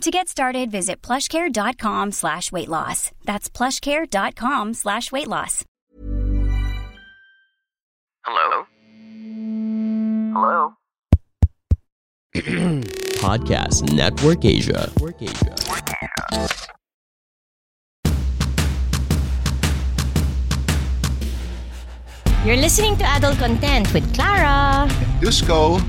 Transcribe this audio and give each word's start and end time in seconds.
To 0.00 0.10
get 0.10 0.28
started, 0.28 0.70
visit 0.70 1.00
plushcare.com 1.02 2.12
slash 2.12 2.52
weight 2.52 2.68
loss. 2.68 3.10
That's 3.24 3.48
plushcare.com 3.48 4.74
slash 4.74 5.10
weight 5.12 5.28
loss. 5.28 5.64
Hello? 8.26 8.66
Hello? 10.34 10.72
Podcast 13.24 13.92
Network 13.94 14.44
Asia. 14.44 14.90
Network 14.96 15.22
Asia. 15.22 15.54
You're 22.44 22.56
listening 22.56 22.96
to 22.98 23.04
Adult 23.04 23.38
Content 23.38 23.90
with 23.94 24.04
Clara. 24.14 24.86
Dusko. 25.20 25.80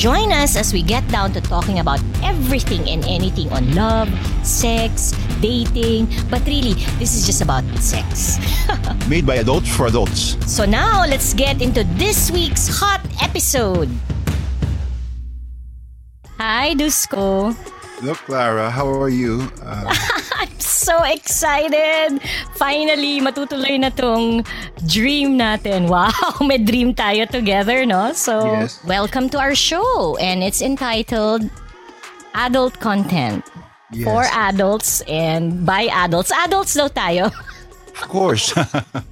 Join 0.00 0.32
us 0.32 0.56
as 0.56 0.72
we 0.72 0.80
get 0.80 1.04
down 1.12 1.36
to 1.36 1.44
talking 1.44 1.78
about 1.78 2.00
everything 2.24 2.88
and 2.88 3.04
anything 3.04 3.52
on 3.52 3.74
love, 3.76 4.08
sex, 4.40 5.12
dating, 5.44 6.08
but 6.32 6.40
really, 6.48 6.72
this 6.96 7.12
is 7.12 7.28
just 7.28 7.44
about 7.44 7.68
sex. 7.76 8.40
Made 9.12 9.26
by 9.26 9.44
adults 9.44 9.68
for 9.68 9.92
adults. 9.92 10.40
So 10.48 10.64
now, 10.64 11.04
let's 11.04 11.34
get 11.34 11.60
into 11.60 11.84
this 12.00 12.30
week's 12.30 12.64
hot 12.64 13.04
episode. 13.20 13.92
Hi, 16.40 16.72
Dusko. 16.72 17.52
Look, 18.02 18.16
Clara, 18.24 18.70
how 18.70 18.88
are 18.88 19.10
you? 19.10 19.52
Uh, 19.62 19.84
I'm 20.40 20.58
so 20.58 21.02
excited! 21.04 22.20
Finally, 22.56 23.20
matutuloy 23.20 23.76
na 23.76 23.90
tong 23.92 24.40
dream 24.88 25.36
natin. 25.36 25.84
Wow, 25.88 26.08
may 26.48 26.56
dream 26.56 26.94
tayo 26.96 27.28
together, 27.28 27.84
no? 27.84 28.12
So, 28.16 28.40
Yes. 28.64 28.80
welcome 28.88 29.28
to 29.30 29.38
our 29.38 29.54
show. 29.54 30.16
And 30.16 30.40
it's 30.42 30.62
entitled 30.64 31.44
Adult 32.32 32.80
Content. 32.80 33.44
Yes. 33.92 34.06
For 34.06 34.22
adults 34.32 35.02
and 35.04 35.66
by 35.66 35.90
adults. 35.92 36.30
Adults 36.32 36.72
daw 36.78 36.88
tayo. 36.88 37.28
of 38.00 38.08
course. 38.08 38.54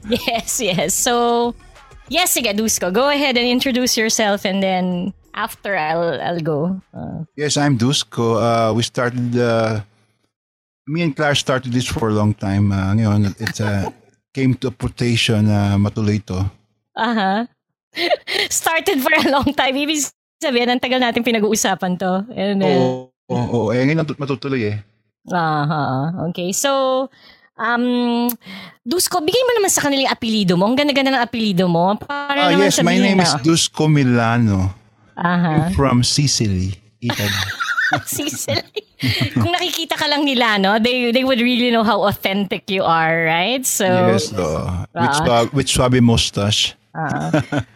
yes, 0.08 0.62
yes. 0.62 0.94
So, 0.94 1.52
yes, 2.08 2.32
sige, 2.32 2.54
Dusko. 2.56 2.88
Go 2.94 3.10
ahead 3.10 3.36
and 3.36 3.44
introduce 3.44 3.98
yourself 3.98 4.46
and 4.46 4.62
then 4.62 5.12
after 5.38 5.78
I'll, 5.78 6.18
I'll 6.18 6.42
go. 6.42 6.82
Uh, 6.90 7.22
yes, 7.38 7.54
I'm 7.56 7.78
Dusko. 7.78 8.42
Uh, 8.42 8.74
we 8.74 8.82
started, 8.82 9.38
uh, 9.38 9.80
me 10.90 11.06
and 11.06 11.14
Clara 11.14 11.38
started 11.38 11.70
this 11.70 11.86
for 11.86 12.10
a 12.10 12.14
long 12.14 12.34
time. 12.34 12.74
Uh, 12.74 12.90
ngayon, 12.98 13.30
it 13.38 13.54
uh, 13.62 13.86
came 14.34 14.58
to 14.58 14.68
a 14.68 14.74
quotation 14.74 15.46
uh, 15.46 15.78
matuloy 15.78 16.18
to. 16.26 16.42
Aha. 16.98 17.46
Started 18.50 18.98
for 18.98 19.14
a 19.14 19.30
long 19.30 19.54
time. 19.54 19.78
Ibig 19.78 20.10
sabihin, 20.42 20.74
ang 20.74 20.82
tagal 20.82 20.98
natin 20.98 21.22
pinag-uusapan 21.22 21.94
to. 22.02 22.26
And 22.34 22.58
then, 22.58 22.78
Oo, 22.82 23.14
oo, 23.30 23.46
oo. 23.54 23.66
Eh, 23.70 23.86
ngayon 23.86 24.02
matutuloy 24.18 24.74
eh. 24.74 24.76
aha. 25.30 26.26
Okay. 26.30 26.50
So, 26.50 27.06
um, 27.54 28.26
Dusko, 28.82 29.22
bigay 29.22 29.42
mo 29.46 29.52
naman 29.54 29.70
sa 29.70 29.86
kanila 29.86 30.10
yung 30.10 30.14
apelido 30.14 30.58
mo. 30.58 30.66
Ang 30.66 30.74
ganda-ganda 30.74 31.14
ng 31.14 31.22
apelido 31.22 31.70
mo. 31.70 31.94
Para 31.96 32.50
Ah, 32.50 32.50
naman 32.50 32.66
yes, 32.66 32.82
my 32.82 32.98
name 32.98 33.22
is 33.22 33.30
na- 33.34 33.42
Dusko 33.46 33.86
Milano 33.86 34.77
Aha. 35.18 35.70
from 35.74 36.02
Sicily, 36.02 36.78
Italy. 37.02 37.28
Sicily. 38.06 38.62
Kung 39.34 39.50
nakikita 39.54 39.96
ka 39.96 40.06
lang 40.06 40.24
nila, 40.24 40.58
no, 40.58 40.78
they 40.78 41.10
they 41.10 41.22
would 41.24 41.40
really 41.40 41.70
know 41.70 41.82
how 41.82 42.02
authentic 42.06 42.68
you 42.70 42.82
are, 42.82 43.24
right? 43.26 43.64
So, 43.66 43.86
yes, 43.86 44.28
though. 44.30 44.66
With, 44.94 45.10
Ah. 45.10 45.18
swab- 45.24 45.52
with 45.54 45.66
swabby 45.66 46.00
mustache. 46.02 46.74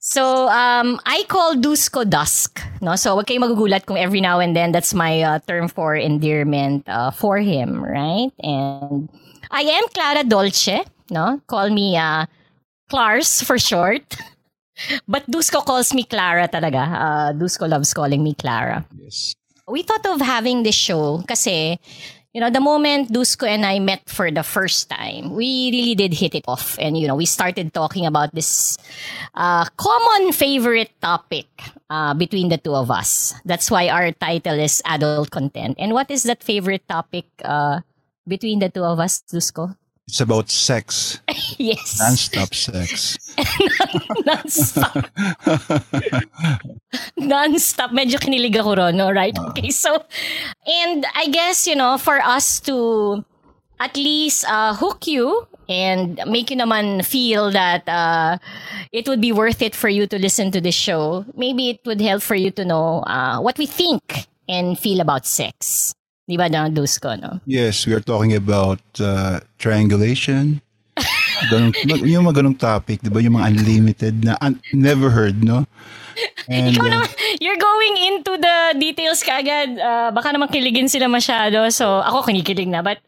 So, 0.00 0.48
um, 0.48 0.96
I 1.04 1.24
call 1.28 1.52
Dusko 1.56 2.08
Dusk. 2.08 2.62
No? 2.80 2.96
So, 2.96 3.12
wag 3.16 3.26
kayong 3.26 3.44
magugulat 3.44 3.84
kung 3.84 3.98
every 3.98 4.22
now 4.24 4.38
and 4.40 4.56
then 4.56 4.72
that's 4.72 4.94
my 4.94 5.20
uh, 5.20 5.38
term 5.44 5.68
for 5.68 5.96
endearment 6.00 6.88
uh, 6.88 7.10
for 7.10 7.36
him, 7.36 7.84
right? 7.84 8.32
And 8.40 9.10
I 9.50 9.62
am 9.68 9.84
Clara 9.92 10.24
Dolce. 10.24 10.80
No? 11.10 11.42
Call 11.46 11.68
me 11.68 11.98
uh, 11.98 12.24
Clars 12.88 13.42
for 13.42 13.58
short. 13.58 14.16
But 15.06 15.26
Dusko 15.30 15.64
calls 15.64 15.94
me 15.94 16.04
Clara 16.04 16.48
talaga. 16.48 16.82
Uh, 16.84 17.32
Dusko 17.32 17.68
loves 17.68 17.94
calling 17.94 18.22
me 18.22 18.34
Clara. 18.34 18.84
Yes. 18.98 19.34
We 19.68 19.82
thought 19.82 20.06
of 20.06 20.20
having 20.20 20.62
this 20.62 20.74
show 20.74 21.22
kasi, 21.28 21.78
you 22.32 22.40
know, 22.40 22.50
the 22.50 22.60
moment 22.60 23.12
Dusko 23.12 23.46
and 23.46 23.66
I 23.66 23.78
met 23.80 24.08
for 24.08 24.30
the 24.30 24.42
first 24.42 24.88
time, 24.88 25.34
we 25.34 25.70
really 25.72 25.94
did 25.94 26.14
hit 26.14 26.34
it 26.34 26.44
off. 26.48 26.76
And, 26.80 26.96
you 26.96 27.06
know, 27.06 27.16
we 27.16 27.26
started 27.26 27.74
talking 27.74 28.06
about 28.06 28.34
this 28.34 28.78
uh, 29.34 29.66
common 29.76 30.32
favorite 30.32 30.92
topic 31.02 31.46
uh, 31.90 32.14
between 32.14 32.48
the 32.48 32.58
two 32.58 32.74
of 32.74 32.90
us. 32.90 33.34
That's 33.44 33.70
why 33.70 33.88
our 33.88 34.12
title 34.12 34.58
is 34.58 34.82
Adult 34.86 35.30
Content. 35.30 35.76
And 35.78 35.92
what 35.92 36.10
is 36.10 36.22
that 36.24 36.42
favorite 36.42 36.88
topic 36.88 37.26
uh, 37.44 37.80
between 38.26 38.60
the 38.60 38.68
two 38.68 38.84
of 38.84 39.00
us, 39.00 39.22
Dusko? 39.30 39.76
It's 40.08 40.22
about 40.22 40.48
sex, 40.48 41.20
yes. 41.58 42.00
non-stop 42.00 42.54
sex. 42.54 43.18
Non-stop. 44.24 45.04
Non-stop. 47.20 47.92
Medyo 47.92 48.16
kinilig 48.16 48.56
ako 48.56 48.80
ron, 48.80 48.96
no? 48.96 49.12
Right? 49.12 49.36
Okay, 49.52 49.68
so, 49.68 50.00
and 50.64 51.04
I 51.12 51.28
guess, 51.28 51.68
you 51.68 51.76
know, 51.76 52.00
for 52.00 52.24
us 52.24 52.56
to 52.64 53.20
at 53.84 54.00
least 54.00 54.48
uh, 54.48 54.72
hook 54.72 55.04
you 55.06 55.46
and 55.68 56.16
make 56.24 56.48
you 56.48 56.56
naman 56.56 57.04
feel 57.04 57.52
that 57.52 57.84
uh, 57.84 58.40
it 58.96 59.06
would 59.12 59.20
be 59.20 59.36
worth 59.36 59.60
it 59.60 59.76
for 59.76 59.92
you 59.92 60.08
to 60.08 60.16
listen 60.18 60.50
to 60.56 60.60
this 60.60 60.74
show, 60.74 61.28
maybe 61.36 61.68
it 61.68 61.80
would 61.84 62.00
help 62.00 62.22
for 62.24 62.34
you 62.34 62.50
to 62.56 62.64
know 62.64 63.04
uh, 63.04 63.44
what 63.44 63.58
we 63.58 63.66
think 63.66 64.24
and 64.48 64.78
feel 64.78 65.00
about 65.04 65.26
sex. 65.26 65.92
Di 66.28 66.36
ba, 66.36 66.52
na 66.52 66.68
Dusko, 66.68 67.16
no? 67.16 67.40
Yes, 67.48 67.88
we 67.88 67.96
are 67.96 68.04
talking 68.04 68.36
about 68.36 68.84
uh, 69.00 69.40
triangulation. 69.56 70.60
Ganun, 71.48 71.72
yung 72.04 72.28
mga 72.28 72.44
ganong 72.44 72.58
topic, 72.60 73.00
di 73.00 73.08
ba? 73.08 73.24
Yung 73.24 73.40
mga 73.40 73.46
unlimited 73.48 74.14
na 74.28 74.36
un- 74.44 74.60
never 74.76 75.08
heard, 75.08 75.40
no? 75.40 75.64
And, 76.50 76.76
Ikaw 76.76 76.84
uh, 76.84 76.92
naman, 76.92 77.08
you're 77.40 77.56
going 77.56 77.94
into 78.12 78.36
the 78.36 78.76
details 78.76 79.24
kaagad. 79.24 79.80
Uh, 79.80 80.12
baka 80.12 80.36
naman 80.36 80.52
kiligin 80.52 80.90
sila 80.90 81.08
masyado. 81.08 81.64
So, 81.72 82.04
ako 82.04 82.28
kinikilig 82.28 82.68
na. 82.68 82.84
But, 82.84 83.00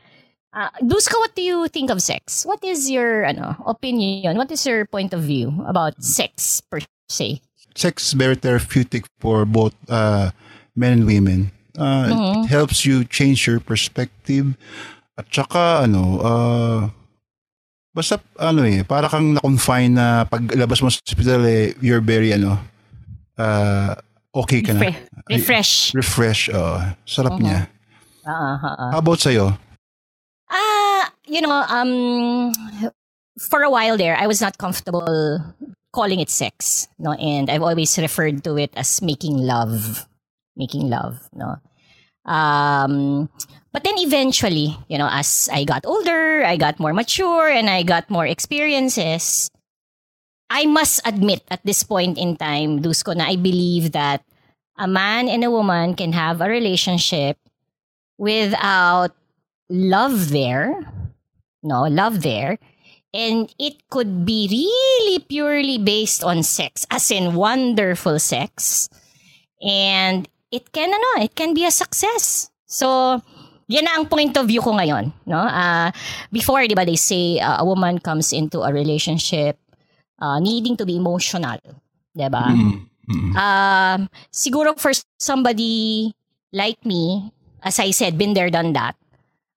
uh, 0.56 0.72
Duska, 0.80 1.18
what 1.20 1.36
do 1.36 1.42
you 1.42 1.68
think 1.68 1.90
of 1.90 2.00
sex? 2.00 2.46
What 2.46 2.64
is 2.64 2.88
your 2.88 3.26
ano 3.26 3.58
opinion? 3.66 4.38
What 4.38 4.48
is 4.48 4.64
your 4.64 4.86
point 4.86 5.12
of 5.12 5.26
view 5.26 5.52
about 5.68 5.98
sex 6.00 6.62
per 6.64 6.80
se? 7.10 7.42
sex 7.74 8.08
is 8.08 8.12
very 8.12 8.34
therapeutic 8.34 9.06
for 9.18 9.44
both 9.44 9.74
uh, 9.88 10.30
men 10.74 10.92
and 11.00 11.06
women. 11.06 11.50
Uh, 11.78 12.42
It 12.44 12.50
helps 12.50 12.84
you 12.84 13.04
change 13.04 13.46
your 13.46 13.60
perspective. 13.60 14.54
At 15.18 15.28
saka, 15.30 15.84
ano, 15.84 16.02
uh, 16.22 16.80
basta, 17.92 18.18
ano 18.38 18.62
eh, 18.64 18.82
para 18.82 19.08
kang 19.08 19.34
na-confine 19.36 19.92
na 19.92 20.24
paglabas 20.24 20.80
mo 20.82 20.88
sa 20.88 20.98
hospital 21.04 21.44
eh, 21.44 21.74
you're 21.84 22.00
very, 22.00 22.32
ano, 22.32 22.56
uh, 23.38 23.94
okay 24.32 24.62
ka 24.62 24.72
na. 24.72 24.80
Refre- 24.80 25.04
refresh. 25.28 25.72
Refresh, 25.94 26.42
oh. 26.54 26.80
Sarap 27.04 27.36
niya. 27.38 27.68
Uh, 28.24 28.56
uh, 28.56 28.90
How 28.96 29.00
about 29.04 29.20
sa'yo? 29.20 29.54
Ah, 30.50 31.10
you 31.26 31.40
know, 31.40 31.52
um, 31.68 32.50
for 33.38 33.62
a 33.62 33.70
while 33.70 33.96
there, 33.96 34.16
I 34.16 34.26
was 34.26 34.40
not 34.40 34.58
comfortable 34.58 35.06
calling 35.92 36.20
it 36.20 36.30
sex, 36.30 36.86
no, 36.98 37.12
and 37.18 37.50
I've 37.50 37.62
always 37.62 37.98
referred 37.98 38.42
to 38.44 38.56
it 38.58 38.70
as 38.78 39.02
making 39.02 39.36
love, 39.38 40.06
making 40.56 40.88
love, 40.88 41.26
no. 41.34 41.58
Um, 42.24 43.28
but 43.72 43.84
then 43.84 43.98
eventually, 43.98 44.76
you 44.88 44.98
know, 44.98 45.08
as 45.10 45.48
I 45.52 45.64
got 45.64 45.86
older, 45.86 46.44
I 46.44 46.56
got 46.56 46.80
more 46.80 46.92
mature, 46.92 47.48
and 47.48 47.70
I 47.70 47.82
got 47.82 48.10
more 48.10 48.26
experiences. 48.26 49.50
I 50.50 50.66
must 50.66 51.00
admit 51.06 51.46
at 51.50 51.64
this 51.64 51.82
point 51.82 52.18
in 52.18 52.36
time, 52.36 52.82
Dusko, 52.82 53.16
na 53.16 53.30
I 53.30 53.36
believe 53.36 53.92
that 53.92 54.24
a 54.76 54.88
man 54.88 55.28
and 55.28 55.44
a 55.44 55.50
woman 55.50 55.94
can 55.94 56.12
have 56.12 56.40
a 56.40 56.48
relationship 56.48 57.38
without 58.18 59.14
love 59.70 60.30
there, 60.30 60.74
no, 61.62 61.84
love 61.84 62.22
there, 62.22 62.58
and 63.14 63.52
it 63.58 63.88
could 63.90 64.24
be 64.24 64.48
really 64.50 65.20
purely 65.20 65.78
based 65.78 66.24
on 66.24 66.42
sex, 66.42 66.86
as 66.90 67.10
in 67.10 67.34
wonderful 67.34 68.18
sex, 68.18 68.88
and 69.62 70.28
it 70.50 70.72
can, 70.72 70.90
ano, 70.90 71.22
it 71.22 71.34
can 71.34 71.54
be 71.54 71.64
a 71.64 71.70
success. 71.70 72.50
So, 72.66 73.20
yan 73.70 73.86
na 73.86 73.94
ang 73.98 74.06
point 74.10 74.34
of 74.36 74.46
view 74.50 74.60
ko 74.60 74.74
ngayon. 74.74 75.14
No? 75.26 75.38
Uh, 75.38 75.90
before, 76.34 76.66
di 76.66 76.74
ba, 76.74 76.84
they 76.84 76.98
say 76.98 77.38
uh, 77.38 77.62
a 77.62 77.64
woman 77.64 77.98
comes 78.02 78.34
into 78.34 78.62
a 78.62 78.74
relationship 78.74 79.58
uh, 80.18 80.38
needing 80.38 80.76
to 80.76 80.84
be 80.84 80.98
emotional. 80.98 81.58
Di 82.10 82.28
ba? 82.28 82.50
Mm. 82.50 83.34
Um, 83.34 84.00
siguro 84.30 84.78
for 84.78 84.90
somebody 85.18 86.14
like 86.52 86.82
me, 86.86 87.30
as 87.62 87.78
I 87.78 87.90
said, 87.90 88.18
been 88.18 88.34
there, 88.34 88.50
done 88.50 88.72
that, 88.74 88.94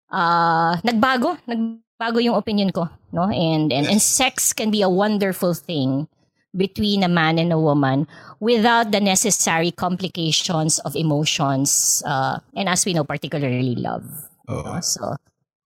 uh, 0.09 0.77
nagbago. 0.81 1.37
Nagbago 1.49 2.21
yung 2.21 2.35
opinion 2.35 2.71
ko. 2.71 2.89
No? 3.11 3.29
And, 3.29 3.73
and, 3.73 3.85
and 3.85 4.01
sex 4.01 4.53
can 4.53 4.69
be 4.69 4.81
a 4.81 4.89
wonderful 4.89 5.53
thing 5.53 6.07
between 6.53 7.01
a 7.01 7.09
man 7.09 7.41
and 7.41 7.51
a 7.51 7.57
woman 7.57 8.05
without 8.39 8.93
the 8.93 9.01
necessary 9.01 9.73
complications 9.73 10.77
of 10.85 10.95
emotions 10.95 12.01
uh, 12.05 12.37
and 12.55 12.69
as 12.69 12.85
we 12.85 12.93
know 12.93 13.03
particularly 13.03 13.73
love 13.75 14.05
Oo. 14.49 14.61
no? 14.61 14.81
so 14.81 15.17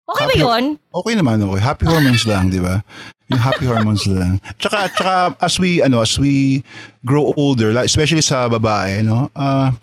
okay 0.07 0.25
ba 0.25 0.31
Happy- 0.31 0.43
yun 0.43 0.65
Okay 0.95 1.13
naman, 1.13 1.43
okay. 1.43 1.61
Happy 1.61 1.85
hormones 1.85 2.23
lang, 2.25 2.49
di 2.49 2.57
ba? 2.57 2.79
Yung 3.27 3.43
happy 3.43 3.67
hormones 3.67 4.07
lang. 4.07 4.39
Tsaka, 4.55 4.87
tsaka 4.95 5.13
as 5.43 5.59
we, 5.59 5.83
ano, 5.83 5.99
as 5.99 6.15
we 6.15 6.63
grow 7.03 7.35
older, 7.35 7.75
like, 7.75 7.85
especially 7.85 8.23
sa 8.23 8.47
babae, 8.47 9.03
no, 9.03 9.27
ah, 9.35 9.75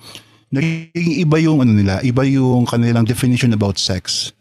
nagiging 0.48 1.20
iba 1.22 1.36
yung, 1.38 1.60
ano 1.60 1.76
nila, 1.76 2.00
iba 2.00 2.24
yung 2.24 2.64
kanilang 2.64 3.04
definition 3.04 3.52
about 3.52 3.76
sex. 3.76 4.32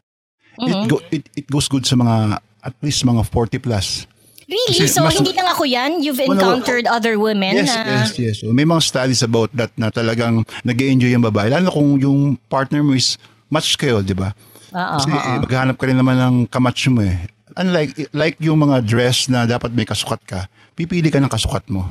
Mhm. 0.55 0.65
It, 0.65 0.79
go, 0.87 0.97
it, 1.11 1.23
it 1.35 1.45
goes 1.51 1.67
good 1.67 1.83
sa 1.83 1.99
mga, 1.99 2.39
at 2.63 2.73
least 2.79 3.03
mga 3.03 3.27
40 3.27 3.59
plus. 3.59 4.07
Really 4.53 4.77
Kasi 4.77 4.85
so 4.87 5.01
mas- 5.01 5.17
hindi 5.17 5.33
lang 5.33 5.49
ako 5.49 5.65
yan 5.65 5.99
you've 5.99 6.21
Well, 6.21 6.37
encountered 6.37 6.85
other 6.85 7.17
women 7.17 7.65
Yes, 7.65 7.73
na 7.73 7.81
yes, 7.83 8.09
yes. 8.15 8.35
So, 8.39 8.53
may 8.53 8.63
mga 8.63 8.85
studies 8.85 9.19
about 9.19 9.49
that 9.57 9.73
na 9.73 9.89
talagang 9.89 10.45
nag 10.61 10.77
enjoy 10.77 11.09
yung 11.09 11.25
babae. 11.25 11.49
Lalo 11.49 11.73
kung 11.73 11.97
yung 11.97 12.19
partner 12.47 12.85
mo 12.85 12.93
is 12.93 13.17
match 13.49 13.73
kayo, 13.75 13.99
di 13.99 14.13
ba? 14.13 14.29
Oo, 14.69 14.93
Kasi 14.97 15.09
oo. 15.09 15.41
maghanap 15.41 15.75
ka 15.75 15.85
rin 15.85 15.97
naman 15.97 16.15
ng 16.15 16.35
kamatch 16.45 16.85
mo 16.87 17.01
eh. 17.01 17.25
Unlike 17.53 18.13
like 18.13 18.37
yung 18.37 18.61
mga 18.61 18.81
dress 18.81 19.25
na 19.25 19.45
dapat 19.45 19.69
may 19.69 19.85
kasukat 19.85 20.21
ka, 20.23 20.39
pipili 20.73 21.09
ka 21.09 21.17
ng 21.17 21.29
kasukat 21.29 21.65
mo. 21.67 21.89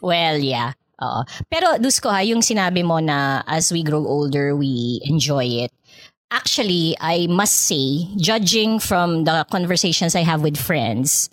well 0.00 0.38
yeah 0.38 0.72
Oo. 0.96 1.20
pero 1.46 1.76
Dusko 1.76 2.08
ha 2.08 2.24
yung 2.24 2.40
sinabi 2.40 2.80
mo 2.80 3.00
na 3.00 3.44
as 3.44 3.68
we 3.68 3.84
grow 3.84 4.00
older 4.00 4.56
we 4.56 4.96
enjoy 5.04 5.44
it 5.44 5.68
actually 6.30 6.96
I 6.96 7.28
must 7.28 7.68
say 7.68 8.08
judging 8.16 8.78
from 8.78 9.24
the 9.24 9.44
conversations 9.50 10.16
I 10.16 10.24
have 10.24 10.40
with 10.40 10.56
friends 10.56 11.28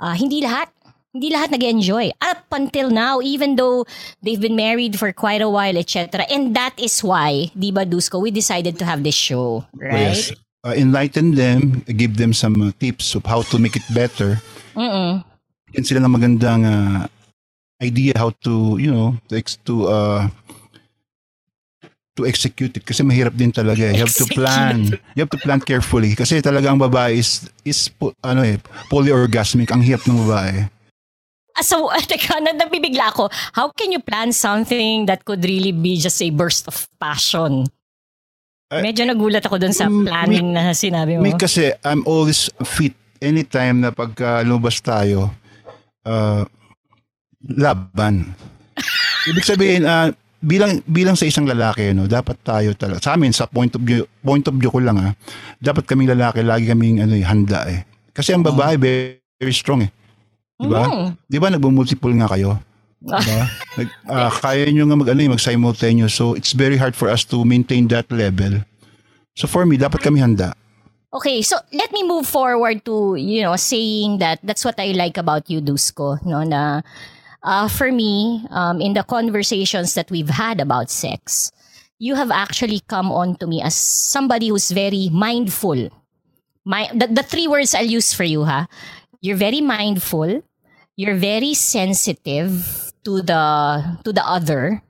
uh, 0.00 0.14
hindi 0.14 0.42
lahat 0.42 0.68
hindi 1.14 1.32
lahat 1.32 1.50
nag-enjoy 1.50 2.12
up 2.20 2.44
until 2.52 2.90
now 2.92 3.18
even 3.24 3.56
though 3.56 3.82
they've 4.22 4.40
been 4.40 4.56
married 4.56 4.98
for 4.98 5.12
quite 5.12 5.40
a 5.40 5.48
while 5.48 5.76
etc 5.76 6.22
and 6.28 6.54
that 6.54 6.76
is 6.76 7.00
why 7.02 7.50
di 7.56 7.72
ba 7.72 7.86
Dusko 7.88 8.20
we 8.20 8.30
decided 8.30 8.78
to 8.78 8.84
have 8.84 9.02
this 9.02 9.16
show 9.16 9.64
right 9.76 10.14
Yes. 10.14 10.32
Uh, 10.66 10.74
enlighten 10.74 11.38
them, 11.38 11.86
give 11.86 12.18
them 12.18 12.34
some 12.34 12.60
uh, 12.60 12.74
tips 12.82 13.14
of 13.14 13.24
how 13.24 13.46
to 13.46 13.62
make 13.62 13.78
it 13.78 13.86
better. 13.94 14.42
Mm-mm. 14.74 15.22
Yan 15.70 15.84
sila 15.86 16.02
ng 16.02 16.10
magandang 16.18 16.66
uh, 16.66 17.06
idea 17.78 18.10
how 18.18 18.34
to, 18.42 18.74
you 18.74 18.90
know, 18.90 19.14
to, 19.30 19.38
to 19.62 19.86
uh, 19.86 20.26
to 22.18 22.26
execute 22.26 22.74
it 22.74 22.82
kasi 22.82 23.06
mahirap 23.06 23.38
din 23.38 23.54
talaga 23.54 23.86
eh. 23.86 23.94
You 23.94 24.02
have 24.02 24.18
to 24.18 24.26
plan. 24.26 24.90
You 25.14 25.22
have 25.22 25.30
to 25.30 25.38
plan 25.38 25.62
carefully 25.62 26.18
kasi 26.18 26.42
talaga 26.42 26.74
ang 26.74 26.82
babae 26.82 27.14
is 27.14 27.46
is 27.62 27.86
ano 28.20 28.42
eh 28.42 28.58
polyorgasmic 28.90 29.70
ang 29.70 29.80
hirap 29.80 30.02
ng 30.04 30.18
babae. 30.26 30.66
Ah, 31.54 31.62
So, 31.62 31.90
teka, 32.10 32.38
na- 32.38 32.54
nabibigla 32.54 33.10
ako. 33.10 33.30
How 33.54 33.70
can 33.74 33.90
you 33.90 33.98
plan 33.98 34.30
something 34.30 35.06
that 35.06 35.22
could 35.22 35.42
really 35.42 35.74
be 35.74 35.98
just 35.98 36.18
a 36.18 36.30
burst 36.30 36.66
of 36.66 36.74
passion? 36.98 37.66
Eh, 38.68 38.84
Medyo 38.84 39.08
nagulat 39.08 39.42
ako 39.42 39.56
dun 39.56 39.72
sa 39.72 39.88
planning 39.88 40.52
na 40.52 40.76
sinabi 40.76 41.16
mo. 41.16 41.24
Me 41.24 41.32
kasi 41.34 41.72
I'm 41.82 42.04
always 42.04 42.46
fit 42.68 42.92
anytime 43.18 43.80
na 43.80 43.90
pagka 43.90 44.44
lumabas 44.44 44.78
tayo 44.78 45.32
uh, 46.04 46.44
laban. 47.42 48.36
Ibig 49.32 49.44
sabihin 49.48 49.82
uh, 49.82 50.12
bilang 50.38 50.82
bilang 50.86 51.18
sa 51.18 51.26
isang 51.26 51.46
lalaki 51.46 51.90
no, 51.90 52.06
dapat 52.06 52.38
tayo 52.46 52.70
talaga 52.78 53.02
sa 53.02 53.18
amin 53.18 53.34
sa 53.34 53.50
point 53.50 53.74
of 53.74 53.82
view 53.82 54.06
point 54.22 54.46
of 54.46 54.54
view 54.54 54.70
ko 54.70 54.78
lang 54.78 54.98
ah, 55.02 55.12
dapat 55.58 55.82
kaming 55.82 56.14
lalaki 56.14 56.46
lagi 56.46 56.70
kaming 56.70 57.02
ano 57.02 57.14
eh, 57.18 57.26
handa 57.26 57.66
eh. 57.66 57.82
Kasi 58.18 58.34
ang 58.34 58.42
babae 58.42 58.74
very, 58.74 59.22
very 59.38 59.54
strong 59.54 59.86
eh. 59.86 59.90
Di 60.58 60.66
ba? 60.66 60.90
Mm. 60.90 61.08
Di 61.30 61.38
ba 61.38 61.54
nagbo-multiple 61.54 62.10
nga 62.18 62.26
kayo? 62.34 62.58
Diba? 62.98 63.46
Nag, 63.78 63.88
ah, 64.10 64.26
kaya 64.26 64.66
nyo 64.74 64.90
nga 64.90 64.98
mag, 64.98 65.08
ano, 65.14 65.22
eh, 65.22 65.30
mag-simultaneous. 65.30 66.18
So, 66.18 66.34
it's 66.34 66.50
very 66.50 66.74
hard 66.74 66.98
for 66.98 67.06
us 67.06 67.22
to 67.30 67.46
maintain 67.46 67.86
that 67.94 68.10
level. 68.10 68.66
So, 69.38 69.46
for 69.46 69.62
me, 69.62 69.78
dapat 69.78 70.02
kami 70.02 70.18
handa. 70.18 70.58
Okay, 71.14 71.40
so 71.46 71.56
let 71.70 71.94
me 71.94 72.02
move 72.02 72.26
forward 72.26 72.82
to, 72.84 73.14
you 73.14 73.46
know, 73.46 73.54
saying 73.54 74.18
that 74.18 74.42
that's 74.42 74.66
what 74.66 74.76
I 74.82 74.92
like 74.98 75.14
about 75.14 75.46
you, 75.46 75.62
Dusko, 75.62 76.18
no, 76.26 76.42
na 76.42 76.82
uh, 77.48 77.66
for 77.66 77.90
me, 77.90 78.44
um, 78.50 78.80
in 78.84 78.92
the 78.92 79.02
conversations 79.02 79.94
that 79.94 80.10
we've 80.10 80.28
had 80.28 80.60
about 80.60 80.90
sex, 80.92 81.50
you 81.98 82.14
have 82.14 82.30
actually 82.30 82.84
come 82.86 83.10
on 83.10 83.36
to 83.40 83.46
me 83.46 83.62
as 83.64 83.74
somebody 83.74 84.48
who's 84.48 84.70
very 84.70 85.08
mindful. 85.08 85.88
My, 86.66 86.92
the, 86.92 87.08
the 87.08 87.22
three 87.22 87.48
words 87.48 87.74
I'll 87.74 87.88
use 87.88 88.12
for 88.12 88.24
you, 88.24 88.44
huh? 88.44 88.66
You're 89.22 89.40
very 89.40 89.62
mindful, 89.62 90.44
you're 90.94 91.16
very 91.16 91.54
sensitive 91.54 92.92
to 93.04 93.22
the 93.22 93.98
to 94.04 94.12
the 94.12 94.22
other, 94.22 94.82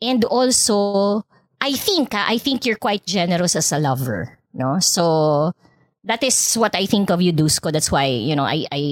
and 0.00 0.24
also 0.24 1.22
I 1.60 1.74
think 1.74 2.14
I 2.14 2.38
think 2.38 2.64
you're 2.64 2.80
quite 2.80 3.04
generous 3.04 3.54
as 3.54 3.70
a 3.70 3.78
lover, 3.78 4.38
no? 4.54 4.80
So 4.80 5.52
that 6.02 6.24
is 6.24 6.56
what 6.56 6.74
I 6.74 6.86
think 6.86 7.10
of 7.10 7.20
you, 7.22 7.32
Dusko. 7.32 7.70
That's 7.70 7.92
why 7.92 8.06
you 8.06 8.34
know 8.34 8.42
I 8.48 8.66
I 8.72 8.82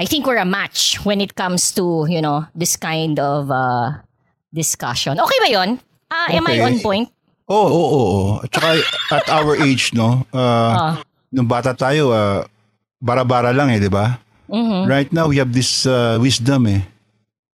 I 0.00 0.08
think 0.08 0.24
we're 0.24 0.40
a 0.40 0.48
match 0.48 0.96
when 1.04 1.20
it 1.20 1.36
comes 1.36 1.76
to 1.76 2.08
you 2.08 2.24
know 2.24 2.48
this 2.56 2.80
kind 2.80 3.20
of 3.20 3.52
uh, 3.52 4.00
discussion. 4.48 5.20
Okay 5.20 5.38
ba 5.44 5.48
yon? 5.52 5.70
Ah, 6.08 6.32
am 6.32 6.48
I 6.48 6.56
Okay. 6.56 6.64
on 6.64 6.74
point? 6.80 7.08
Oo, 7.50 7.68
oo, 7.68 7.98
oo. 8.00 8.32
At 8.40 8.48
saka, 8.48 8.70
at 9.12 9.26
our 9.28 9.60
age, 9.60 9.92
no? 9.92 10.24
Uh, 10.32 10.72
Ah. 10.72 10.94
nung 11.28 11.44
bata 11.44 11.76
tayo, 11.76 12.14
uh, 12.14 12.46
bara-bara 12.96 13.52
lang 13.52 13.68
eh, 13.68 13.78
di 13.82 13.90
ba? 13.92 14.16
Mhm. 14.48 14.88
Right 14.88 15.10
now, 15.12 15.28
we 15.28 15.36
have 15.36 15.52
this 15.52 15.84
uh, 15.84 16.16
wisdom 16.16 16.64
eh. 16.70 16.82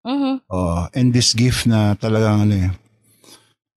Mhm. 0.04 0.44
Oh, 0.52 0.90
and 0.92 1.16
this 1.16 1.32
gift 1.32 1.64
na 1.70 1.96
talagang 1.96 2.44
ano 2.44 2.54
eh, 2.58 2.72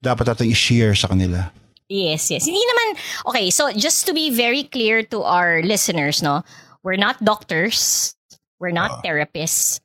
dapat 0.03 0.27
natin 0.27 0.51
i-share 0.51 0.97
sa 0.99 1.07
kanila. 1.07 1.53
Yes, 1.87 2.33
yes. 2.35 2.49
Hindi 2.51 2.65
naman, 2.65 2.99
okay, 3.31 3.47
so 3.55 3.71
just 3.71 4.09
to 4.09 4.13
be 4.17 4.33
very 4.35 4.67
clear 4.67 5.07
to 5.15 5.23
our 5.23 5.63
listeners, 5.63 6.19
no, 6.19 6.43
we're 6.83 6.99
not 6.99 7.21
doctors, 7.23 8.16
we're 8.59 8.75
not 8.75 9.05
therapists. 9.05 9.81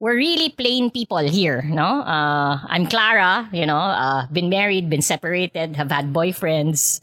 We're 0.00 0.16
really 0.16 0.48
plain 0.50 0.90
people 0.90 1.18
here, 1.18 1.62
no? 1.62 2.02
Uh, 2.02 2.58
I'm 2.66 2.86
Clara, 2.86 3.48
you 3.52 3.66
know, 3.66 3.78
uh, 3.78 4.26
been 4.26 4.48
married, 4.48 4.90
been 4.90 5.02
separated, 5.02 5.76
have 5.76 5.92
had 5.92 6.12
boyfriends. 6.12 7.00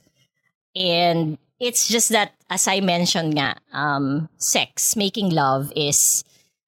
And 0.75 1.37
it's 1.59 1.87
just 1.87 2.09
that, 2.09 2.33
as 2.49 2.67
I 2.67 2.81
mentioned 2.81 3.35
nga, 3.35 3.55
um, 3.71 4.27
sex, 4.37 4.95
making 4.95 5.29
love 5.29 5.71
is 5.75 6.23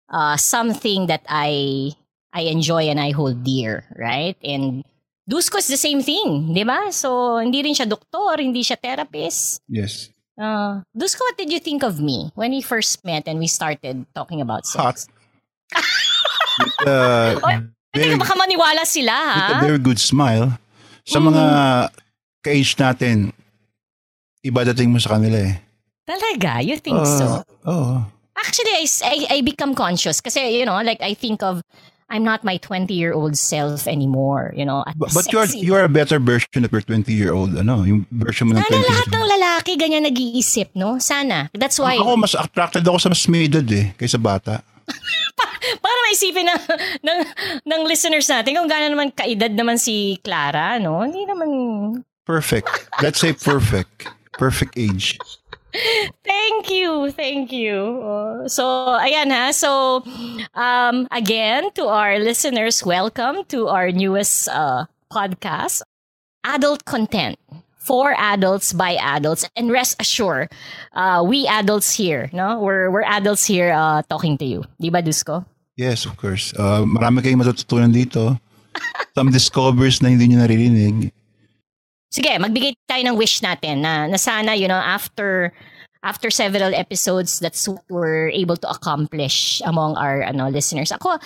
uh, 0.09 0.37
something 0.37 1.07
that 1.07 1.23
I 1.27 1.91
I 2.31 2.47
enjoy 2.47 2.87
and 2.87 2.99
I 2.99 3.11
hold 3.11 3.43
dear, 3.43 3.83
right? 3.99 4.37
And 4.43 4.85
Dusko 5.29 5.59
is 5.59 5.67
the 5.67 5.77
same 5.77 6.01
thing, 6.01 6.53
di 6.53 6.63
ba? 6.63 6.91
So, 6.91 7.37
hindi 7.37 7.61
rin 7.61 7.75
siya 7.75 7.87
doktor, 7.87 8.39
hindi 8.39 8.63
siya 8.63 8.79
therapist. 8.79 9.59
Yes. 9.67 10.09
Uh, 10.41 10.81
Dusko, 10.97 11.21
what 11.21 11.37
did 11.37 11.53
you 11.53 11.61
think 11.61 11.83
of 11.85 12.01
me 12.01 12.33
when 12.33 12.49
we 12.49 12.65
first 12.65 13.05
met 13.05 13.29
and 13.29 13.37
we 13.37 13.45
started 13.45 14.09
talking 14.17 14.41
about 14.41 14.65
Hot. 14.73 14.97
sex? 15.05 15.07
Uh, 16.81 17.37
very, 17.93 18.17
baka 18.17 18.33
maniwala 18.33 18.81
sila, 18.89 19.13
ha? 19.13 19.37
with 19.53 19.57
a 19.57 19.61
very 19.61 19.77
good 19.77 19.99
smile. 20.01 20.57
Sa 21.05 21.21
mga 21.21 21.43
ka-age 22.41 22.73
natin, 22.77 23.29
iba 24.41 24.65
dating 24.65 24.89
mo 24.89 24.97
sa 24.97 25.13
kanila 25.13 25.37
eh. 25.45 25.61
Talaga? 26.09 26.65
You 26.65 26.81
think 26.81 26.97
Ah, 26.97 27.05
so? 27.05 27.25
Oo. 27.69 28.01
Actually, 28.33 28.73
I, 28.73 28.85
I- 29.05 29.29
I 29.29 29.37
become 29.45 29.77
conscious 29.77 30.17
kasi, 30.25 30.57
you 30.57 30.65
know, 30.65 30.81
like 30.81 30.97
I 31.05 31.13
think 31.13 31.45
of, 31.45 31.61
I'm 32.11 32.27
not 32.27 32.43
my 32.43 32.59
20-year-old 32.59 33.39
self 33.39 33.87
anymore, 33.87 34.51
you 34.51 34.67
know. 34.67 34.83
But, 34.99 35.15
but 35.15 35.31
you 35.31 35.39
are 35.39 35.47
you 35.47 35.73
are 35.79 35.87
a 35.87 35.89
better 35.89 36.19
version 36.19 36.67
of 36.67 36.71
your 36.75 36.83
20-year-old, 36.83 37.55
ano, 37.55 37.87
yung 37.87 38.03
version 38.11 38.51
mo 38.51 38.59
ng 38.59 38.67
Sana 38.67 38.83
20 38.83 38.91
lahat 38.91 39.07
ng 39.15 39.25
lalaki 39.39 39.71
ganyan 39.79 40.03
nag-iisip, 40.03 40.75
no? 40.75 40.99
Sana. 40.99 41.47
That's 41.55 41.79
why, 41.79 41.95
Ako, 41.95 42.19
mas 42.19 42.35
attracted 42.35 42.83
ako 42.83 42.99
sa 42.99 43.09
mas 43.09 43.23
edad 43.23 43.65
eh, 43.71 43.95
kaysa 43.95 44.19
bata. 44.19 44.59
para 45.83 45.97
maisipin 46.09 46.51
ng, 46.51 46.61
ng, 46.99 47.19
ng 47.63 47.81
listeners 47.87 48.27
natin 48.27 48.59
kung 48.59 48.67
gaano 48.67 48.91
naman 48.91 49.13
kaedad 49.15 49.53
naman 49.55 49.79
si 49.79 50.19
Clara, 50.19 50.77
no? 50.83 51.07
Hindi 51.07 51.23
naman... 51.23 51.49
Perfect. 52.27 52.91
Let's 53.01 53.23
say 53.23 53.33
perfect. 53.33 54.11
Perfect 54.35 54.77
age. 54.77 55.17
Thank 56.23 56.69
you, 56.69 57.11
thank 57.11 57.51
you. 57.51 57.75
Oh, 58.03 58.47
so, 58.47 58.63
ayan 58.99 59.31
ha. 59.31 59.51
So, 59.51 60.03
um, 60.53 61.07
again, 61.11 61.71
to 61.79 61.87
our 61.87 62.19
listeners, 62.19 62.83
welcome 62.83 63.43
to 63.49 63.67
our 63.67 63.91
newest 63.91 64.49
uh, 64.49 64.85
podcast, 65.11 65.81
Adult 66.43 66.83
Content 66.85 67.39
for 67.81 68.13
adults 68.13 68.73
by 68.73 68.93
adults 69.01 69.47
and 69.57 69.71
rest 69.71 69.97
assured 69.99 70.53
uh, 70.93 71.25
we 71.25 71.47
adults 71.49 71.89
here 71.97 72.29
no 72.29 72.61
we're 72.61 72.93
we're 72.93 73.01
adults 73.01 73.41
here 73.43 73.73
uh, 73.73 74.05
talking 74.05 74.37
to 74.37 74.45
you 74.45 74.61
di 74.77 74.93
ba 74.93 75.01
Dusko 75.01 75.41
Yes, 75.81 76.05
of 76.05 76.13
course. 76.19 76.51
Uh, 76.53 76.83
marami 76.83 77.23
kayong 77.23 77.41
matututunan 77.41 77.89
dito. 77.89 78.35
Some 79.17 79.31
discovers 79.31 79.97
na 80.03 80.11
hindi 80.11 80.29
nyo 80.29 80.43
naririnig. 80.43 81.09
Sige 82.11 82.35
magbigay 82.37 82.75
tayo 82.85 83.01
ng 83.07 83.17
wish 83.17 83.39
natin 83.39 83.81
na, 83.81 84.05
na 84.05 84.19
sana 84.19 84.53
you 84.53 84.67
know 84.67 84.77
after 84.77 85.55
after 86.03 86.29
several 86.29 86.73
episodes 86.73 87.39
that's 87.39 87.67
what 87.67 87.85
we're 87.89 88.29
able 88.29 88.57
to 88.57 88.69
accomplish 88.69 89.61
among 89.65 89.95
our 89.97 90.21
ano 90.25 90.49
listeners. 90.49 90.91
Ako 90.91 91.21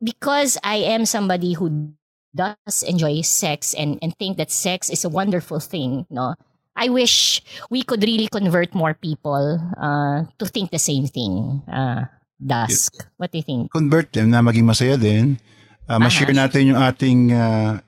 because 0.00 0.56
I 0.62 0.84
am 0.84 1.04
somebody 1.04 1.54
who 1.56 1.92
does 2.32 2.84
enjoy 2.84 3.20
sex 3.24 3.74
and 3.74 3.98
and 4.00 4.16
think 4.16 4.36
that 4.36 4.52
sex 4.52 4.88
is 4.88 5.04
a 5.04 5.12
wonderful 5.12 5.60
thing 5.60 6.06
no? 6.08 6.36
I 6.72 6.88
wish 6.88 7.44
we 7.68 7.84
could 7.84 8.00
really 8.00 8.32
convert 8.32 8.72
more 8.72 8.96
people 8.96 9.60
uh, 9.76 10.24
to 10.40 10.44
think 10.48 10.72
the 10.72 10.80
same 10.80 11.04
thing 11.04 11.60
uh, 11.68 12.08
dusk 12.40 12.96
what 13.16 13.32
do 13.32 13.40
you 13.40 13.44
think? 13.44 13.72
Convert 13.72 14.12
them 14.12 14.32
na 14.32 14.40
maging 14.40 14.64
masaya 14.64 14.96
din. 14.96 15.36
Uh, 15.84 15.98
ma-share 15.98 16.32
natin 16.32 16.72
yung 16.72 16.80
ating 16.80 17.34
uh, 17.34 17.82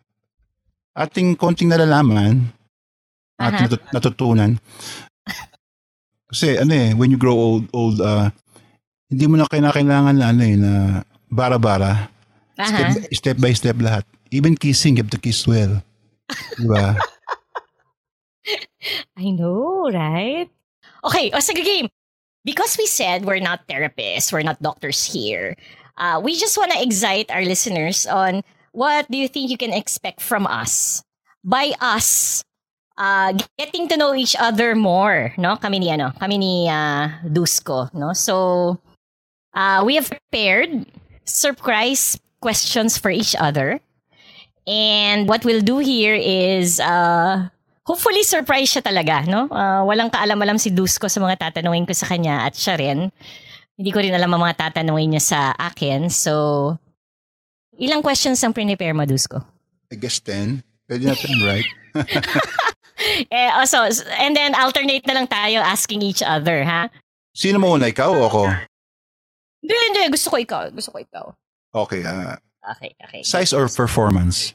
ating 0.94 1.36
konting 1.36 1.70
nalalaman. 1.70 2.54
Ating 3.38 3.58
Aha. 3.58 3.66
natut- 3.66 3.90
natutunan. 3.90 4.58
Kasi 6.30 6.58
ano 6.58 6.72
eh, 6.74 6.94
when 6.94 7.10
you 7.10 7.18
grow 7.18 7.34
old, 7.34 7.66
old 7.74 8.00
uh, 8.00 8.30
hindi 9.10 9.26
mo 9.26 9.36
na 9.38 9.46
kailangan 9.46 10.14
na 10.18 10.26
ano 10.30 10.42
eh, 10.42 10.56
na 10.58 11.02
bara-bara. 11.30 12.10
Aha. 12.58 12.66
Step, 12.66 12.90
step 13.10 13.36
by 13.38 13.52
step 13.54 13.76
lahat. 13.82 14.06
Even 14.30 14.54
kissing, 14.58 14.98
you 14.98 15.02
have 15.02 15.10
to 15.10 15.18
kiss 15.18 15.46
well. 15.46 15.82
Diba? 16.58 16.98
I 19.16 19.30
know, 19.30 19.90
right? 19.90 20.48
Okay, 21.04 21.30
o 21.34 21.38
sige 21.38 21.62
game. 21.62 21.88
Because 22.44 22.76
we 22.76 22.86
said 22.86 23.24
we're 23.24 23.40
not 23.40 23.66
therapists, 23.66 24.32
we're 24.32 24.44
not 24.44 24.60
doctors 24.60 25.00
here, 25.00 25.56
uh, 25.96 26.20
we 26.22 26.36
just 26.36 26.58
want 26.58 26.72
to 26.72 26.82
excite 26.82 27.30
our 27.30 27.42
listeners 27.42 28.06
on 28.06 28.42
what 28.74 29.06
do 29.10 29.16
you 29.16 29.30
think 29.30 29.48
you 29.48 29.56
can 29.56 29.72
expect 29.72 30.20
from 30.20 30.46
us? 30.46 31.02
By 31.46 31.72
us, 31.80 32.42
uh, 32.98 33.32
getting 33.56 33.88
to 33.88 33.96
know 33.96 34.14
each 34.14 34.34
other 34.34 34.74
more, 34.74 35.32
no? 35.38 35.56
Kami 35.56 35.78
ni, 35.78 35.88
ano, 35.90 36.10
kami 36.18 36.38
ni 36.38 36.68
uh, 36.68 37.08
Dusko, 37.24 37.94
no? 37.94 38.12
So, 38.12 38.78
uh, 39.54 39.82
we 39.86 39.94
have 39.94 40.10
prepared 40.10 40.86
surprise 41.24 42.18
questions 42.42 42.98
for 42.98 43.10
each 43.10 43.34
other. 43.38 43.80
And 44.66 45.28
what 45.28 45.44
we'll 45.44 45.62
do 45.62 45.78
here 45.78 46.16
is 46.16 46.80
uh, 46.80 47.48
hopefully 47.86 48.24
surprise 48.24 48.74
siya 48.74 48.82
talaga, 48.82 49.28
no? 49.28 49.46
Uh, 49.48 49.86
walang 49.86 50.10
kaalam-alam 50.10 50.58
si 50.58 50.74
Dusko 50.74 51.06
sa 51.06 51.20
mga 51.22 51.38
tatanungin 51.38 51.86
ko 51.86 51.94
sa 51.94 52.10
kanya 52.10 52.48
at 52.48 52.58
siya 52.58 52.80
rin. 52.80 53.12
Hindi 53.78 53.90
ko 53.90 54.00
rin 54.02 54.14
alam 54.14 54.32
ang 54.34 54.42
mga 54.50 54.70
tatanungin 54.70 55.14
niya 55.14 55.24
sa 55.24 55.40
akin. 55.54 56.08
So, 56.08 56.74
ilang 57.78 58.02
questions 58.02 58.42
ang 58.44 58.52
prepare 58.52 58.94
mo, 58.94 59.04
Dusko? 59.04 59.42
I 59.92 59.96
guess 59.96 60.18
10. 60.20 60.62
Pwede 60.88 61.04
natin, 61.08 61.32
right? 61.42 61.68
Eh, 63.30 63.50
also, 63.52 63.90
and 64.22 64.38
then 64.38 64.54
alternate 64.54 65.04
na 65.06 65.14
lang 65.18 65.26
tayo 65.26 65.60
asking 65.60 66.00
each 66.00 66.22
other, 66.22 66.62
ha? 66.62 66.88
Sino 67.34 67.58
mo 67.58 67.74
una, 67.74 67.90
ikaw 67.90 68.14
o 68.14 68.30
ako? 68.30 68.42
Hindi, 69.60 69.74
hindi. 69.90 70.02
Gusto 70.14 70.30
ko 70.30 70.36
ikaw. 70.38 70.70
Gusto 70.70 70.94
ko 70.94 70.98
ikaw. 71.02 71.24
Okay, 71.74 72.06
ah, 72.06 72.38
Okay, 72.64 72.96
okay. 73.04 73.20
size 73.20 73.52
or 73.52 73.68
performance? 73.68 74.54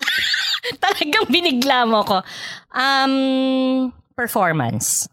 Talagang 0.82 1.30
binigla 1.30 1.86
mo 1.86 2.02
ko. 2.02 2.18
Um, 2.74 3.92
performance. 4.18 5.06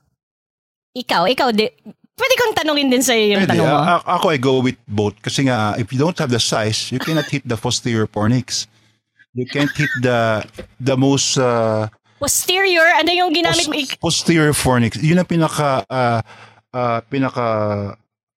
Ikaw, 0.97 1.29
ikaw, 1.29 1.53
di, 1.53 1.69
pwede 2.13 2.33
kong 2.35 2.53
tanungin 2.55 2.87
din 2.87 3.01
sa'yo 3.01 3.25
yung 3.31 3.41
Pwede. 3.41 3.51
tanong 3.53 3.67
mo. 3.67 3.77
A- 3.79 4.05
ako, 4.13 4.25
I 4.29 4.37
go 4.37 4.59
with 4.59 4.77
both. 4.85 5.17
Kasi 5.19 5.43
nga, 5.43 5.73
if 5.75 5.89
you 5.89 5.97
don't 5.97 6.15
have 6.15 6.29
the 6.29 6.39
size, 6.39 6.89
you 6.89 6.97
cannot 6.97 7.25
hit 7.25 7.41
the 7.43 7.55
posterior 7.55 8.05
fornix. 8.05 8.65
You 9.33 9.45
can't 9.45 9.71
hit 9.71 9.89
the 9.99 10.45
the 10.77 10.93
most 10.93 11.35
uh, 11.35 11.89
Posterior, 12.17 12.85
ano 12.95 13.11
yung 13.11 13.33
ginamit 13.33 13.65
pos- 13.65 13.67
mo? 13.67 13.75
Ik- 13.75 13.97
posterior 13.99 14.53
fornix. 14.53 14.95
Yun 14.95 15.17
ang 15.17 15.27
pinaka 15.27 15.81
uh, 15.83 16.21
uh, 16.71 16.99
pinaka 17.03 17.45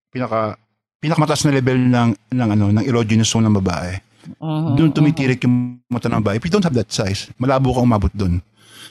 pinaka 0.08 0.56
pinakamataas 0.98 1.44
na 1.44 1.52
level 1.52 1.76
ng 1.78 2.08
ng 2.32 2.48
ano 2.50 2.66
ng 2.72 2.82
erogenous 2.82 3.28
zone 3.28 3.44
ng 3.44 3.54
babae. 3.54 4.00
Mhm, 4.40 4.74
Doon 4.74 4.90
tumitirik 4.90 5.44
yung 5.44 5.78
mata 5.86 6.08
ng 6.08 6.18
babae. 6.18 6.34
If 6.34 6.42
you 6.42 6.50
don't 6.50 6.64
have 6.64 6.74
that 6.74 6.90
size, 6.90 7.30
malabo 7.36 7.70
kang 7.70 7.86
umabot 7.86 8.10
doon. 8.10 8.40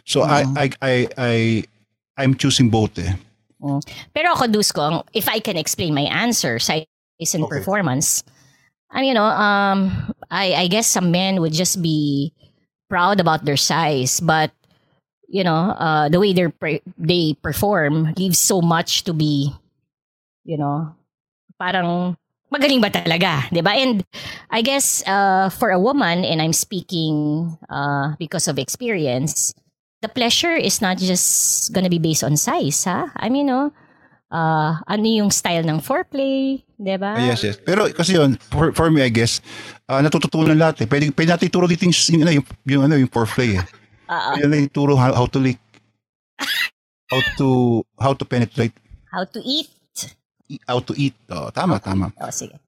So 0.05 0.21
I 0.21 0.45
I 0.55 0.65
I 0.79 0.93
I 1.17 1.33
I'm 2.15 2.37
choosing 2.37 2.69
both 2.69 2.95
eh. 2.95 3.17
Pero 4.13 4.33
ako, 4.33 4.47
Dusko, 4.47 4.81
ang- 4.81 5.05
if 5.13 5.27
I 5.27 5.39
can 5.39 5.57
explain 5.57 5.93
my 5.93 6.05
answer, 6.07 6.59
size 6.59 6.85
and 7.33 7.43
Okay. 7.45 7.59
performance, 7.59 8.23
and 8.91 9.05
you 9.05 9.13
know, 9.13 9.25
um, 9.25 10.13
I, 10.29 10.53
I 10.53 10.67
guess 10.67 10.87
some 10.87 11.11
men 11.11 11.41
would 11.41 11.53
just 11.53 11.81
be 11.81 12.33
proud 12.89 13.19
about 13.19 13.45
their 13.45 13.57
size, 13.57 14.19
but 14.19 14.51
you 15.27 15.43
know, 15.43 15.73
uh, 15.75 16.09
the 16.09 16.19
way 16.19 16.33
they 16.33 16.47
they 16.97 17.33
perform 17.41 18.13
leaves 18.17 18.37
so 18.39 18.61
much 18.61 19.03
to 19.09 19.13
be, 19.13 19.51
you 20.45 20.57
know, 20.57 20.93
parang 21.59 22.15
magaling 22.53 22.79
ba 22.79 22.93
talaga, 22.93 23.49
'di 23.49 23.61
ba? 23.65 23.73
And 23.75 24.05
I 24.53 24.61
guess 24.61 25.01
uh, 25.09 25.49
for 25.49 25.71
a 25.73 25.79
woman, 25.81 26.23
and 26.23 26.41
I'm 26.41 26.53
speaking 26.53 27.57
uh, 27.67 28.13
because 28.21 28.47
of 28.47 28.59
experience, 28.61 29.51
the 30.05 30.13
pleasure 30.13 30.53
is 30.53 30.85
not 30.85 31.01
just 31.01 31.73
gonna 31.73 31.89
be 31.89 31.97
based 31.97 32.21
on 32.21 32.37
size, 32.37 32.85
ha? 32.85 33.09
I 33.17 33.33
mean, 33.33 33.49
no, 33.49 33.73
uh, 34.29 34.77
ano 34.85 35.05
yung 35.09 35.33
style 35.33 35.65
ng 35.65 35.81
foreplay, 35.81 36.61
di 36.77 36.95
ba? 37.01 37.17
Ah, 37.17 37.25
yes, 37.25 37.41
yes. 37.41 37.57
Pero 37.57 37.89
kasi 37.89 38.13
yun, 38.13 38.37
for, 38.53 38.69
for 38.69 38.93
me, 38.93 39.01
I 39.01 39.09
guess, 39.09 39.41
uh, 39.89 39.97
natututunan 40.05 40.53
lahat 40.53 40.85
eh. 40.85 40.87
Pwede, 40.87 41.09
pwede 41.09 41.29
natin 41.33 41.49
ituro 41.49 41.65
dito 41.65 41.89
yung, 41.89 41.97
yung, 42.21 42.21
yung, 42.37 42.45
yung, 42.69 42.83
ano, 42.85 42.95
yung 43.01 43.09
foreplay 43.09 43.57
eh. 43.57 43.65
Oo. 44.13 44.29
Pwede 44.37 44.45
natin 44.45 44.69
ituro 44.69 44.93
how, 44.93 45.17
how 45.17 45.25
to 45.25 45.41
lick. 45.41 45.57
How 47.09 47.21
to, 47.41 47.47
how 47.97 48.13
to 48.13 48.25
penetrate. 48.25 48.77
how 49.09 49.25
to 49.25 49.41
eat. 49.41 49.71
How 50.69 50.77
to 50.77 50.93
eat. 50.93 51.17
Oh, 51.33 51.49
tama, 51.49 51.81
tama. 51.81 52.13
Oh, 52.21 52.29
sige. 52.29 52.61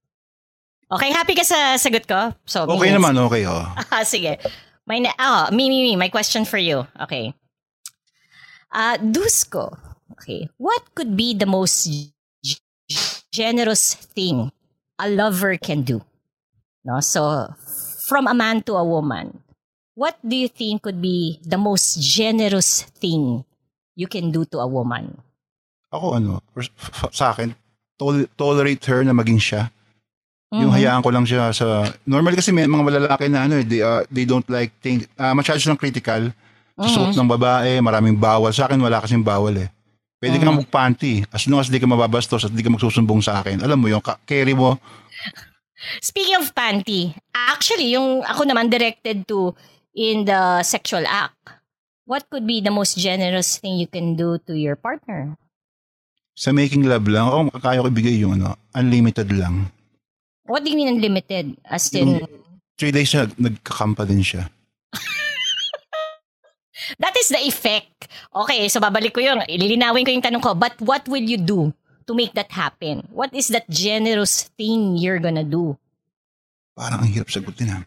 Okay, 0.88 1.12
happy 1.12 1.36
ka 1.36 1.44
sa 1.44 1.76
sagot 1.76 2.08
ko? 2.08 2.32
So, 2.48 2.64
Okay 2.64 2.96
minutes. 2.96 3.04
naman, 3.04 3.14
okay. 3.28 3.44
Oh. 3.44 3.68
Ah, 3.94 4.08
sige. 4.08 4.40
May 4.88 5.04
na, 5.04 5.12
oh, 5.20 5.52
me, 5.52 5.68
me, 5.68 5.84
me. 5.84 5.94
My 6.00 6.08
question 6.08 6.48
for 6.48 6.58
you. 6.58 6.88
Okay. 7.04 7.36
Uh, 8.72 8.96
Dusko. 8.98 9.76
Okay. 10.16 10.48
What 10.58 10.96
could 10.96 11.16
be 11.20 11.36
the 11.36 11.46
most 11.46 11.84
g- 11.86 12.64
generous 13.32 13.94
thing 13.94 14.52
a 14.98 15.10
lover 15.12 15.58
can 15.60 15.84
do? 15.84 16.02
No? 16.88 17.00
So, 17.04 17.52
from 18.08 18.28
a 18.28 18.34
man 18.34 18.64
to 18.64 18.80
a 18.80 18.84
woman, 18.88 19.44
what 19.94 20.16
do 20.24 20.36
you 20.36 20.48
think 20.48 20.84
could 20.84 21.02
be 21.02 21.40
the 21.44 21.58
most 21.58 22.00
generous 22.00 22.84
thing 22.84 23.44
you 23.96 24.08
can 24.08 24.32
do 24.32 24.46
to 24.56 24.60
a 24.64 24.68
woman? 24.68 25.20
Ako 25.92 26.16
ano, 26.16 26.40
sa 27.12 27.36
akin, 27.36 27.56
tol- 28.00 28.28
tolerate 28.40 28.84
her 28.88 29.04
na 29.04 29.12
maging 29.12 29.40
siya. 29.40 29.68
Yung 30.48 30.72
Mhm. 30.72 30.78
hayaan 30.80 31.02
ko 31.04 31.10
lang 31.12 31.28
siya 31.28 31.52
sa... 31.52 31.84
Normally 32.04 32.40
kasi 32.40 32.56
may 32.56 32.64
mga 32.64 32.80
malalaki 32.82 33.28
na 33.28 33.44
ano, 33.44 33.60
eh, 33.60 33.66
they, 33.68 33.84
uh, 33.84 34.08
they 34.08 34.24
don't 34.24 34.48
like 34.48 34.72
things... 34.80 35.04
Uh, 35.14 35.36
masyado 35.36 35.60
silang 35.60 35.76
critical. 35.76 36.32
Sa 36.74 36.88
suot 36.88 37.12
Mhm. 37.12 37.20
ng 37.20 37.30
babae, 37.30 37.72
maraming 37.80 38.16
bawal. 38.16 38.50
Sa 38.50 38.64
akin, 38.64 38.80
wala 38.80 39.04
kasing 39.04 39.22
bawal 39.22 39.52
eh. 39.58 39.68
Pwede 40.18 40.40
ka 40.40 40.48
Mhm. 40.48 40.64
magpanty. 40.64 41.28
As 41.28 41.44
long 41.46 41.60
as 41.60 41.68
di 41.68 41.78
ka 41.78 41.86
mababastos 41.86 42.48
at 42.48 42.54
di 42.54 42.64
ka 42.64 42.70
magsusumbong 42.70 43.20
sa 43.20 43.44
akin. 43.44 43.60
Alam 43.60 43.78
mo 43.78 43.88
yung 43.88 44.00
ka- 44.00 44.18
carry 44.24 44.54
mo, 44.54 44.80
Speaking 46.02 46.42
of 46.42 46.50
panty, 46.52 47.14
actually, 47.32 47.94
yung 47.94 48.26
ako 48.26 48.50
naman 48.50 48.66
directed 48.66 49.30
to 49.30 49.54
in 49.94 50.26
the 50.26 50.62
sexual 50.64 51.06
act, 51.06 51.38
what 52.04 52.26
could 52.28 52.46
be 52.46 52.58
the 52.60 52.74
most 52.74 52.98
generous 52.98 53.58
thing 53.58 53.78
you 53.78 53.86
can 53.86 54.14
do 54.14 54.42
to 54.42 54.54
your 54.54 54.74
partner? 54.74 55.38
sa 56.34 56.50
making 56.50 56.86
love 56.86 57.06
lang, 57.06 57.26
ako 57.26 57.50
kaya 57.58 57.82
ko 57.82 57.90
ibigay 57.90 58.22
yung 58.22 58.38
ano, 58.38 58.54
unlimited 58.72 59.26
lang. 59.32 59.74
What 60.48 60.64
do 60.64 60.72
you 60.72 60.80
mean 60.80 60.88
unlimited? 60.88 61.60
As 61.68 61.92
in, 61.92 62.24
Three 62.78 62.94
days 62.94 63.10
siya, 63.10 63.26
nagkakampa 63.42 64.06
din 64.06 64.22
siya. 64.22 64.46
that 67.02 67.18
is 67.18 67.34
the 67.34 67.42
effect. 67.42 68.06
Okay, 68.30 68.70
so 68.70 68.78
babalik 68.78 69.18
ko 69.18 69.20
yun. 69.20 69.42
Ililinawin 69.50 70.06
ko 70.06 70.14
yung 70.14 70.22
tanong 70.22 70.46
ko, 70.46 70.54
but 70.54 70.78
what 70.86 71.02
will 71.10 71.26
you 71.26 71.42
do 71.42 71.74
to 72.06 72.14
make 72.14 72.38
that 72.38 72.54
happen? 72.54 73.02
What 73.10 73.34
is 73.34 73.50
that 73.50 73.66
generous 73.66 74.54
thing 74.54 74.94
you're 74.94 75.18
gonna 75.18 75.42
do? 75.42 75.74
Parang 76.78 77.02
ang 77.02 77.10
hirap 77.10 77.34
sagutin 77.34 77.74
ha. 77.74 77.82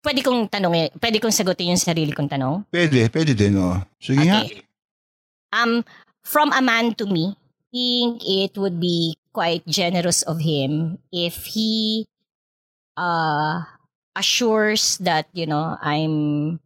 Pwede 0.00 0.24
kong 0.24 0.48
tanongin, 0.48 0.88
pwede 0.96 1.20
kong 1.20 1.36
sagutin 1.36 1.76
yung 1.76 1.84
sarili 1.84 2.16
kong 2.16 2.32
tanong? 2.32 2.64
Pwede, 2.72 3.12
pwede 3.12 3.36
din 3.36 3.60
oh. 3.60 3.76
Sige 4.00 4.24
nga. 4.24 4.40
Okay. 4.40 4.64
Um, 5.52 5.84
from 6.24 6.48
a 6.56 6.64
man 6.64 6.96
to 6.96 7.04
me, 7.04 7.36
I 7.36 7.76
think 7.76 8.24
it 8.24 8.56
would 8.56 8.80
be 8.80 9.19
quite 9.32 9.66
generous 9.66 10.22
of 10.22 10.40
him 10.40 10.98
if 11.12 11.54
he 11.54 12.06
uh 12.96 13.62
assures 14.16 14.98
that 14.98 15.26
you 15.32 15.46
know 15.46 15.78
I'm 15.80 16.58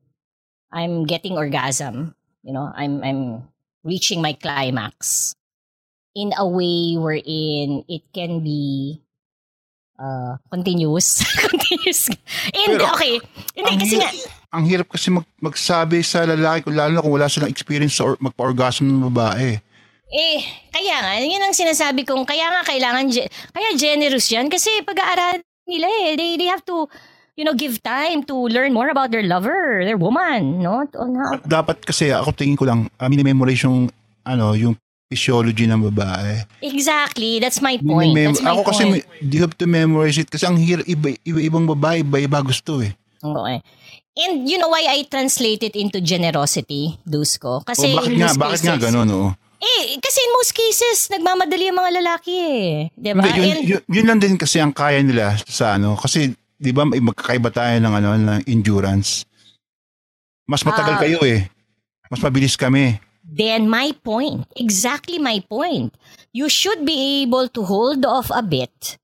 I'm 0.73 1.05
getting 1.05 1.37
orgasm 1.37 2.17
you 2.45 2.53
know, 2.53 2.69
I'm 2.77 3.01
I'm 3.01 3.49
reaching 3.83 4.21
my 4.21 4.37
climax 4.37 5.33
in 6.13 6.37
a 6.37 6.47
way 6.47 6.95
wherein 7.01 7.89
it 7.89 8.05
can 8.13 8.45
be 8.45 9.01
uh, 9.99 10.37
continuous. 10.53 11.25
continuous. 11.49 12.13
And, 12.53 12.77
Pero, 12.77 12.85
okay. 12.93 13.17
Hindi, 13.57 13.73
ang, 13.73 13.81
kasi 13.81 13.97
nga, 13.97 14.11
hirap, 14.13 14.53
ang 14.53 14.65
hirap 14.69 14.89
kasi 14.93 15.09
mag, 15.09 15.27
magsabi 15.41 16.05
sa 16.05 16.29
lalaki, 16.29 16.69
lalo 16.69 16.93
na 16.93 17.03
kung 17.03 17.17
wala 17.17 17.33
silang 17.33 17.51
experience 17.51 17.97
sa 17.97 18.13
or, 18.13 18.21
magpa-orgasm 18.21 18.85
ng 18.85 19.09
babae. 19.09 19.59
Eh, 20.15 20.39
kaya 20.71 20.95
nga, 21.03 21.13
yun 21.19 21.43
ang 21.43 21.51
sinasabi 21.53 22.07
kong, 22.07 22.23
kaya 22.23 22.47
nga 22.47 22.63
kailangan, 22.63 23.11
kaya 23.51 23.69
generous 23.75 24.31
yan. 24.31 24.47
Kasi 24.47 24.71
pag-aaral 24.87 25.43
nila 25.67 25.89
eh, 26.07 26.15
they, 26.15 26.39
they 26.39 26.47
have 26.47 26.63
to, 26.63 26.87
you 27.35 27.43
know, 27.43 27.53
give 27.53 27.83
time 27.83 28.23
to 28.23 28.47
learn 28.47 28.71
more 28.71 28.87
about 28.89 29.11
their 29.11 29.27
lover, 29.27 29.83
their 29.83 29.99
woman, 29.99 30.63
no? 30.63 30.87
On 30.95 31.11
how, 31.19 31.35
At 31.35 31.43
dapat 31.43 31.83
kasi 31.83 32.15
ako 32.15 32.31
tingin 32.31 32.55
ko 32.55 32.63
lang, 32.63 32.87
uh, 32.95 33.11
minimemorize 33.11 33.67
yung, 33.67 33.91
ano, 34.23 34.55
yung 34.55 34.79
physiology 35.11 35.67
ng 35.67 35.83
babae. 35.91 36.47
exactly, 36.63 37.43
that's 37.43 37.59
my 37.59 37.75
point. 37.77 38.15
That's 38.15 38.39
my 38.41 38.55
ako 38.55 38.71
kasi, 38.71 38.83
point. 38.87 39.05
you 39.21 39.43
have 39.43 39.59
to 39.59 39.67
memorize 39.67 40.15
it 40.17 40.31
kasi 40.31 40.47
ang 40.47 40.57
hirap, 40.57 40.87
iba, 40.87 41.11
iba, 41.27 41.41
ibang 41.43 41.67
babae, 41.67 42.07
iba-iba 42.07 42.39
gusto 42.39 42.79
eh. 42.79 42.95
Okay. 43.19 43.59
And 44.15 44.47
you 44.47 44.63
know 44.63 44.71
why 44.71 44.87
I 44.87 45.03
translate 45.11 45.67
it 45.67 45.75
into 45.75 45.99
generosity, 45.99 47.03
Dusko? 47.03 47.67
Kasi 47.67 47.91
Oh, 47.91 47.99
bakit 47.99 48.15
in 48.15 48.23
nga, 48.23 48.31
bakit 48.39 48.61
nga 48.63 48.79
cases- 48.79 48.85
ganun, 48.87 49.09
oo. 49.11 49.29
Eh, 49.65 49.97
kasi 49.97 50.21
in 50.21 50.33
most 50.37 50.53
cases, 50.53 51.09
nagmamadali 51.09 51.73
ang 51.73 51.81
mga 51.81 51.93
lalaki 52.05 52.35
eh. 52.37 52.65
Diba? 52.93 53.25
Hindi, 53.25 53.41
yun, 53.41 53.49
And, 53.49 53.65
yun, 53.65 53.83
yun 53.89 54.07
lang 54.07 54.19
din 54.21 54.37
kasi 54.37 54.61
ang 54.61 54.77
kaya 54.77 55.01
nila 55.01 55.41
sa 55.49 55.81
ano, 55.81 55.97
kasi 55.97 56.37
di 56.55 56.71
ba 56.71 56.85
magkakaiba 56.85 57.49
tayo 57.49 57.73
ng 57.81 57.95
ano 57.97 58.09
ng 58.15 58.41
endurance. 58.45 59.25
Mas 60.45 60.61
matagal 60.63 60.95
Ah. 60.97 61.01
kayo 61.01 61.25
eh. 61.25 61.49
Mas 62.13 62.21
mabilis 62.21 62.55
kami. 62.55 63.01
then 63.25 63.65
my 63.65 63.89
point, 64.05 64.45
exactly 64.53 65.17
my 65.17 65.41
point. 65.49 65.97
You 66.37 66.53
should 66.53 66.85
be 66.85 67.25
able 67.25 67.49
to 67.57 67.65
hold 67.65 68.05
off 68.05 68.29
a 68.29 68.45
bit 68.45 69.01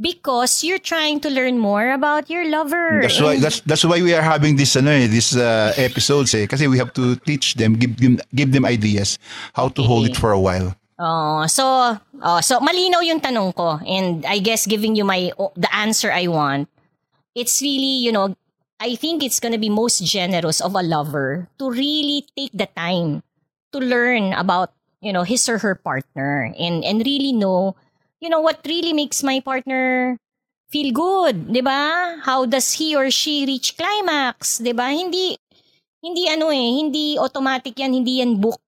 because 0.00 0.64
you're 0.64 0.80
trying 0.80 1.20
to 1.20 1.30
learn 1.30 1.58
more 1.58 1.92
about 1.92 2.30
your 2.32 2.48
lover. 2.48 3.04
That's 3.04 3.20
why 3.20 3.38
that's 3.38 3.60
that's 3.60 3.84
why 3.84 4.00
we 4.00 4.16
are 4.16 4.24
having 4.24 4.56
this 4.56 4.74
ano 4.74 4.90
eh, 4.90 5.06
this 5.06 5.36
uh, 5.36 5.76
episodes 5.76 6.32
eh 6.34 6.48
kasi 6.48 6.66
we 6.66 6.80
have 6.80 6.96
to 6.96 7.20
teach 7.28 7.54
them, 7.60 7.76
give 7.76 8.00
them 8.00 8.16
give 8.32 8.50
them 8.50 8.64
ideas 8.64 9.20
how 9.52 9.68
to 9.68 9.84
hold 9.84 10.08
it 10.08 10.16
for 10.16 10.32
a 10.32 10.40
while. 10.40 10.72
Oh, 10.96 11.44
so 11.46 11.96
oh, 11.96 12.40
so 12.40 12.60
malinaw 12.60 13.04
yung 13.04 13.20
tanong 13.20 13.52
ko 13.56 13.80
and 13.84 14.24
I 14.24 14.40
guess 14.40 14.64
giving 14.64 14.96
you 14.96 15.04
my 15.04 15.32
the 15.56 15.70
answer 15.72 16.08
I 16.08 16.26
want. 16.32 16.68
It's 17.36 17.62
really, 17.62 18.02
you 18.02 18.10
know, 18.10 18.34
I 18.80 18.96
think 18.96 19.22
it's 19.22 19.38
going 19.38 19.52
to 19.52 19.60
be 19.60 19.70
most 19.70 20.02
generous 20.02 20.60
of 20.60 20.74
a 20.74 20.82
lover 20.82 21.46
to 21.60 21.70
really 21.70 22.26
take 22.36 22.50
the 22.52 22.66
time 22.66 23.22
to 23.72 23.78
learn 23.78 24.32
about, 24.34 24.72
you 25.00 25.12
know, 25.12 25.22
his 25.22 25.48
or 25.48 25.56
her 25.62 25.76
partner 25.76 26.52
and 26.58 26.84
and 26.84 27.00
really 27.00 27.32
know, 27.32 27.76
you 28.20 28.28
know, 28.28 28.38
what 28.38 28.60
really 28.62 28.92
makes 28.92 29.20
my 29.20 29.40
partner 29.40 30.14
feel 30.68 30.90
good, 30.90 31.50
'di 31.50 31.60
ba? 31.60 31.82
How 32.20 32.44
does 32.44 32.72
he 32.72 32.94
or 32.94 33.10
she 33.10 33.42
reach 33.42 33.74
climax, 33.74 34.58
'di 34.58 34.70
ba? 34.70 34.88
Hindi 34.88 35.34
hindi 35.98 36.24
ano 36.26 36.48
eh, 36.48 36.68
hindi 36.78 37.16
automatic 37.16 37.74
yan, 37.74 37.92
hindi 37.92 38.20
yan 38.20 38.36
book. 38.36 38.62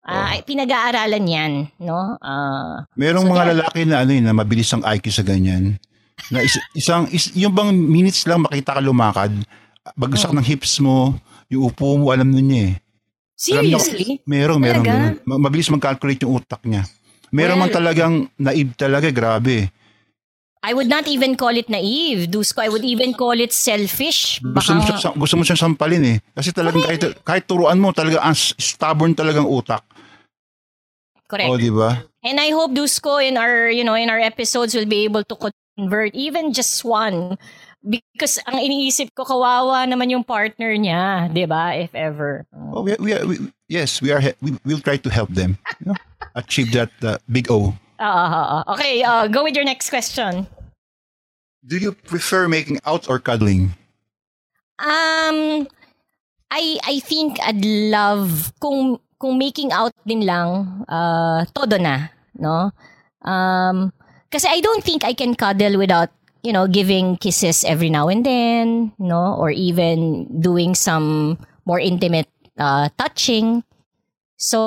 Ah, 0.00 0.34
pinag-aaralan 0.40 1.22
'yan, 1.22 1.52
no? 1.78 2.16
Ah, 2.18 2.88
Merong 2.96 3.26
So 3.26 3.30
mga 3.30 3.38
there- 3.38 3.52
lalaki 3.52 3.80
na 3.84 3.96
ano 4.00 4.10
eh, 4.10 4.22
na 4.22 4.32
mabilis 4.32 4.72
ang 4.72 4.82
IQ 4.82 5.12
sa 5.12 5.22
ganyan. 5.22 5.76
Na 6.28 6.40
is- 6.40 6.58
isang 6.72 7.06
is, 7.08 7.30
yung 7.32 7.52
bang 7.52 7.70
minutes 7.70 8.24
lang 8.24 8.40
makita 8.40 8.74
ka 8.74 8.80
lumakad, 8.80 9.30
bagsak 9.94 10.32
Oh. 10.32 10.36
ng 10.36 10.46
hips 10.46 10.80
mo, 10.80 11.14
yung 11.46 11.64
upo 11.64 11.94
mo 11.96 12.10
alam 12.10 12.26
nun 12.26 12.44
niya 12.44 12.62
eh. 12.64 12.76
seriously? 13.36 14.20
Meron, 14.26 14.60
meron, 14.60 14.84
Talaga? 14.84 15.16
meron. 15.16 15.16
Ma- 15.24 15.40
Mabilis 15.40 15.70
mag-calculate 15.70 16.20
yung 16.22 16.36
utak 16.36 16.60
niya. 16.62 16.84
Meron 17.30 17.58
Well- 17.58 17.70
man 17.70 17.70
talagang 17.70 18.14
naive 18.38 18.74
talaga, 18.74 19.08
grabe. 19.10 19.70
I 20.60 20.76
would 20.76 20.92
not 20.92 21.08
even 21.08 21.40
call 21.40 21.56
it 21.56 21.72
naive, 21.72 22.28
Dusko. 22.28 22.60
I 22.60 22.68
would 22.68 22.84
even 22.84 23.16
call 23.16 23.32
it 23.32 23.48
selfish. 23.48 24.44
Gusto 24.44 24.76
mo, 24.76 24.84
siya, 24.84 25.16
gusto 25.16 25.34
mo 25.40 25.42
siyang 25.42 25.72
sampalin 25.72 26.04
eh. 26.04 26.16
Kasi 26.36 26.52
talagang 26.52 26.84
kahit, 26.84 27.00
kahit 27.24 27.44
turuan 27.48 27.80
mo, 27.80 27.96
talaga 27.96 28.20
ang 28.20 28.36
stubborn 28.36 29.16
talagang 29.16 29.48
utak. 29.48 29.80
Correct. 31.24 31.48
O, 31.48 31.56
di 31.56 31.72
ba? 31.72 32.04
And 32.20 32.36
I 32.36 32.52
hope 32.52 32.76
Dusko 32.76 33.24
in 33.24 33.40
our, 33.40 33.72
you 33.72 33.88
know, 33.88 33.96
in 33.96 34.12
our 34.12 34.20
episodes 34.20 34.76
will 34.76 34.84
be 34.84 35.08
able 35.08 35.24
to 35.24 35.36
convert 35.78 36.12
even 36.12 36.52
just 36.52 36.84
one 36.84 37.40
because 37.80 38.36
ang 38.44 38.60
iniisip 38.60 39.16
ko 39.16 39.24
kawawa 39.24 39.88
naman 39.88 40.12
yung 40.12 40.24
partner 40.26 40.76
niya, 40.76 41.32
'di 41.32 41.48
ba? 41.48 41.72
If 41.80 41.96
ever. 41.96 42.44
Oh, 42.52 42.84
we, 42.84 42.92
we, 43.00 43.16
we, 43.24 43.34
yes, 43.72 44.04
we 44.04 44.12
are. 44.12 44.20
We 44.44 44.60
will 44.68 44.84
try 44.84 45.00
to 45.00 45.08
help 45.08 45.32
them 45.32 45.56
you 45.80 45.86
know, 45.94 45.96
achieve 46.34 46.72
that 46.72 46.90
uh, 47.02 47.18
big 47.30 47.50
O. 47.50 47.74
Ah, 48.00 48.08
ah, 48.08 48.46
ah. 48.64 48.74
okay, 48.74 49.02
uh, 49.02 49.28
go 49.28 49.44
with 49.44 49.54
your 49.54 49.64
next 49.64 49.90
question. 49.90 50.46
Do 51.60 51.76
you 51.76 51.92
prefer 51.92 52.48
making 52.48 52.80
out 52.88 53.08
or 53.08 53.20
cuddling? 53.20 53.76
Um 54.80 55.68
I 56.48 56.80
I 56.80 57.04
think 57.04 57.36
I'd 57.44 57.60
love 57.92 58.56
kung 58.56 58.96
kung 59.20 59.36
making 59.36 59.68
out 59.68 59.92
din 60.08 60.24
lang 60.24 60.82
uh 60.88 61.44
todo 61.52 61.76
na, 61.76 62.08
no? 62.40 62.72
Um 63.20 63.92
kasi 64.32 64.48
I 64.48 64.64
don't 64.64 64.80
think 64.80 65.04
I 65.04 65.12
can 65.12 65.36
cuddle 65.36 65.76
without, 65.76 66.08
you 66.40 66.56
know, 66.56 66.64
giving 66.64 67.20
kisses 67.20 67.60
every 67.68 67.92
now 67.92 68.08
and 68.08 68.24
then, 68.24 68.96
no, 68.96 69.36
or 69.36 69.52
even 69.52 70.24
doing 70.40 70.72
some 70.72 71.36
more 71.68 71.78
intimate 71.78 72.32
uh 72.56 72.88
touching. 72.96 73.60
So, 74.40 74.58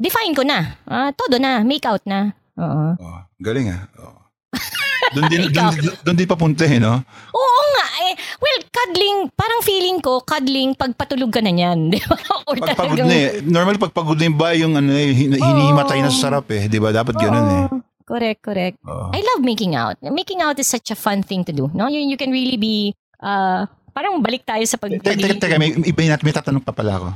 define 0.00 0.32
ko 0.32 0.40
na. 0.40 0.80
Ah, 0.88 1.12
todo 1.12 1.36
na, 1.36 1.60
make 1.60 1.84
out 1.84 2.00
na. 2.08 2.32
Oo. 2.56 2.96
Oh, 2.96 3.20
galing 3.36 3.68
ah. 3.68 3.84
Oh. 4.00 4.16
Doon 5.14 5.26
din, 5.28 5.40
doon, 5.50 5.74
doon, 6.06 6.16
din 6.16 6.24
papunta 6.24 6.64
eh, 6.64 6.80
no? 6.80 6.96
Oo 7.34 7.62
nga. 7.74 7.86
Eh, 8.00 8.14
well, 8.40 8.58
cuddling, 8.64 9.28
parang 9.34 9.60
feeling 9.60 9.98
ko, 10.00 10.24
cuddling, 10.24 10.72
pagpatulog 10.72 11.28
ka 11.28 11.44
na 11.44 11.52
niyan. 11.52 11.78
Di 11.92 12.00
ba? 12.00 12.16
Or 12.46 12.56
Pagpagod 12.56 12.96
talagang- 12.96 13.08
na 13.10 13.16
eh. 13.18 13.30
Normally, 13.42 13.76
pagpagod 13.76 14.16
na 14.16 14.24
yung 14.24 14.38
ba, 14.40 14.48
yung 14.56 14.72
ano, 14.72 14.88
eh, 14.88 15.12
hin- 15.12 15.36
hinihimatay 15.36 16.00
na 16.00 16.08
sa 16.08 16.32
sarap 16.32 16.48
eh. 16.48 16.64
Di 16.64 16.80
ba? 16.80 16.88
Dapat 16.88 17.14
ganun 17.14 17.44
eh. 17.44 17.64
Oo. 17.68 17.76
Correct, 18.06 18.40
correct. 18.40 18.76
Oo. 18.88 19.12
I 19.12 19.20
love 19.20 19.44
making 19.44 19.76
out. 19.76 20.00
Making 20.00 20.40
out 20.40 20.56
is 20.56 20.66
such 20.66 20.88
a 20.88 20.98
fun 20.98 21.20
thing 21.20 21.44
to 21.44 21.52
do. 21.52 21.68
No, 21.70 21.86
you, 21.86 22.00
you 22.00 22.16
can 22.16 22.32
really 22.32 22.56
be 22.56 22.90
uh 23.20 23.68
parang 24.00 24.16
balik 24.16 24.48
tayo 24.48 24.64
sa 24.64 24.80
pag 24.80 24.88
Teka, 24.96 25.12
teka, 25.12 25.36
teka, 25.36 25.56
may, 25.60 25.76
iba 25.76 26.00
natin, 26.08 26.24
may 26.24 26.32
tatanong 26.32 26.64
pa 26.64 26.72
pala 26.72 26.96
ako. 26.96 27.08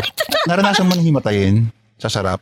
Naranasan 0.48 0.88
mo 0.88 0.96
na 0.96 1.04
himatayin 1.04 1.68
sa 2.00 2.08
sarap? 2.08 2.40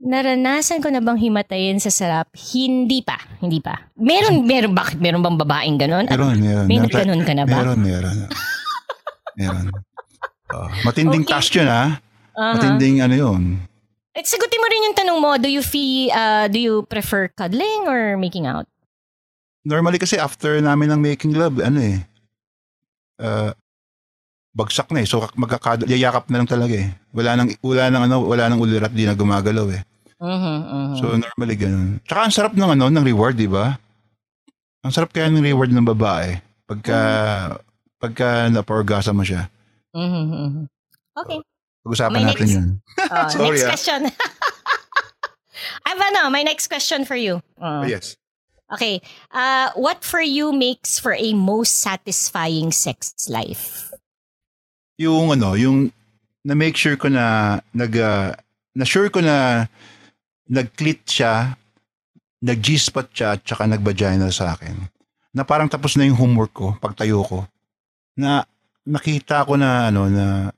Naranasan 0.00 0.80
ko 0.80 0.88
na 0.88 1.04
bang 1.04 1.20
himatayin 1.20 1.76
sa 1.76 1.92
sarap? 1.92 2.32
Hindi 2.32 3.04
pa, 3.04 3.20
hindi 3.44 3.60
pa. 3.60 3.84
Meron, 4.00 4.48
meron, 4.48 4.72
bakit 4.72 4.96
meron 4.96 5.20
bang 5.20 5.36
babaeng 5.36 5.76
ganon? 5.76 6.08
Meron, 6.08 6.40
meron. 6.40 6.64
May 6.64 6.80
Nata- 6.80 7.04
nagganon 7.04 7.20
ka 7.20 7.32
na 7.36 7.44
ba? 7.44 7.52
Meron, 7.52 7.78
meron. 7.84 8.16
meron. 9.36 9.66
Oh, 10.48 10.72
matinding 10.88 11.28
Okay. 11.28 11.32
task 11.36 11.52
yun 11.52 11.68
ah. 11.68 12.00
Aha. 12.32 12.56
Matinding 12.56 13.04
ano 13.04 13.12
yun. 13.12 13.42
Eh, 14.16 14.24
sagutin 14.24 14.56
mo 14.56 14.72
rin 14.72 14.88
yung 14.88 14.96
tanong 14.96 15.18
mo, 15.20 15.36
do 15.36 15.52
you 15.52 15.60
feel, 15.60 16.08
uh, 16.16 16.48
do 16.48 16.56
you 16.56 16.80
prefer 16.88 17.28
cuddling 17.36 17.84
or 17.84 18.16
making 18.16 18.48
out? 18.48 18.64
Normally 19.68 20.00
kasi 20.00 20.16
after 20.16 20.56
namin 20.64 20.88
ng 20.88 21.00
making 21.04 21.36
love, 21.36 21.60
ano 21.60 21.76
eh, 21.76 22.07
uh, 23.18 23.50
bagsak 24.54 24.90
na 24.90 25.02
eh. 25.02 25.08
So 25.08 25.22
magkakad 25.38 25.86
yayakap 25.86 26.26
na 26.30 26.42
lang 26.42 26.50
talaga 26.50 26.74
eh. 26.74 26.90
Wala 27.14 27.38
nang 27.38 27.48
wala 27.62 27.84
nang 27.90 28.02
ano, 28.10 28.16
wala 28.26 28.50
nang 28.50 28.58
ulirat 28.62 28.90
di 28.90 29.06
na 29.06 29.14
gumagalaw 29.14 29.66
eh. 29.70 29.82
Mhm, 30.18 30.56
mhm. 30.66 30.94
So 30.98 31.04
normally 31.14 31.54
ganun. 31.54 32.02
Tsaka 32.02 32.20
ang 32.26 32.34
sarap 32.34 32.52
ng 32.58 32.70
ano, 32.74 32.90
ng 32.90 33.04
reward, 33.06 33.38
di 33.38 33.46
ba? 33.46 33.78
Ang 34.82 34.92
sarap 34.94 35.14
kaya 35.14 35.30
ng 35.30 35.42
reward 35.42 35.70
ng 35.70 35.86
babae 35.86 36.42
pagka 36.66 36.98
pagka 37.98 38.50
na-orgasm 38.50 39.14
mo 39.14 39.24
siya. 39.26 39.46
Mhm. 39.94 40.66
Okay. 41.18 41.38
Pag-usapan 41.86 42.18
May 42.18 42.26
natin 42.26 42.46
next- 42.46 42.54
'yun. 42.56 42.68
Uh, 43.08 43.30
Sorry, 43.30 43.56
next 43.56 43.64
ah. 43.64 43.70
question. 43.72 44.00
I 45.86 45.96
have 45.96 46.02
ano, 46.02 46.28
my 46.28 46.42
next 46.42 46.68
question 46.68 47.06
for 47.06 47.16
you. 47.16 47.40
Uh, 47.56 47.86
yes. 47.88 48.18
Okay. 48.68 49.00
Uh, 49.32 49.72
what 49.74 50.04
for 50.04 50.20
you 50.20 50.52
makes 50.52 51.00
for 51.00 51.16
a 51.16 51.32
most 51.32 51.80
satisfying 51.80 52.68
sex 52.72 53.16
life? 53.28 53.92
Yung 55.00 55.32
ano, 55.32 55.56
yung 55.56 55.88
na 56.44 56.52
make 56.52 56.76
sure 56.76 56.96
ko 57.00 57.08
na 57.08 57.58
nag 57.72 57.92
uh, 57.96 58.36
na 58.76 58.84
sure 58.84 59.08
ko 59.08 59.24
na 59.24 59.66
nag-clit 60.48 61.04
siya, 61.04 61.56
nag 62.40 62.58
G-spot 62.60 63.08
siya, 63.12 63.36
tsaka 63.40 63.68
nag-vagina 63.68 64.28
sa 64.32 64.56
akin. 64.56 64.76
Na 65.32 65.44
parang 65.44 65.68
tapos 65.68 65.96
na 65.96 66.08
yung 66.08 66.16
homework 66.16 66.52
ko, 66.52 66.76
pagtayo 66.80 67.20
ko. 67.24 67.44
Na 68.16 68.44
nakita 68.88 69.44
ko 69.44 69.60
na 69.60 69.92
ano 69.92 70.08
na 70.08 70.48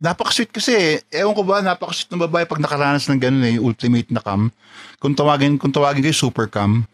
napaka-sweet 0.00 0.52
kasi 0.52 1.00
ewan 1.12 1.36
ko 1.36 1.44
ba 1.44 1.64
napaka-sweet 1.64 2.12
ng 2.12 2.24
babae 2.28 2.44
pag 2.44 2.60
nakaranas 2.60 3.08
ng 3.08 3.20
ganun 3.20 3.44
eh, 3.44 3.56
ultimate 3.60 4.08
na 4.12 4.20
cam. 4.20 4.52
Kung 5.00 5.16
tawagin 5.16 5.56
kung 5.56 5.72
tawagin 5.72 6.04
kayo 6.04 6.16
super 6.16 6.48
cam. 6.48 6.84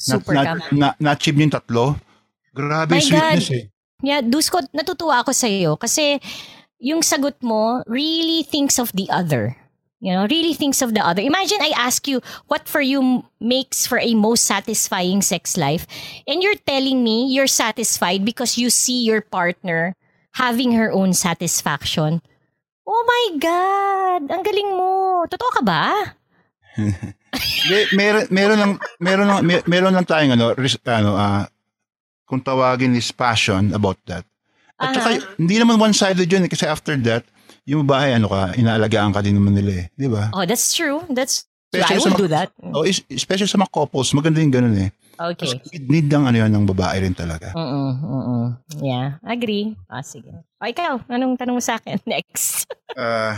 Super 0.00 0.32
na. 0.32 0.56
Na, 0.72 0.88
na, 0.96 1.10
achieve 1.12 1.36
niyo 1.36 1.52
yung 1.52 1.56
tatlo. 1.60 1.84
Grabe 2.56 2.96
My 2.96 3.04
sweetness 3.04 3.52
eh. 3.52 3.64
Yeah, 4.00 4.24
Dusko, 4.24 4.64
natutuwa 4.72 5.20
ako 5.20 5.36
sa 5.36 5.44
iyo 5.44 5.76
kasi 5.76 6.16
yung 6.80 7.04
sagot 7.04 7.36
mo 7.44 7.84
really 7.84 8.40
thinks 8.42 8.80
of 8.80 8.88
the 8.96 9.04
other. 9.12 9.52
You 10.00 10.16
know, 10.16 10.24
really 10.24 10.56
thinks 10.56 10.80
of 10.80 10.96
the 10.96 11.04
other. 11.04 11.20
Imagine 11.20 11.60
I 11.60 11.76
ask 11.76 12.08
you 12.08 12.24
what 12.48 12.64
for 12.64 12.80
you 12.80 13.28
makes 13.36 13.84
for 13.84 14.00
a 14.00 14.16
most 14.16 14.48
satisfying 14.48 15.20
sex 15.20 15.60
life 15.60 15.84
and 16.24 16.40
you're 16.40 16.56
telling 16.64 17.04
me 17.04 17.28
you're 17.28 17.44
satisfied 17.44 18.24
because 18.24 18.56
you 18.56 18.72
see 18.72 19.04
your 19.04 19.20
partner 19.20 19.92
having 20.40 20.72
her 20.72 20.88
own 20.88 21.12
satisfaction. 21.12 22.24
Oh 22.88 23.04
my 23.04 23.24
God! 23.36 24.32
Ang 24.32 24.40
galing 24.40 24.72
mo! 24.72 25.28
Totoo 25.28 25.52
ka 25.52 25.62
ba? 25.62 26.16
May, 27.70 27.82
meron 27.92 28.24
meron 28.30 28.58
lang 28.58 28.72
meron 28.98 29.26
lang 29.26 29.38
mer- 29.42 29.66
meron 29.66 29.94
lang 29.94 30.06
tayong 30.06 30.34
ano, 30.34 30.54
ris- 30.54 30.80
ano 30.86 31.14
ah 31.18 31.46
kung 32.30 32.38
tawagin 32.40 32.94
is 32.94 33.10
passion 33.10 33.74
about 33.74 33.98
that. 34.06 34.22
At 34.78 34.94
saka, 34.96 35.18
Aha. 35.18 35.34
hindi 35.36 35.58
naman 35.58 35.76
one-sided 35.76 36.24
yun 36.24 36.46
eh, 36.46 36.50
kasi 36.50 36.64
after 36.64 36.94
that, 37.04 37.26
yung 37.68 37.84
bahay, 37.84 38.14
ano 38.16 38.30
ka, 38.30 38.54
inaalagaan 38.56 39.12
ka 39.12 39.20
din 39.20 39.36
naman 39.36 39.52
nila 39.52 39.84
eh. 39.84 39.86
Di 39.92 40.08
ba? 40.08 40.30
Oh, 40.32 40.46
that's 40.46 40.72
true. 40.72 41.02
That's. 41.10 41.44
Especially 41.70 41.98
I 41.98 42.02
sa 42.02 42.08
would 42.10 42.22
do 42.22 42.30
that. 42.30 42.48
Oh, 42.74 42.82
is- 42.82 43.04
especially 43.06 43.46
sa 43.50 43.58
mga 43.60 43.70
couples, 43.70 44.10
maganda 44.10 44.42
yung 44.42 44.50
ganun 44.50 44.74
eh. 44.78 44.90
Okay. 45.20 45.52
Kasi 45.54 45.84
need 45.84 46.08
ng 46.08 46.24
ano 46.24 46.36
yan 46.40 46.50
ng 46.50 46.66
babae 46.66 47.04
rin 47.04 47.12
talaga. 47.14 47.52
Mm-mm, 47.52 47.90
mm-mm. 48.00 48.44
Yeah, 48.80 49.20
agree. 49.22 49.76
Ah, 49.86 50.00
sige. 50.02 50.32
O, 50.58 50.66
ikaw, 50.66 50.98
anong 51.06 51.36
tanong 51.36 51.60
mo 51.60 51.62
sa 51.62 51.76
akin? 51.76 52.00
Next. 52.10 52.66
Uh, 52.96 53.36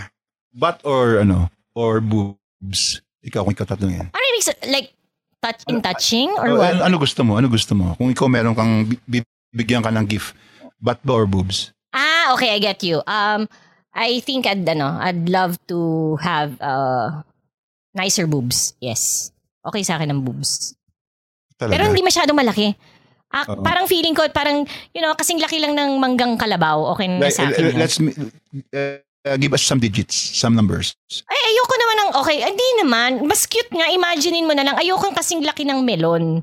butt 0.55 0.79
or 0.87 1.21
ano, 1.21 1.51
or 1.75 1.99
boobs? 2.01 3.03
Ikaw, 3.23 3.41
kung 3.43 3.55
ikaw 3.55 3.67
tatanungin. 3.67 4.11
Ano 4.11 4.25
ibig 4.31 4.43
sa- 4.43 4.59
like, 4.67 4.91
touch 5.39 5.63
in 5.67 5.79
touching 5.79 6.31
or 6.39 6.47
Oh, 6.49 6.59
what? 6.59 6.71
ano, 6.73 6.81
ano 6.85 6.97
gusto 6.99 7.21
mo? 7.23 7.35
Ano 7.35 7.47
gusto 7.47 7.75
mo? 7.75 7.95
Kung 7.95 8.11
ikaw 8.11 8.27
meron 8.27 8.55
kang 8.55 8.87
bi- 9.07 9.23
bibigyan 9.51 9.83
ka 9.83 9.91
ng 9.91 10.07
gift, 10.07 10.35
butt 10.79 10.99
ba 11.03 11.15
or 11.15 11.27
boobs? 11.27 11.71
Ah, 11.91 12.31
okay, 12.33 12.51
I 12.51 12.59
get 12.59 12.83
you. 12.83 13.03
Um, 13.05 13.47
I 13.93 14.19
think 14.21 14.47
I'd, 14.47 14.65
ano, 14.65 14.97
I'd 14.99 15.29
love 15.29 15.59
to 15.67 15.79
have 16.19 16.55
uh, 16.59 17.21
nicer 17.93 18.27
boobs. 18.27 18.73
Yes. 18.79 19.31
Okay 19.63 19.83
sa 19.83 19.99
akin 19.99 20.11
ang 20.11 20.23
boobs. 20.23 20.75
Talaga. 21.55 21.75
Pero 21.75 21.83
hindi 21.87 22.03
masyadong 22.03 22.35
malaki. 22.35 22.75
Ah, 23.33 23.49
Oo. 23.49 23.63
parang 23.63 23.87
feeling 23.87 24.13
ko, 24.13 24.27
parang, 24.29 24.67
you 24.93 25.01
know, 25.01 25.15
kasing 25.15 25.39
laki 25.39 25.57
lang 25.57 25.73
ng 25.73 25.97
manggang 25.97 26.37
kalabaw. 26.37 26.93
Okay 26.93 27.07
na 27.09 27.29
Like, 27.29 27.33
sa 27.33 27.49
akin. 27.49 27.65
let's 27.75 27.97
uh, 27.99 28.99
uh, 29.27 29.37
give 29.39 29.53
us 29.55 29.63
some 29.63 29.79
digits, 29.79 30.15
some 30.15 30.55
numbers. 30.55 30.95
Ay, 31.27 31.41
ayoko 31.55 31.75
naman 31.79 31.97
ng, 31.97 32.11
okay, 32.23 32.37
hindi 32.43 32.69
naman. 32.83 33.11
Mas 33.27 33.47
cute 33.47 33.71
nga, 33.71 33.87
imaginein 33.91 34.47
mo 34.47 34.55
na 34.55 34.67
lang, 34.67 34.77
ayoko 34.79 35.11
kasing 35.15 35.43
laki 35.43 35.63
ng 35.67 35.83
melon. 35.83 36.43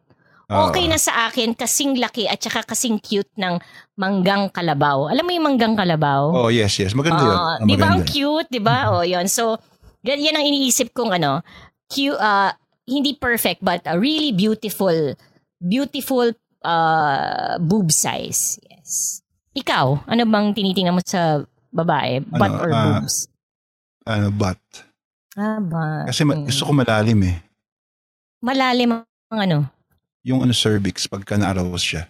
Okay 0.49 0.89
Oo. 0.89 0.91
na 0.91 0.97
sa 0.97 1.29
akin, 1.29 1.53
kasing 1.53 2.01
laki 2.01 2.25
at 2.25 2.41
saka 2.41 2.65
kasing 2.65 2.97
cute 2.97 3.29
ng 3.37 3.61
manggang 3.93 4.49
kalabaw. 4.49 5.05
Alam 5.05 5.29
mo 5.29 5.31
yung 5.35 5.45
manggang 5.45 5.77
kalabaw? 5.77 6.33
Oh, 6.33 6.49
yes, 6.49 6.73
yes. 6.81 6.97
Maganda 6.97 7.21
yun. 7.21 7.37
Ah, 7.37 7.45
Ah, 7.53 7.57
di 7.61 7.75
ba 7.77 7.87
ang 7.93 8.01
cute, 8.01 8.49
di 8.49 8.57
ba? 8.57 8.89
Oh, 8.89 9.05
yun. 9.05 9.29
So, 9.29 9.61
yan 10.01 10.33
ang 10.33 10.49
iniisip 10.49 10.89
kong 10.97 11.21
ano, 11.21 11.45
cute, 11.85 12.17
uh, 12.17 12.49
hindi 12.89 13.13
perfect 13.13 13.61
but 13.61 13.85
a 13.85 13.93
really 14.01 14.33
beautiful, 14.33 15.13
beautiful 15.61 16.33
uh, 16.65 17.61
boob 17.61 17.93
size. 17.93 18.57
Yes. 18.65 19.21
Ikaw, 19.53 20.09
ano 20.09 20.21
bang 20.25 20.57
tinitingnan 20.57 20.97
mo 20.97 21.01
sa 21.05 21.45
babae? 21.69 22.21
Butt 22.25 22.51
Ano, 22.51 22.61
or 22.61 22.69
ah, 22.71 22.83
boobs? 22.85 23.15
Ano, 24.05 24.27
butt. 24.33 24.61
Ah, 25.37 25.59
butt. 25.61 26.05
Kasi 26.09 26.21
ma- 26.25 26.41
gusto 26.41 26.63
ko 26.65 26.71
malalim 26.73 27.19
eh. 27.29 27.37
Malalim 28.41 28.89
ang 29.29 29.39
ano? 29.39 29.57
Yung 30.25 30.43
ano, 30.43 30.53
cervix, 30.53 31.07
pagka 31.07 31.37
na-arouse 31.37 31.85
siya. 31.85 32.03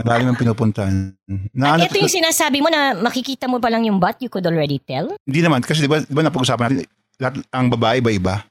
malalim 0.00 0.32
ang 0.32 0.38
pinupuntahan. 0.38 1.14
Na, 1.52 1.76
ano, 1.76 1.84
Ito 1.84 1.98
yung 2.00 2.12
sinasabi 2.12 2.64
mo 2.64 2.68
na 2.72 2.96
makikita 2.96 3.46
mo 3.46 3.60
pa 3.60 3.68
lang 3.68 3.84
yung 3.84 4.00
butt, 4.00 4.18
you 4.24 4.32
could 4.32 4.46
already 4.46 4.80
tell? 4.82 5.14
Hindi 5.28 5.40
naman, 5.44 5.62
kasi 5.62 5.84
di 5.84 5.90
ba, 5.90 6.00
di 6.00 6.14
ba 6.14 6.24
napag-usapan 6.24 6.64
natin, 6.72 6.88
lahat, 7.16 7.34
ang 7.52 7.66
babae 7.72 8.00
iba-iba. 8.00 8.44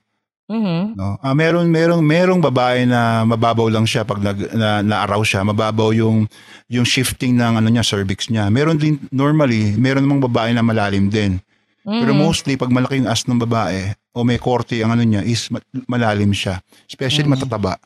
Mhm. 0.45 0.93
No? 0.93 1.17
Ah, 1.25 1.33
meron 1.33 1.65
merong 1.67 2.05
merong 2.05 2.37
babae 2.37 2.85
na 2.85 3.25
mababaw 3.25 3.65
lang 3.65 3.89
siya 3.89 4.05
pag 4.05 4.21
nag 4.21 4.53
na, 4.53 4.85
na-arouse 4.85 5.33
siya, 5.33 5.41
mababaw 5.41 5.89
yung 5.91 6.29
yung 6.69 6.85
shifting 6.85 7.33
ng 7.33 7.57
ano 7.57 7.65
niya 7.65 7.81
cervix 7.81 8.29
niya. 8.29 8.49
Meron 8.53 8.77
din 8.77 9.01
normally, 9.09 9.73
meron 9.73 10.05
namang 10.05 10.29
babae 10.29 10.53
na 10.53 10.61
malalim 10.61 11.09
din. 11.09 11.41
Pero 11.81 12.13
Mhm. 12.13 12.21
mostly 12.21 12.53
pag 12.57 12.69
malaki 12.69 12.97
yung 12.97 13.09
ass 13.09 13.25
ng 13.25 13.41
babae 13.41 13.93
o 14.13 14.21
may 14.21 14.37
korte 14.37 14.77
ang 14.81 14.93
ano 14.93 15.01
niya 15.01 15.21
is 15.21 15.49
ma- 15.49 15.61
malalim 15.85 16.29
siya. 16.29 16.61
Especially 16.85 17.25
Mhm. 17.25 17.37
matataba. 17.37 17.77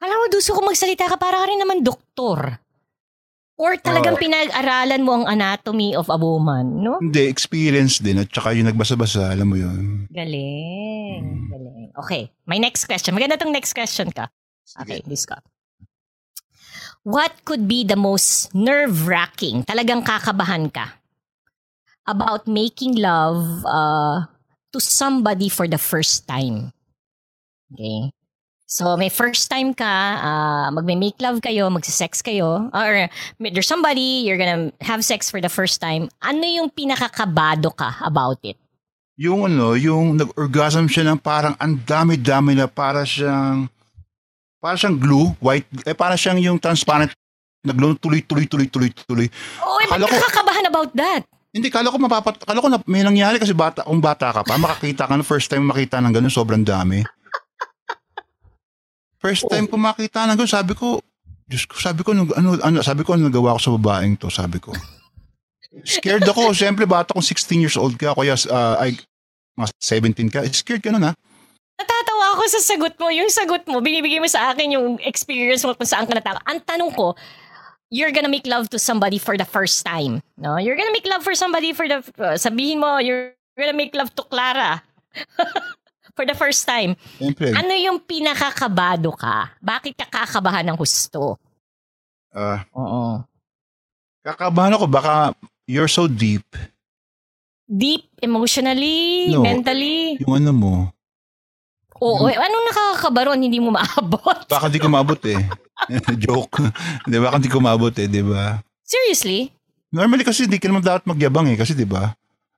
Alam 0.00 0.16
mo, 0.20 0.26
Duso, 0.28 0.52
kung 0.52 0.68
magsalita 0.68 1.08
ka, 1.08 1.16
para 1.16 1.40
ka 1.40 1.48
rin 1.48 1.60
naman 1.60 1.80
doktor. 1.80 2.60
Or 3.56 3.72
talagang 3.80 4.20
Oo. 4.20 4.22
pinag-aralan 4.22 5.00
mo 5.00 5.16
ang 5.16 5.24
anatomy 5.24 5.96
of 5.96 6.12
a 6.12 6.20
woman, 6.20 6.84
no? 6.84 7.00
Hindi, 7.00 7.24
experience 7.24 8.04
din 8.04 8.20
at 8.20 8.28
saka 8.28 8.52
yung 8.52 8.68
nagbasa-basa, 8.68 9.32
alam 9.32 9.48
mo 9.48 9.56
yun. 9.56 10.04
Galing. 10.12 11.24
Mm. 11.24 11.48
Galing. 11.48 11.88
Okay, 11.96 12.28
my 12.44 12.60
next 12.60 12.84
question. 12.84 13.16
Maganda 13.16 13.40
tong 13.40 13.56
next 13.56 13.72
question 13.72 14.12
ka. 14.12 14.28
Okay, 14.84 15.00
this 15.08 15.24
ka. 15.24 15.40
What 17.00 17.32
could 17.48 17.64
be 17.64 17.80
the 17.80 17.96
most 17.96 18.52
nerve-wracking, 18.52 19.64
talagang 19.64 20.04
kakabahan 20.04 20.68
ka, 20.68 21.00
about 22.04 22.44
making 22.44 23.00
love 23.00 23.64
uh, 23.64 24.28
to 24.74 24.78
somebody 24.84 25.48
for 25.48 25.64
the 25.64 25.80
first 25.80 26.28
time? 26.28 26.76
Okay. 27.72 28.12
So, 28.66 28.98
may 28.98 29.06
first 29.14 29.46
time 29.46 29.70
ka, 29.70 29.94
uh, 30.18 30.74
magme-make 30.74 31.22
love 31.22 31.38
kayo, 31.38 31.70
magse-sex 31.70 32.18
kayo, 32.18 32.66
or 32.74 33.06
there's 33.38 33.70
somebody, 33.70 34.26
you're 34.26 34.34
gonna 34.34 34.74
have 34.82 35.06
sex 35.06 35.30
for 35.30 35.38
the 35.38 35.46
first 35.46 35.78
time. 35.78 36.10
Ano 36.18 36.42
yung 36.42 36.74
pinakakabado 36.74 37.70
ka 37.70 37.94
about 38.02 38.42
it? 38.42 38.58
Yung 39.22 39.46
ano, 39.46 39.78
yung 39.78 40.18
nag-orgasm 40.18 40.90
siya 40.90 41.06
ng 41.14 41.22
parang 41.22 41.54
ang 41.62 41.78
dami-dami 41.78 42.58
na 42.58 42.66
para 42.66 43.06
siyang 43.06 43.70
para 44.58 44.74
siyang 44.74 44.98
glue, 44.98 45.30
white, 45.38 45.70
eh 45.86 45.94
para 45.94 46.18
siyang 46.18 46.42
yung 46.42 46.58
transparent 46.58 47.14
na 47.62 47.70
glue, 47.70 47.94
tuloy-tuloy-tuloy-tuloy-tuloy. 48.02 49.30
Oh, 49.62 49.78
eh, 49.78 49.86
ko- 49.94 50.10
kakakabahan 50.10 50.66
about 50.66 50.90
that? 50.98 51.22
Hindi, 51.54 51.70
kala 51.70 51.88
ko 51.88 52.02
mapapat, 52.02 52.42
kala 52.42 52.58
ko 52.58 52.68
na, 52.68 52.82
may 52.84 53.06
nangyari 53.06 53.38
kasi 53.38 53.54
bata, 53.54 53.86
kung 53.86 54.02
bata 54.02 54.34
ka 54.34 54.42
pa, 54.42 54.58
makakita 54.58 55.06
ka 55.06 55.14
na 55.14 55.22
first 55.22 55.46
time 55.46 55.70
makita 55.70 56.02
ng 56.02 56.12
ganun, 56.12 56.34
sobrang 56.34 56.66
dami. 56.66 57.06
First 59.26 59.50
time 59.50 59.66
ko 59.66 59.74
makita 59.74 60.22
ng 60.30 60.38
sabi 60.46 60.78
ko, 60.78 61.02
Diyos 61.46 61.66
ko, 61.66 61.74
sabi 61.82 62.06
ko, 62.06 62.14
ano, 62.14 62.30
ano, 62.34 62.54
ano, 62.62 62.78
sabi 62.82 63.02
ko, 63.02 63.18
ano 63.18 63.26
nagawa 63.26 63.58
ko 63.58 63.60
sa 63.62 63.74
babaeng 63.74 64.14
to, 64.14 64.30
sabi 64.30 64.62
ko. 64.62 64.70
Scared 65.82 66.22
ako, 66.22 66.54
siyempre 66.54 66.86
bata 66.86 67.10
kung 67.10 67.22
16 67.22 67.58
years 67.58 67.74
old 67.74 67.98
ka, 67.98 68.14
kaya 68.14 68.38
uh, 68.50 68.78
ay, 68.78 68.94
mga 69.58 69.70
17 69.82 70.30
ka, 70.30 70.38
scared 70.54 70.82
ka 70.82 70.94
nun 70.94 71.10
ha. 71.10 71.12
Natatawa 71.74 72.38
ako 72.38 72.42
sa 72.54 72.60
sagot 72.62 72.94
mo. 73.02 73.10
Yung 73.10 73.28
sagot 73.28 73.66
mo, 73.66 73.82
binibigay 73.82 74.22
mo 74.22 74.30
sa 74.30 74.54
akin 74.54 74.78
yung 74.78 74.96
experience 75.02 75.66
mo 75.66 75.74
kung 75.74 75.86
saan 75.86 76.06
ka 76.06 76.14
nataka. 76.14 76.40
Ang 76.46 76.62
tanong 76.62 76.94
ko, 76.94 77.18
you're 77.90 78.14
gonna 78.14 78.32
make 78.32 78.46
love 78.46 78.70
to 78.70 78.78
somebody 78.78 79.18
for 79.18 79.34
the 79.34 79.44
first 79.44 79.82
time. 79.84 80.22
No? 80.38 80.56
You're 80.56 80.78
gonna 80.78 80.94
make 80.94 81.06
love 81.06 81.26
for 81.26 81.34
somebody 81.34 81.74
for 81.74 81.86
the... 81.86 82.00
uh, 82.22 82.38
sabihin 82.38 82.78
mo, 82.78 83.02
you're 83.02 83.34
gonna 83.58 83.76
make 83.76 83.92
love 83.92 84.14
to 84.16 84.22
Clara. 84.22 84.82
for 86.16 86.24
the 86.24 86.32
first 86.32 86.64
time. 86.64 86.96
Siyempre, 87.14 87.52
Ano 87.52 87.70
yung 87.70 88.00
pinakakabado 88.00 89.12
ka? 89.12 89.52
Bakit 89.60 89.92
ka 89.94 90.06
kakabahan 90.10 90.64
ng 90.66 90.74
husto? 90.74 91.36
ah, 92.32 92.64
Oo. 92.72 93.20
kakabahan 94.20 94.74
ako, 94.74 94.84
baka 94.86 95.36
you're 95.64 95.86
so 95.86 96.04
deep, 96.04 96.42
Deep, 97.66 98.06
emotionally, 98.18 99.26
No. 99.28 99.42
mentally. 99.42 100.16
yung 100.18 100.38
ano 100.38 100.50
mo, 100.52 100.74
Oo. 101.96 102.24
eh, 102.26 102.36
Anong 102.36 102.64
nakakakabaron? 102.66 103.36
Hindi 103.36 103.58
mo 103.58 103.72
maabot. 103.72 104.46
baka 104.46 104.66
di 104.68 104.78
ko 104.78 104.86
maabot 104.86 105.18
eh. 105.26 105.40
Joke. 106.22 106.60
di 107.04 107.16
ba? 107.16 107.28
Baka 107.28 107.36
di 107.38 107.48
ko 107.48 107.58
maabot 107.58 107.92
eh, 107.92 108.06
di 108.06 108.20
ba? 108.20 108.60
Seriously? 108.82 109.50
Normally 109.88 110.22
kasi 110.22 110.44
hindi 110.44 110.60
ka 110.60 110.68
naman 110.68 110.80
dapat 110.80 111.04
magyabang 111.04 111.48
eh. 111.48 111.56
Kasi 111.56 111.72
di 111.72 111.84
ba? 111.84 112.12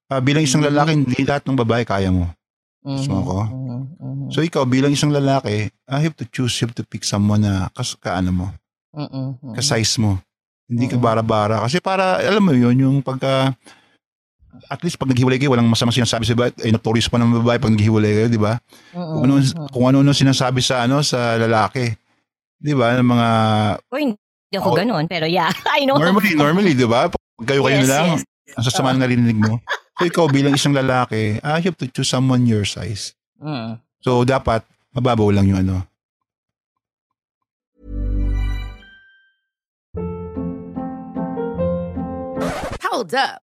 ah, 0.06 0.18
bilang 0.18 0.42
isang 0.42 0.60
Mm-hmm. 0.60 0.74
lalaki, 0.74 0.92
hindi 0.96 1.22
lahat 1.22 1.44
ng 1.44 1.56
babae 1.56 1.84
kaya 1.84 2.08
mo. 2.08 2.28
Gusto 2.90 3.12
ako? 3.14 3.36
Mhm, 3.44 3.80
mhm, 3.94 4.26
So 4.28 4.40
ikaw, 4.40 4.64
bilang 4.64 4.90
isang 4.90 5.10
lalaki, 5.10 5.68
I 5.84 5.98
have 6.00 6.16
to 6.16 6.24
choose, 6.24 6.56
you 6.56 6.64
have 6.64 6.74
to 6.74 6.82
pick 6.82 7.02
someone 7.02 7.40
na 7.40 7.68
kas, 7.70 7.92
kaano 7.94 8.30
mo, 8.30 8.46
mhm, 8.90 9.36
mhm. 9.38 9.52
ka-size 9.52 9.98
mo. 9.98 10.16
Hindi 10.64 10.84
ka 10.86 10.96
Oo. 10.96 11.02
bara-bara. 11.02 11.60
Kasi 11.60 11.78
para, 11.78 12.16
alam 12.18 12.40
mo 12.40 12.52
yun, 12.52 12.76
yung 12.76 12.96
pagka, 13.00 13.52
at 14.66 14.80
least 14.80 14.96
pag 14.96 15.08
naghiwalay 15.08 15.36
kayo, 15.36 15.48
walang 15.50 15.64
masamang 15.64 15.94
sinasabi 15.94 16.24
sa 16.24 16.34
babae, 16.34 16.52
eh, 16.60 16.68
notorious 16.68 17.06
pa 17.06 17.16
ng 17.16 17.40
babae 17.40 17.56
pag 17.58 17.72
naghiwalay 17.72 18.12
kayo, 18.14 18.28
di 18.28 18.36
ba? 18.36 18.56
Mhm, 18.90 19.04
Kung 19.12 19.22
ano, 19.22 19.34
kung 19.68 19.84
ano 19.86 20.10
sinasabi 20.10 20.60
sa 20.60 20.84
ano 20.84 21.00
sa 21.00 21.36
lalaki. 21.36 21.92
Di 22.58 22.74
ba? 22.74 22.92
Ng 22.94 23.06
mga 23.06 23.28
Uy, 23.88 24.12
hindi 24.12 24.56
ako 24.56 24.72
Ako- 24.72 24.78
ganun, 24.78 25.04
pero 25.06 25.24
yeah, 25.24 25.48
I 25.78 25.84
know. 25.84 25.96
normally, 25.96 26.34
normally, 26.34 26.72
di 26.72 26.84
ba? 26.84 27.06
Pag 27.06 27.46
kayo 27.46 27.62
kayo 27.62 27.78
Yes, 27.78 27.84
na 27.84 27.92
lang, 27.94 28.06
yes. 28.14 28.56
ang 28.56 28.64
sasama 28.64 28.92
ng 28.92 29.00
narinig 29.00 29.38
mo. 29.38 29.56
So 29.98 30.06
ikaw 30.06 30.30
bilang 30.30 30.54
isang 30.54 30.78
lalaki, 30.78 31.42
I 31.42 31.58
have 31.58 31.74
to 31.82 31.90
choose 31.90 32.06
someone 32.06 32.46
your 32.46 32.62
size. 32.62 33.18
Mm. 33.42 33.82
So 33.98 34.22
dapat 34.22 34.62
mababaw 34.94 35.34
lang 35.34 35.50
yung 35.50 35.66
ano. 35.66 35.82
Hold 42.86 43.10
up. 43.18 43.47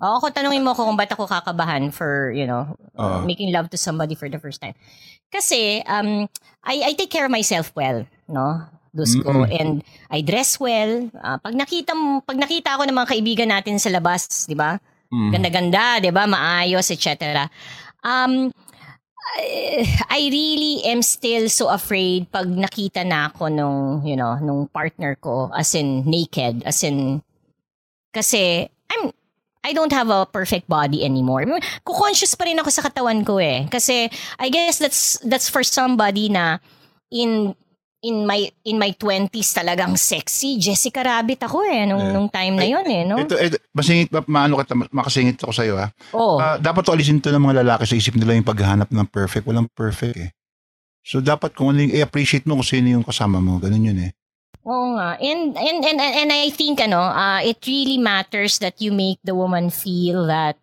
O, 0.00 0.20
ako 0.20 0.28
tanungin 0.32 0.64
mo 0.64 0.76
ko 0.76 0.84
kung 0.84 0.96
ba't 0.98 1.08
ako 1.12 1.24
kakabahan 1.24 1.88
for, 1.88 2.32
you 2.36 2.44
know, 2.44 2.68
Oo. 3.00 3.24
making 3.24 3.48
love 3.52 3.72
to 3.72 3.80
somebody 3.80 4.12
for 4.14 4.28
the 4.28 4.36
first 4.40 4.60
time. 4.60 4.76
Kasi, 5.32 5.80
um, 5.88 6.28
I, 6.64 6.90
I 6.90 6.92
take 6.92 7.10
care 7.10 7.24
of 7.24 7.32
myself 7.32 7.72
well, 7.74 8.04
no? 8.28 8.62
Dusko. 8.96 9.44
And 9.52 9.84
I 10.08 10.24
dress 10.24 10.56
well. 10.56 11.12
Ah, 11.20 11.36
pag 11.36 11.52
nakita 11.52 11.92
pag 12.24 12.40
nakita 12.40 12.80
ako 12.80 12.88
ng 12.88 12.96
mga 12.96 13.10
kaibigan 13.12 13.48
natin 13.52 13.76
sa 13.76 13.92
labas, 13.92 14.48
di 14.48 14.56
ba? 14.56 14.80
Ganda-ganda, 15.12 16.00
di 16.00 16.08
ba? 16.08 16.24
Maayos, 16.24 16.88
etc. 16.88 17.44
Um, 18.00 18.48
I- 19.36 19.84
I 20.08 20.20
really 20.32 20.86
am 20.88 21.02
still 21.04 21.50
so 21.52 21.68
afraid 21.68 22.30
pag 22.32 22.46
nakita 22.48 23.04
na 23.04 23.28
ako 23.28 23.52
nung, 23.52 24.06
you 24.06 24.16
know, 24.16 24.40
nung 24.40 24.64
partner 24.72 25.12
ko 25.20 25.52
as 25.52 25.76
in 25.76 26.06
naked, 26.08 26.64
as 26.64 26.80
in 26.80 27.20
kasi 28.14 28.64
I'm 28.88 29.12
I 29.66 29.74
don't 29.74 29.90
have 29.90 30.06
a 30.08 30.22
perfect 30.24 30.70
body 30.70 31.02
anymore. 31.02 31.42
Ko-conscious 31.82 32.38
pa 32.38 32.46
rin 32.46 32.54
ako 32.56 32.70
sa 32.70 32.86
katawan 32.86 33.26
ko 33.26 33.42
eh. 33.42 33.66
Kasi 33.66 34.06
I 34.38 34.46
guess 34.46 34.78
that's 34.78 35.18
that's 35.26 35.50
for 35.50 35.66
somebody 35.66 36.30
na 36.30 36.62
in 37.10 37.50
in 37.98 38.22
my 38.22 38.46
in 38.62 38.78
my 38.78 38.94
20s 38.94 39.26
talagang 39.50 39.98
sexy. 39.98 40.62
Jessica 40.62 41.02
Rabbit 41.02 41.42
ako 41.42 41.66
eh 41.66 41.82
nung 41.82 41.98
Yeah. 41.98 42.14
nung 42.14 42.28
time 42.30 42.54
na 42.54 42.62
yon 42.62 42.86
eh, 42.86 43.02
no? 43.02 43.18
Ito, 43.18 43.34
ito 43.34 43.58
masingit, 43.74 44.14
ma- 44.14 44.28
maano 44.30 44.62
kita, 44.62 44.78
makasingit 44.94 45.42
ako 45.42 45.50
sa'yo 45.50 45.74
ha. 45.74 45.90
oh. 46.14 46.38
Ah, 46.38 46.54
dapat 46.56 46.86
to 46.86 46.94
alisin 46.94 47.18
to 47.18 47.34
ng 47.34 47.42
mga 47.42 47.66
lalaki 47.66 47.90
sa 47.90 47.98
isip 47.98 48.14
nila 48.14 48.38
yung 48.38 48.46
paghahanap 48.46 48.86
ng 48.94 49.08
perfect. 49.10 49.42
Walang 49.42 49.66
perfect 49.74 50.14
eh. 50.14 50.30
So 51.02 51.18
dapat 51.18 51.58
kung 51.58 51.74
ano 51.74 51.82
yung 51.82 51.94
i-appreciate 51.98 52.46
mo 52.46 52.54
kung 52.62 52.68
sino 52.68 52.86
yung 52.86 53.02
kasama 53.02 53.42
mo. 53.42 53.58
Ganun 53.58 53.82
yun 53.82 53.98
eh. 54.06 54.14
Oo 54.66 54.98
nga. 54.98 55.14
And, 55.22 55.54
and, 55.54 55.78
and, 55.86 55.98
and, 56.02 56.30
I 56.34 56.50
think, 56.50 56.82
ano, 56.82 56.98
uh, 56.98 57.38
it 57.38 57.62
really 57.66 58.02
matters 58.02 58.58
that 58.58 58.82
you 58.82 58.90
make 58.90 59.22
the 59.22 59.34
woman 59.34 59.70
feel 59.70 60.26
that 60.26 60.58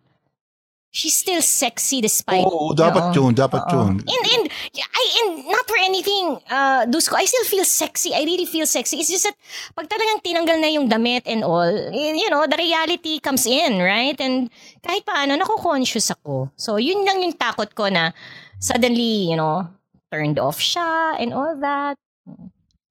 she's 0.92 1.16
still 1.16 1.40
sexy 1.40 2.04
despite... 2.04 2.44
Oo, 2.44 2.76
dapat 2.76 3.10
Oo. 3.10 3.16
yun, 3.16 3.32
dapat 3.32 3.64
Oo. 3.64 3.72
yun. 3.72 3.92
And, 4.04 4.24
and, 4.28 4.44
I, 4.76 5.04
and 5.24 5.30
not 5.48 5.64
for 5.64 5.80
anything, 5.80 6.36
uh, 6.52 6.84
Dusko, 6.84 7.16
I 7.16 7.24
still 7.24 7.48
feel 7.48 7.64
sexy. 7.64 8.12
I 8.12 8.28
really 8.28 8.44
feel 8.44 8.68
sexy. 8.68 9.00
It's 9.00 9.08
just 9.08 9.24
that, 9.24 9.40
pag 9.72 9.88
talagang 9.88 10.20
tinanggal 10.20 10.60
na 10.60 10.68
yung 10.68 10.86
damit 10.92 11.24
and 11.24 11.42
all, 11.42 11.72
you 11.90 12.28
know, 12.28 12.44
the 12.44 12.60
reality 12.60 13.18
comes 13.24 13.48
in, 13.48 13.80
right? 13.80 14.20
And 14.20 14.52
kahit 14.84 15.08
paano, 15.08 15.34
nako-conscious 15.40 16.12
ako. 16.12 16.52
So, 16.60 16.76
yun 16.76 17.08
lang 17.08 17.24
yung 17.24 17.34
takot 17.40 17.72
ko 17.72 17.88
na 17.88 18.12
suddenly, 18.60 19.32
you 19.32 19.36
know, 19.40 19.64
turned 20.12 20.38
off 20.38 20.60
siya 20.60 21.16
and 21.16 21.32
all 21.32 21.56
that. 21.56 21.96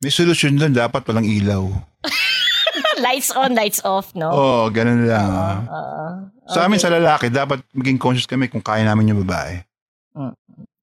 May 0.03 0.11
solusyon 0.11 0.59
lang, 0.59 0.75
dapat 0.75 1.07
walang 1.07 1.23
ilaw. 1.23 1.63
lights 3.05 3.31
on, 3.31 3.55
lights 3.55 3.79
off, 3.87 4.11
no? 4.11 4.27
Oo, 4.27 4.43
oh, 4.43 4.63
ganun 4.67 5.07
lang. 5.07 5.29
ah. 5.31 5.57
Oo. 5.63 6.05
Sa 6.51 6.67
amin 6.67 6.75
sa 6.75 6.91
lalaki, 6.91 7.31
dapat 7.31 7.63
maging 7.71 7.95
conscious 7.95 8.27
kami 8.27 8.51
kung 8.51 8.59
kaya 8.59 8.83
namin 8.83 9.15
yung 9.15 9.23
babae. 9.23 9.63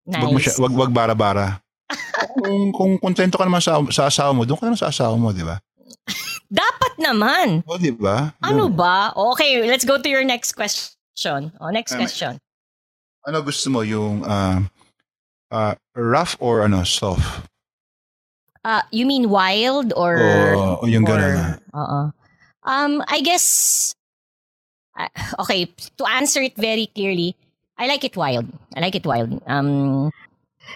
nice. 0.09 0.25
Wag 0.25 0.33
mo 0.33 0.41
siya, 0.41 0.55
wag, 0.57 0.73
wag 0.73 0.91
bara-bara. 0.91 1.61
kung, 2.41 2.73
kung 2.73 2.93
kontento 2.97 3.37
ka 3.37 3.45
naman 3.45 3.61
sa, 3.61 3.77
sa 3.93 4.09
asawa 4.09 4.33
mo, 4.33 4.49
doon 4.49 4.57
ka 4.57 4.65
naman 4.65 4.81
sa 4.81 4.89
asawa 4.89 5.13
mo, 5.21 5.37
di 5.37 5.45
ba? 5.45 5.61
Dapat 6.49 6.97
naman. 6.97 7.61
O, 7.69 7.77
di 7.77 7.93
ba? 7.93 8.33
Ano 8.41 8.73
ba? 8.73 9.13
Okay, 9.37 9.69
let's 9.69 9.85
go 9.85 10.01
to 10.01 10.09
your 10.09 10.25
next 10.25 10.57
question. 10.57 11.53
Oh, 11.61 11.69
next 11.69 11.93
Um, 11.93 12.01
question. 12.01 12.33
Ano 13.29 13.45
gusto 13.45 13.69
mo, 13.69 13.85
yung 13.85 14.25
uh, 14.25 14.65
uh, 15.53 15.77
rough 15.93 16.41
or 16.41 16.65
ano, 16.65 16.89
soft? 16.89 17.50
Uh, 18.65 18.83
you 18.91 19.07
mean 19.07 19.31
wild 19.31 19.93
or... 19.97 20.21
O, 20.21 20.79
o 20.83 20.87
yung 20.87 21.05
gano'n. 21.05 21.61
Oo. 21.73 22.01
Um, 22.65 23.03
I 23.09 23.21
guess... 23.21 23.95
uh, 25.01 25.09
okay, 25.41 25.67
to 25.97 26.05
answer 26.05 26.43
it 26.43 26.57
very 26.57 26.89
clearly, 26.95 27.37
I 27.79 27.87
like 27.87 28.05
it 28.05 28.17
wild. 28.17 28.47
I 28.77 28.81
like 28.81 28.95
it 28.95 29.07
wild. 29.07 29.41
Um, 29.47 30.11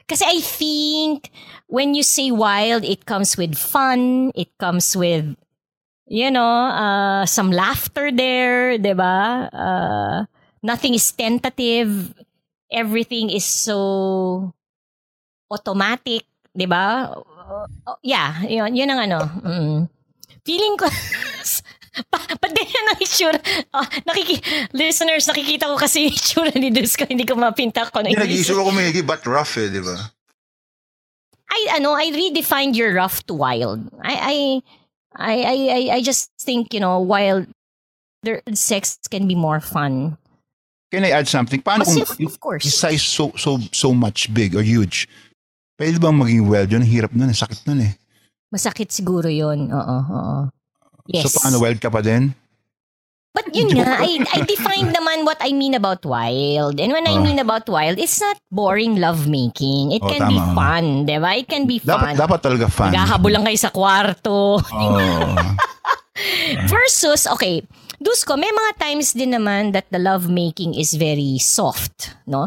kasi 0.09 0.25
I 0.25 0.41
think 0.41 1.31
when 1.69 1.95
you 1.95 2.03
say 2.03 2.31
wild, 2.31 2.85
it 2.85 3.05
comes 3.05 3.37
with 3.37 3.55
fun. 3.55 4.33
It 4.35 4.49
comes 4.59 4.97
with, 4.97 5.37
you 6.07 6.31
know, 6.31 6.73
uh, 6.73 7.27
some 7.27 7.51
laughter 7.53 8.11
there, 8.11 8.79
di 8.79 8.95
ba? 8.95 9.49
Uh, 9.53 10.25
nothing 10.63 10.95
is 10.95 11.13
tentative. 11.13 12.15
Everything 12.73 13.31
is 13.31 13.45
so 13.45 14.53
automatic, 15.51 16.25
di 16.57 16.65
ba? 16.67 17.13
Uh, 17.45 17.69
uh, 17.87 17.99
yeah, 18.01 18.41
yun, 18.49 18.73
yun 18.73 18.89
ang 18.89 19.01
ano. 19.05 19.21
Mm. 19.45 19.79
Feeling 20.45 20.77
ko, 20.81 20.89
pa, 22.11 22.19
pati 22.41 22.61
yan 22.65 22.87
ang 22.89 23.01
itsura. 23.01 23.41
Ah, 23.71 23.87
nakiki, 24.09 24.41
listeners, 24.73 25.29
nakikita 25.29 25.69
ko 25.69 25.77
kasi 25.77 26.09
yung 26.09 26.17
itsura 26.17 26.53
ni 26.57 26.73
Dusko, 26.73 27.05
hindi 27.05 27.29
ko 27.29 27.37
mapinta 27.37 27.85
ko. 27.93 28.01
Hindi, 28.01 28.17
nag-iisip 28.17 28.57
ako 28.57 28.73
may 28.73 28.89
but 29.05 29.23
rough 29.29 29.61
eh, 29.61 29.69
di 29.69 29.85
ba? 29.85 29.97
I 31.55 31.79
ano, 31.79 31.93
I 31.95 32.11
redefined 32.11 32.75
your 32.75 32.97
rough 32.97 33.23
to 33.31 33.35
wild. 33.35 33.87
I 34.03 34.17
I 34.17 34.37
I 35.15 35.35
I 35.45 35.81
I, 35.95 36.01
just 36.03 36.33
think, 36.41 36.75
you 36.75 36.81
know, 36.81 36.99
wild 36.99 37.47
their 38.25 38.43
sex 38.57 38.99
can 39.07 39.29
be 39.29 39.37
more 39.37 39.61
fun. 39.61 40.19
Can 40.91 41.05
I 41.05 41.11
add 41.11 41.29
something? 41.29 41.63
Paano 41.63 41.85
kung 41.85 42.03
Kasi, 42.03 42.25
of 42.25 42.41
course. 42.41 42.65
size 42.65 43.03
so, 43.03 43.31
so, 43.37 43.59
so 43.73 43.93
much 43.93 44.33
big 44.33 44.57
or 44.57 44.63
huge? 44.63 45.07
Pwede 45.75 45.99
bang 45.99 46.15
maging 46.15 46.43
wild 46.47 46.71
yun? 46.71 46.83
Hirap 46.83 47.11
nun, 47.13 47.29
ang 47.29 47.37
sakit 47.37 47.67
nun 47.67 47.83
eh. 47.83 47.93
Masakit 48.49 48.95
siguro 48.95 49.27
'yon. 49.27 49.67
Oo, 49.69 49.97
oo. 50.07 50.37
Yes. 51.11 51.27
So 51.29 51.37
paano, 51.37 51.59
wild 51.59 51.83
ka 51.83 51.91
pa 51.91 51.99
din? 52.01 52.31
But 53.35 53.51
yun 53.51 53.75
nga, 53.75 53.99
I, 53.99 54.23
I 54.23 54.47
defined 54.47 54.95
naman 54.95 55.27
what 55.27 55.43
I 55.43 55.51
mean 55.51 55.75
about 55.75 56.07
wild. 56.07 56.79
And 56.79 56.95
when 56.95 57.03
I 57.03 57.19
Oh. 57.19 57.21
mean 57.21 57.43
about 57.43 57.67
wild, 57.67 57.99
it's 57.99 58.23
not 58.23 58.39
boring 58.47 59.03
lovemaking. 59.03 59.91
It 59.91 60.01
Oh, 60.01 60.09
can 60.09 60.31
be 60.31 60.39
tama. 60.39 60.55
fun, 60.55 60.85
di 61.03 61.19
ba? 61.19 61.35
It 61.35 61.51
can 61.51 61.67
be 61.67 61.83
fun. 61.83 62.15
Dapat, 62.15 62.15
dapat 62.15 62.39
talaga 62.41 62.67
fun. 62.71 62.95
Naghahabol 62.95 63.35
lang 63.35 63.43
kayo 63.43 63.59
sa 63.59 63.75
kwarto. 63.75 64.63
Oo. 64.63 65.03
Versus, 66.71 67.27
okay, 67.27 67.67
Dusko, 67.99 68.39
may 68.39 68.55
mga 68.55 68.71
times 68.79 69.11
din 69.11 69.35
naman 69.35 69.75
that 69.75 69.91
the 69.91 69.99
lovemaking 69.99 70.71
is 70.71 70.95
very 70.95 71.35
soft, 71.37 72.15
no? 72.31 72.47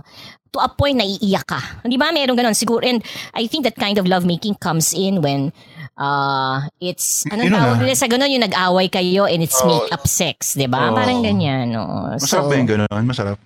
To 0.55 0.63
a 0.63 0.69
point 0.71 0.97
na 0.99 1.05
iiyak 1.05 1.45
ka. 1.47 1.59
Di 1.83 1.97
ba? 1.99 2.11
Meron 2.11 2.37
ganon 2.37 2.55
siguro. 2.55 2.85
And 2.85 3.03
I 3.35 3.47
think 3.47 3.67
that 3.67 3.75
kind 3.75 3.97
of 3.97 4.07
lovemaking 4.07 4.55
comes 4.61 4.95
in 4.95 5.19
when 5.19 5.51
uh, 5.99 6.67
it's, 6.79 7.25
anong 7.27 7.51
na. 7.51 7.59
tawag 7.59 7.79
nila 7.83 7.95
sa 7.97 8.07
ganon? 8.07 8.31
Yung 8.31 8.45
nag-away 8.45 8.87
kayo 8.87 9.27
and 9.27 9.43
it's 9.43 9.59
Oo. 9.61 9.67
make-up 9.67 10.07
sex, 10.07 10.55
di 10.55 10.69
ba? 10.69 10.91
Oo. 10.91 10.95
Parang 10.95 11.19
ganyan, 11.19 11.75
no? 11.75 12.13
Masarap 12.15 12.47
ba 12.47 12.55
yung 12.55 12.69
gano'n? 12.69 13.03
Masarap. 13.03 13.37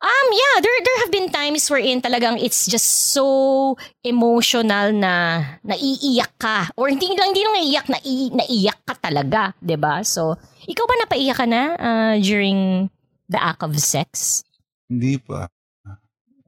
Um, 0.00 0.28
yeah, 0.32 0.56
there 0.60 0.80
there 0.84 0.98
have 1.00 1.12
been 1.12 1.28
times 1.32 1.64
wherein 1.68 2.04
talagang 2.04 2.36
it's 2.36 2.68
just 2.68 3.16
so 3.16 3.76
emotional 4.04 4.92
na 4.92 5.44
naiiyak 5.64 6.36
ka. 6.36 6.68
Or 6.76 6.92
hindi 6.92 7.08
lang 7.16 7.32
hindi 7.32 7.42
lang 7.44 7.54
naiiyak, 7.56 7.86
nai, 7.88 8.16
naiyak 8.28 8.80
ka 8.84 8.94
talaga, 9.00 9.56
'di 9.60 9.76
ba? 9.80 10.04
So, 10.04 10.36
ikaw 10.68 10.84
ba 10.84 10.94
napaiyak 11.00 11.36
ka 11.40 11.46
na 11.48 11.62
uh, 11.80 12.14
during 12.20 12.88
the 13.28 13.40
act 13.40 13.64
of 13.64 13.72
sex? 13.80 14.40
Hindi 14.88 15.16
pa. 15.16 15.48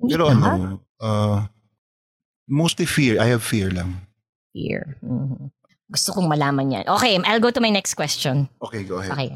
Pero 0.09 0.31
ano, 0.31 0.81
uh, 0.99 1.47
mostly 2.51 2.87
fear. 2.87 3.23
I 3.23 3.31
have 3.31 3.43
fear 3.43 3.71
lang. 3.71 4.03
Fear. 4.53 4.99
Mhm. 5.03 5.51
Gusto 5.93 6.17
kong 6.17 6.27
malaman 6.27 6.73
yan. 6.73 6.85
Okay, 6.88 7.21
I'll 7.23 7.43
go 7.43 7.53
to 7.53 7.61
my 7.61 7.69
next 7.69 7.95
question. 7.95 8.49
Okay, 8.65 8.83
go 8.83 8.99
ahead. 8.99 9.12
Okay. 9.12 9.29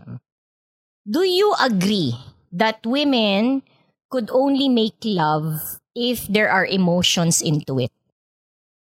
do 1.07 1.23
you 1.23 1.55
agree 1.63 2.19
that 2.51 2.83
women 2.83 3.63
could 4.11 4.29
only 4.35 4.67
make 4.67 4.99
love 5.07 5.79
if 5.95 6.27
there 6.27 6.51
are 6.51 6.67
emotions 6.67 7.39
into 7.41 7.79
it? 7.79 7.95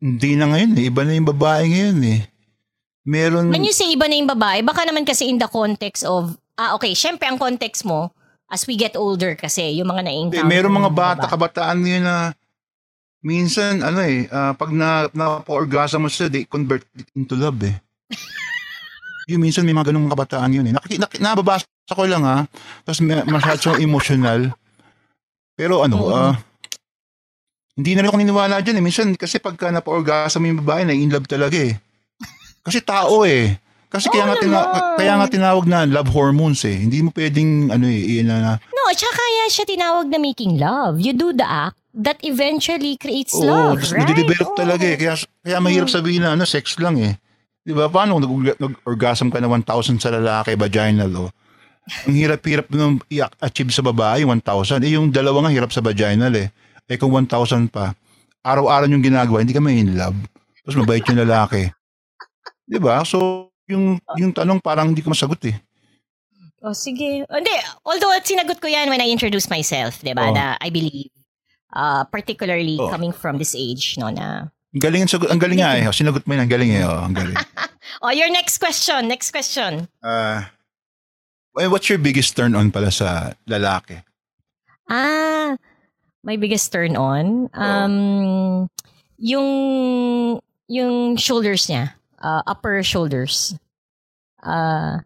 Hindi 0.03 0.35
na 0.35 0.51
ngayon 0.51 0.75
eh. 0.79 0.91
Iba 0.91 1.01
na 1.07 1.15
yung 1.15 1.29
babae 1.31 1.63
ngayon 1.71 1.99
eh. 2.03 2.21
Meron... 3.07 3.51
When 3.51 3.63
you 3.63 3.75
say 3.75 3.87
iba 3.95 4.07
na 4.07 4.15
yung 4.19 4.31
babae, 4.31 4.63
baka 4.63 4.83
naman 4.83 5.07
kasi 5.07 5.27
in 5.31 5.39
the 5.39 5.47
context 5.47 6.03
of, 6.03 6.35
ah 6.59 6.75
okay, 6.75 6.91
syempre 6.91 7.27
ang 7.27 7.39
context 7.39 7.87
mo, 7.87 8.11
as 8.49 8.65
we 8.65 8.73
get 8.75 8.97
older 8.97 9.37
kasi, 9.37 9.77
yung 9.77 9.87
mga 9.93 10.01
Hindi, 10.03 10.41
na-encounter. 10.41 10.49
meron 10.49 10.73
mga 10.73 10.91
mo, 10.91 10.97
bata, 10.97 11.23
diba? 11.25 11.33
kabataan 11.37 11.77
ngayon 11.85 12.03
na 12.03 12.17
minsan, 13.21 13.73
ano 13.85 14.01
eh, 14.01 14.25
ah, 14.33 14.57
pag 14.57 14.73
na, 14.73 15.05
na-orgasm 15.13 16.01
mo 16.01 16.09
sila, 16.09 16.33
they 16.33 16.49
convert 16.49 16.81
it 16.97 17.07
into 17.13 17.37
love 17.37 17.61
eh. 17.61 17.77
yung 19.29 19.45
minsan 19.45 19.61
may 19.61 19.77
mga 19.77 19.93
ganung 19.93 20.09
mga 20.09 20.17
kabataan 20.17 20.49
yun 20.49 20.65
eh. 20.65 20.73
Nakiki, 20.73 20.97
nak, 20.97 21.13
nababasa 21.21 21.69
ko 21.93 22.03
lang 22.09 22.25
ha, 22.25 22.49
tapos 22.81 22.99
may, 23.05 23.21
masyadong 23.29 23.77
emotional. 23.77 24.49
Pero 25.53 25.85
ano, 25.85 25.95
Oo. 26.01 26.09
ah, 26.09 26.33
hindi 27.77 27.95
na 27.95 28.03
rin 28.03 28.09
ako 28.11 28.17
niniwala 28.17 28.59
dyan 28.59 28.81
eh. 28.81 28.83
Minsan, 28.83 29.07
kasi 29.15 29.39
pagka 29.39 29.71
napa-orgasm 29.71 30.43
yung 30.43 30.59
babae, 30.65 30.83
na 30.83 30.91
in 30.91 31.07
love 31.07 31.29
talaga 31.29 31.55
eh. 31.55 31.77
Kasi 32.65 32.83
tao 32.83 33.23
eh. 33.23 33.55
Kasi 33.89 34.05
kaya, 34.07 34.21
Oo 34.21 34.29
nga 34.29 34.37
tina- 34.37 34.69
kaya 34.95 35.13
nga 35.17 35.27
tinawag 35.27 35.65
na 35.65 35.81
love 35.83 36.13
hormones 36.13 36.61
eh. 36.61 36.77
Hindi 36.77 37.01
mo 37.01 37.09
pwedeng, 37.09 37.73
ano 37.73 37.85
eh, 37.85 38.21
na, 38.21 38.35
na 38.37 38.51
No, 38.61 38.81
tsaka 38.93 39.17
kaya 39.17 39.43
siya 39.49 39.65
tinawag 39.65 40.05
na 40.07 40.21
making 40.21 40.61
love. 40.61 41.01
You 41.01 41.11
do 41.11 41.33
the 41.33 41.43
act 41.43 41.81
that 41.91 42.21
eventually 42.21 42.95
creates 42.95 43.33
Oo, 43.33 43.43
love, 43.43 43.81
right? 43.89 44.05
nade-develop 44.05 44.53
Oo. 44.53 44.57
talaga 44.57 44.85
eh. 44.85 44.93
Kaya, 44.93 45.13
kaya 45.41 45.57
mahirap 45.57 45.89
sabihin 45.89 46.21
na 46.21 46.37
ano, 46.37 46.45
sex 46.45 46.77
lang 46.77 47.01
eh. 47.01 47.17
Di 47.59 47.73
ba? 47.73 47.89
Paano 47.89 48.21
kung 48.21 48.45
nag- 48.45 48.61
nag-orgasm 48.61 49.33
ka 49.33 49.41
na 49.41 49.49
1,000 49.49 49.97
sa 49.97 50.13
lalaki, 50.13 50.53
vaginal 50.53 51.09
o? 51.17 51.25
Ang 52.05 52.13
hirap-hirap 52.15 52.69
nung 52.69 53.01
i-achieve 53.09 53.73
sa 53.73 53.81
babae, 53.81 54.21
1,000. 54.21 54.85
Eh, 54.85 54.93
yung 54.93 55.09
dalawa 55.09 55.49
nga 55.49 55.51
hirap 55.51 55.73
sa 55.73 55.81
vaginal 55.81 56.29
eh. 56.37 56.53
Eh, 56.85 56.97
kung 56.97 57.09
1,000 57.09 57.65
pa, 57.65 57.97
araw-araw 58.45 58.85
yung 58.85 59.01
ginagawa, 59.01 59.41
hindi 59.41 59.57
ka 59.57 59.61
may 59.61 59.81
in 59.81 59.97
love. 59.97 60.13
Tapos 60.61 60.77
mabait 60.77 61.01
yung 61.03 61.17
lalaki. 61.19 61.73
Di 62.63 62.77
ba? 62.77 63.01
So, 63.01 63.48
yung, 63.69 64.01
yung 64.17 64.33
tanong 64.33 64.59
parang 64.59 64.89
hindi 64.91 65.05
ko 65.05 65.13
masagot 65.13 65.39
eh. 65.45 65.57
Oh, 66.59 66.75
sige. 66.75 67.23
Hindi, 67.29 67.55
although 67.87 68.11
sinagot 68.19 68.59
ko 68.59 68.67
yan 68.67 68.89
when 68.91 68.99
I 68.99 69.07
introduced 69.07 69.47
myself, 69.47 70.01
di 70.03 70.11
ba? 70.11 70.27
Oo. 70.27 70.35
Na 70.35 70.59
I 70.59 70.67
believe, 70.73 71.13
uh, 71.71 72.03
particularly 72.11 72.75
Oo. 72.75 72.91
coming 72.91 73.13
from 73.15 73.39
this 73.39 73.55
age, 73.55 73.95
no, 73.95 74.11
na... 74.11 74.51
Ang 74.75 74.83
galing, 74.83 75.01
ang 75.07 75.11
sagot, 75.11 75.29
ang 75.31 75.39
galing 75.41 75.63
nga 75.63 75.79
eh. 75.79 75.87
Sinagot 75.89 76.27
mo 76.27 76.35
yun, 76.35 76.43
ang 76.43 76.51
galing 76.51 76.71
eh. 76.75 76.83
Oh, 76.83 76.99
ang 77.05 77.15
galing. 77.15 77.37
Oh, 78.05 78.13
your 78.13 78.31
next 78.31 78.59
question, 78.59 79.09
next 79.09 79.31
question. 79.31 79.89
Uh, 79.99 80.45
what's 81.51 81.89
your 81.89 81.97
biggest 81.97 82.37
turn 82.37 82.55
on 82.55 82.71
pala 82.71 82.93
sa 82.93 83.33
lalaki? 83.49 83.99
Ah, 84.87 85.57
my 86.23 86.37
biggest 86.37 86.71
turn 86.71 86.95
on. 86.95 87.49
Um, 87.51 88.69
yung, 89.17 90.39
yung 90.69 91.17
shoulders 91.17 91.67
niya. 91.67 91.98
Uh, 92.21 92.41
upper 92.45 92.83
shoulders. 92.83 93.55
Uh, 94.39 94.99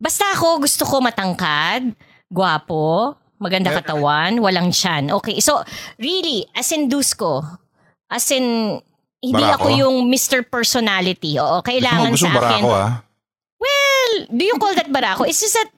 basta 0.00 0.24
ako, 0.34 0.62
gusto 0.64 0.82
ko 0.86 0.98
matangkad, 1.02 1.94
gwapo, 2.30 3.14
maganda 3.38 3.70
katawan, 3.74 4.38
walang 4.38 4.70
tiyan. 4.70 5.10
Okay, 5.20 5.38
so 5.40 5.62
really, 5.98 6.46
as 6.54 6.70
in 6.72 6.88
Dusko, 6.88 7.42
as 8.10 8.26
in, 8.30 8.78
hindi 9.20 9.44
Barako? 9.44 9.68
ako 9.68 9.68
yung 9.76 9.96
Mr. 10.08 10.40
Personality. 10.48 11.36
Oo, 11.36 11.60
kailangan 11.60 12.16
gusto 12.16 12.24
sa 12.24 12.32
mo 12.32 12.40
akin. 12.40 12.62
barako 12.64 12.70
ah. 12.72 12.92
Well, 13.60 14.12
do 14.32 14.42
you 14.48 14.56
call 14.56 14.72
that 14.72 14.88
barako? 14.88 15.28
It's 15.28 15.44
just 15.44 15.52
that 15.52 15.68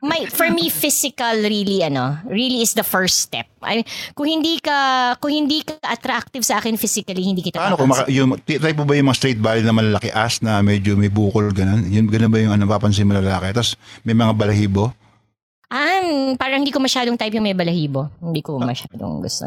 my 0.00 0.26
for 0.32 0.48
me 0.48 0.72
physical 0.72 1.36
really 1.44 1.84
ano, 1.84 2.16
really 2.24 2.64
is 2.64 2.72
the 2.72 2.84
first 2.84 3.20
step. 3.20 3.46
I 3.60 3.84
kung 4.16 4.28
hindi 4.28 4.56
ka 4.60 5.14
kung 5.20 5.32
hindi 5.32 5.60
ka 5.60 5.76
attractive 5.84 6.44
sa 6.44 6.58
akin 6.60 6.80
physically, 6.80 7.20
hindi 7.20 7.44
kita 7.44 7.60
Paano 7.60 7.76
kung 7.76 7.92
maka, 7.92 8.08
yung, 8.08 8.40
type 8.40 8.76
mo 8.80 8.88
ba 8.88 8.96
yung 8.96 9.08
mga 9.12 9.18
straight 9.20 9.40
body 9.40 9.60
na 9.60 9.76
malalaki 9.76 10.08
ass 10.10 10.40
na 10.40 10.64
medyo 10.64 10.96
may 10.96 11.12
bukol 11.12 11.52
ganun? 11.52 11.84
Yun, 11.88 12.08
ganun 12.08 12.32
ba 12.32 12.38
yung 12.40 12.52
ano, 12.56 12.64
papansin 12.64 13.04
mo 13.04 13.16
lalaki? 13.16 13.52
Tapos 13.52 13.76
may 14.02 14.16
mga 14.16 14.32
balahibo? 14.32 14.92
Ah, 15.70 16.02
parang 16.34 16.66
hindi 16.66 16.74
ko 16.74 16.82
masyadong 16.82 17.14
type 17.14 17.36
yung 17.36 17.46
may 17.46 17.54
balahibo. 17.54 18.10
Hindi 18.18 18.42
ko 18.42 18.58
masyadong 18.58 19.22
gusto. 19.22 19.46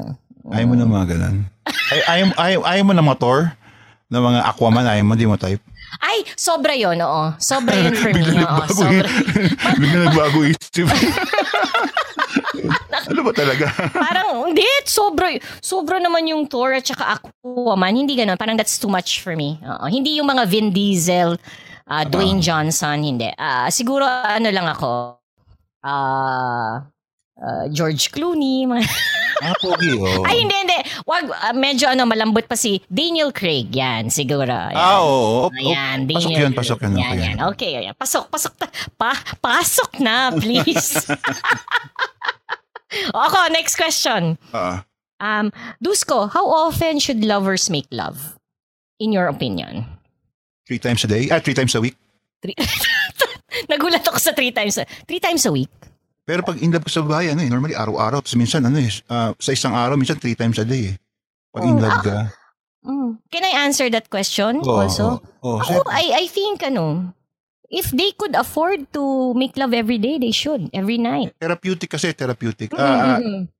Ayaw 0.53 0.67
mo 0.69 0.75
na 0.79 0.87
mga 0.87 1.05
ganun. 1.17 1.35
Ay, 1.91 1.99
ayaw, 2.07 2.25
ayaw, 2.39 2.59
ayaw 2.63 2.83
mo 2.87 2.93
na 2.95 3.03
motor? 3.03 3.51
Na 4.07 4.21
mga 4.21 4.39
Aquaman, 4.45 4.85
ayaw 4.87 5.03
mo, 5.03 5.13
di 5.17 5.27
mo 5.27 5.35
type? 5.35 5.59
Ay, 6.01 6.25
sobra 6.33 6.73
yon 6.73 6.97
oo. 7.01 7.33
Sobra 7.37 7.75
yun 7.77 7.93
for 7.93 8.09
me. 8.15 8.23
Oo, 8.39 8.61
sobra. 8.69 9.09
Bigla 9.81 10.09
nagbago 10.09 10.39
isip. 10.47 10.85
ano 13.09 13.19
ba 13.25 13.31
talaga? 13.35 13.65
Parang, 13.93 14.49
hindi, 14.49 14.65
sobra, 14.87 15.29
sobra 15.59 15.97
naman 15.99 16.25
yung 16.29 16.47
Thor 16.49 16.73
at 16.73 16.85
saka 16.87 17.19
Aquaman. 17.19 17.93
Hindi 17.93 18.17
ganun. 18.17 18.39
Parang 18.39 18.57
that's 18.57 18.79
too 18.79 18.89
much 18.89 19.21
for 19.21 19.35
me. 19.37 19.59
Oo. 19.61 19.85
Hindi 19.89 20.17
yung 20.17 20.29
mga 20.29 20.43
Vin 20.49 20.69
Diesel, 20.73 21.37
uh, 21.89 22.03
Dwayne 22.07 22.41
Johnson, 22.41 22.97
hindi. 23.03 23.29
Ah, 23.35 23.69
siguro, 23.69 24.07
ano 24.07 24.49
lang 24.49 24.67
ako, 24.69 25.19
ah, 25.83 26.81
ah, 27.37 27.65
George 27.69 28.09
Clooney, 28.09 28.65
mga 28.65 28.87
ah, 29.43 29.55
pogi, 29.57 29.91
oh. 29.93 30.23
Ay, 30.23 30.41
hindi, 30.41 30.55
hindi. 30.57 30.77
Wag, 31.03 31.27
ah, 31.29 31.51
medyo 31.51 31.85
ano, 31.85 32.03
malambot 32.03 32.43
pa 32.43 32.55
si 32.55 32.79
Daniel 32.87 33.29
Craig. 33.29 33.67
Yan, 33.69 34.07
siguro. 34.07 34.49
Yan. 34.49 34.73
Ah, 34.73 34.99
oo. 34.99 35.47
Oh, 35.47 35.51
Ayan, 35.53 36.05
pasok 36.05 36.29
Daniel 36.29 36.41
yun, 36.41 36.51
pasok 36.53 36.77
yun. 36.81 36.91
Yan, 36.93 37.03
Okay, 37.03 37.19
yan. 37.19 37.35
Okay, 37.49 37.71
ayan. 37.77 37.93
Pasok, 37.93 38.25
pasok. 38.27 38.53
Ta- 38.55 38.71
pa, 38.93 39.11
pasok 39.37 39.99
na, 39.99 40.31
please. 40.31 40.95
Ako, 43.13 43.37
next 43.49 43.75
question. 43.75 44.37
Ah, 44.51 44.85
Um, 45.19 45.55
Dusko, 45.79 46.27
how 46.27 46.43
often 46.43 46.99
should 46.99 47.23
lovers 47.23 47.69
make 47.71 47.87
love? 47.95 48.35
In 48.99 49.15
your 49.15 49.27
opinion? 49.27 49.87
three 50.67 50.79
times 50.79 51.03
a 51.03 51.07
day? 51.07 51.31
Ah, 51.31 51.39
three 51.39 51.55
times 51.55 51.71
a 51.75 51.79
week? 51.79 51.95
Three- 52.43 52.55
Nagulat 53.71 54.03
ako 54.03 54.19
sa 54.19 54.35
three 54.35 54.51
times. 54.51 54.75
a- 54.75 54.87
Three 55.07 55.23
times 55.23 55.47
a 55.47 55.51
week? 55.51 55.71
Pero 56.23 56.39
pag 56.41 56.55
in 56.57 56.71
love 56.71 56.87
ka 56.87 56.91
sa 56.91 57.03
babae, 57.03 57.35
ano 57.35 57.43
eh, 57.43 57.51
normally 57.51 57.75
araw-araw. 57.75 58.23
Tapos 58.23 58.39
minsan, 58.39 58.63
ano 58.63 58.79
eh, 58.79 58.87
ah, 59.11 59.35
sa 59.35 59.51
isang 59.51 59.75
araw, 59.75 59.99
minsan 59.99 60.15
three 60.15 60.35
times 60.35 60.55
a 60.55 60.63
day 60.63 60.95
eh. 60.95 60.97
Pag 61.51 61.67
in 61.67 61.75
Oh, 61.75 61.83
love 61.83 61.99
ah, 61.99 62.03
ka. 62.03 62.17
Mm. 62.83 63.11
Can 63.27 63.43
I 63.43 63.53
answer 63.63 63.87
that 63.89 64.07
question 64.07 64.63
Oo, 64.63 64.83
also? 64.83 65.19
oo, 65.43 65.55
oo. 65.55 65.59
Ako, 65.59 65.83
I, 65.87 66.23
I 66.23 66.25
think, 66.27 66.63
ano, 66.63 67.11
if 67.67 67.91
they 67.91 68.15
could 68.15 68.35
afford 68.35 68.87
to 68.91 69.35
make 69.35 69.55
love 69.55 69.75
every 69.75 69.99
day, 69.99 70.15
they 70.15 70.31
should. 70.31 70.71
Every 70.71 70.95
night. 70.97 71.35
Therapeutic 71.35 71.91
kasi, 71.91 72.11
therapeutic. 72.11 72.71
Ah, 72.73 73.15
ah, 73.15 73.19
Mhm. 73.19 73.51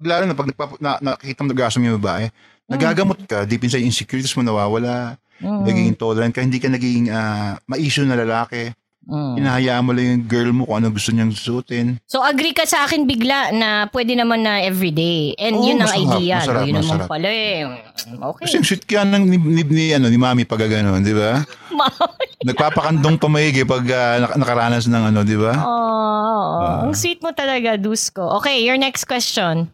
lalo 0.00 0.22
na 0.24 0.36
pag 0.36 0.48
nagpap- 0.48 0.80
na, 0.80 0.96
nakikita 0.98 1.40
mo 1.40 1.48
nag-asam 1.52 1.84
yung 1.84 1.96
babae, 1.96 2.28
nagagamot 2.66 3.20
ka, 3.24 3.44
deep 3.44 3.64
inside 3.64 3.84
insecurities 3.84 4.32
mo 4.32 4.44
nawawala, 4.44 5.16
Mhm. 5.40 5.62
nagiging 5.64 5.96
tolerant 5.96 6.32
ka, 6.32 6.40
hindi 6.40 6.56
ka 6.56 6.68
nagiging 6.68 7.08
uh, 7.08 7.56
ma-issue 7.64 8.04
na 8.04 8.16
lalaki. 8.16 8.72
Mhm. 9.06 9.38
Hinahayaan 9.38 9.84
mo 9.86 9.94
lang 9.94 10.06
yung 10.10 10.24
girl 10.26 10.50
mo 10.50 10.66
kung 10.66 10.82
ano 10.82 10.90
gusto 10.90 11.14
niyang 11.14 11.30
suotin. 11.30 12.02
So 12.10 12.26
agree 12.26 12.50
ka 12.50 12.66
sa 12.66 12.82
akin 12.82 13.06
bigla 13.06 13.54
na 13.54 13.86
pwede 13.94 14.18
naman 14.18 14.42
na 14.42 14.58
everyday. 14.58 15.30
And 15.38 15.54
Oo, 15.54 15.62
yun 15.62 15.78
ang 15.78 15.86
masarap, 15.86 16.18
idea. 16.18 16.36
masarap, 16.36 16.58
no? 16.58 16.66
Yun 16.66 16.74
naman 16.74 16.90
masarap. 16.90 17.06
pala 17.06 17.28
eh. 17.30 17.58
Okay. 18.02 18.44
Kasi 18.50 18.56
sweet 18.66 18.82
ka 18.82 19.06
ng 19.06 19.24
ni, 19.30 19.38
ni, 19.38 19.62
ni, 19.62 19.84
ano, 19.94 20.10
ni 20.10 20.18
mami 20.18 20.42
pag 20.42 20.58
gano'n, 20.58 21.06
di 21.06 21.14
ba? 21.14 21.38
Nagpapakandong 22.50 23.22
pamaigi 23.22 23.62
pag 23.62 23.86
ah, 23.94 24.26
nak- 24.26 24.38
nakaranas 24.42 24.90
ng 24.90 25.04
ano, 25.06 25.22
di 25.22 25.38
ba? 25.38 25.54
Oh, 25.54 26.90
ang 26.90 26.94
sweet 26.98 27.22
mo 27.22 27.30
talaga, 27.30 27.78
Dusko. 27.78 28.42
Okay, 28.42 28.66
your 28.66 28.74
next 28.74 29.06
question. 29.06 29.70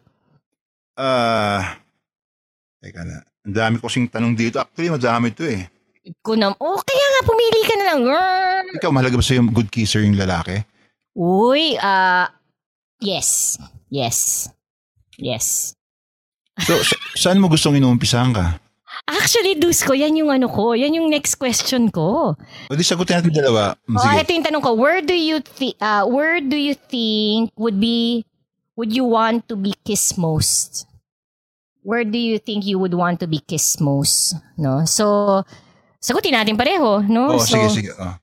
Ah, 0.93 1.81
teka 2.85 3.01
na. 3.01 3.25
Ang 3.49 3.57
dami 3.57 3.75
ko 3.81 3.89
kasing 3.89 4.13
tanong 4.13 4.37
dito. 4.37 4.61
Actually, 4.61 4.93
madami 4.93 5.33
to 5.33 5.49
eh. 5.49 5.72
Kunam, 6.19 6.59
oh, 6.59 6.79
kaya 6.83 7.07
nga 7.15 7.23
pumili 7.23 7.61
ka 7.63 7.75
na 7.79 7.85
lang. 7.95 8.01
Grrr. 8.03 8.65
Ikaw, 8.83 8.91
mahalaga 8.91 9.15
ba 9.15 9.23
sa'yo 9.23 9.39
yung 9.39 9.55
good 9.55 9.71
kisser 9.71 10.03
yung 10.03 10.19
lalaki? 10.19 10.67
Uy, 11.15 11.79
ah, 11.79 12.27
yes. 12.99 13.55
Yes. 13.87 14.49
Yes. 15.15 15.79
So, 16.59 16.75
sa- 16.83 17.03
saan 17.15 17.39
mo 17.39 17.47
gustong 17.47 17.79
inuumpisahan 17.79 18.35
ka? 18.35 18.59
Actually, 19.07 19.55
Dusko, 19.57 19.95
yan 19.95 20.19
yung 20.19 20.31
ano 20.31 20.51
ko. 20.51 20.75
Yan 20.75 20.95
yung 20.95 21.07
next 21.11 21.37
question 21.37 21.91
ko. 21.91 22.35
O 22.71 22.75
di 22.75 22.83
sagutin 22.83 23.23
natin 23.23 23.35
dalawa. 23.35 23.75
Oh, 23.89 23.99
Sige. 23.99 24.21
ito 24.21 24.31
yung 24.35 24.47
tanong 24.47 24.63
ko. 24.63 24.73
Where 24.75 25.01
do 25.03 25.15
you 25.15 25.39
thi- 25.39 25.79
uh, 25.79 26.07
where 26.07 26.39
do 26.43 26.55
you 26.55 26.75
think 26.75 27.51
would 27.57 27.79
be 27.79 28.23
would 28.77 28.93
you 28.93 29.03
want 29.03 29.49
to 29.49 29.57
be 29.57 29.75
kissed 29.83 30.19
most? 30.19 30.87
Where 31.83 32.07
do 32.07 32.15
you 32.19 32.39
think 32.39 32.63
you 32.63 32.79
would 32.79 32.95
want 32.95 33.19
to 33.21 33.27
be 33.27 33.43
kissed 33.43 33.81
most? 33.83 34.39
No? 34.55 34.87
So 34.87 35.43
sagutin 36.03 36.35
natin 36.35 36.59
pareho, 36.59 37.01
no? 37.07 37.39
Oh, 37.39 37.39
so, 37.39 37.55
sige, 37.55 37.87
sige. 37.87 37.91
Oh. 37.95 38.19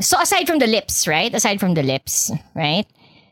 so 0.00 0.16
aside 0.16 0.46
from 0.46 0.58
the 0.58 0.66
lips, 0.66 1.04
right? 1.04 1.30
Aside 1.30 1.60
from 1.60 1.76
the 1.76 1.84
lips, 1.84 2.32
right? 2.56 2.88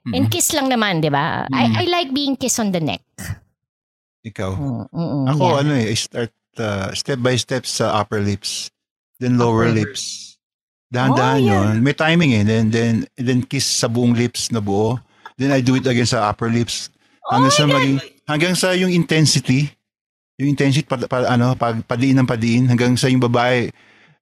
And 0.06 0.28
Mhm. 0.28 0.30
kiss 0.30 0.52
lang 0.52 0.68
naman, 0.68 1.00
'di 1.00 1.10
ba? 1.10 1.48
I, 1.50 1.82
I 1.82 1.84
like 1.88 2.14
being 2.14 2.36
kissed 2.36 2.60
on 2.60 2.70
the 2.70 2.78
neck. 2.78 3.02
Ikaw. 4.22 4.50
Mm, 4.54 4.84
mm, 4.86 4.94
mm, 4.94 5.24
Ako, 5.30 5.44
yeah. 5.46 5.60
ano 5.62 5.70
eh, 5.74 5.86
I 5.90 5.96
start 5.96 6.30
uh, 6.58 6.90
step 6.92 7.18
by 7.18 7.34
step 7.34 7.62
sa 7.62 7.94
upper 7.96 8.18
lips. 8.18 8.70
Then 9.18 9.38
lower 9.38 9.66
Upper. 9.66 9.78
lips. 9.82 10.34
Dahan-dahan 10.86 11.40
Oh, 11.40 11.46
yeah. 11.46 11.62
yun. 11.72 11.82
May 11.82 11.94
timing 11.94 12.34
eh. 12.34 12.42
Then, 12.42 12.70
then, 12.70 12.94
then 13.14 13.42
kiss 13.42 13.66
sa 13.66 13.86
buong 13.86 14.14
lips 14.14 14.50
na 14.50 14.58
buo. 14.58 14.98
Then 15.34 15.50
I 15.50 15.58
do 15.60 15.74
it 15.74 15.86
again 15.86 16.06
sa 16.06 16.26
upper 16.26 16.50
lips. 16.50 16.90
Hanggang 17.26 17.50
Oh 17.50 17.58
sa 17.58 17.64
God. 17.66 17.74
maging, 17.74 17.96
hanggang 18.24 18.54
sa 18.54 18.70
yung 18.72 18.90
intensity. 18.90 19.74
Yung 20.36 20.52
intensity, 20.52 20.84
pa, 20.84 21.00
pa- 21.00 21.32
ano, 21.32 21.56
pag, 21.56 21.80
padiin 21.84 22.20
ng 22.20 22.28
padiin. 22.28 22.64
Hanggang 22.68 22.92
sa 22.96 23.08
yung 23.08 23.24
babae, 23.24 23.72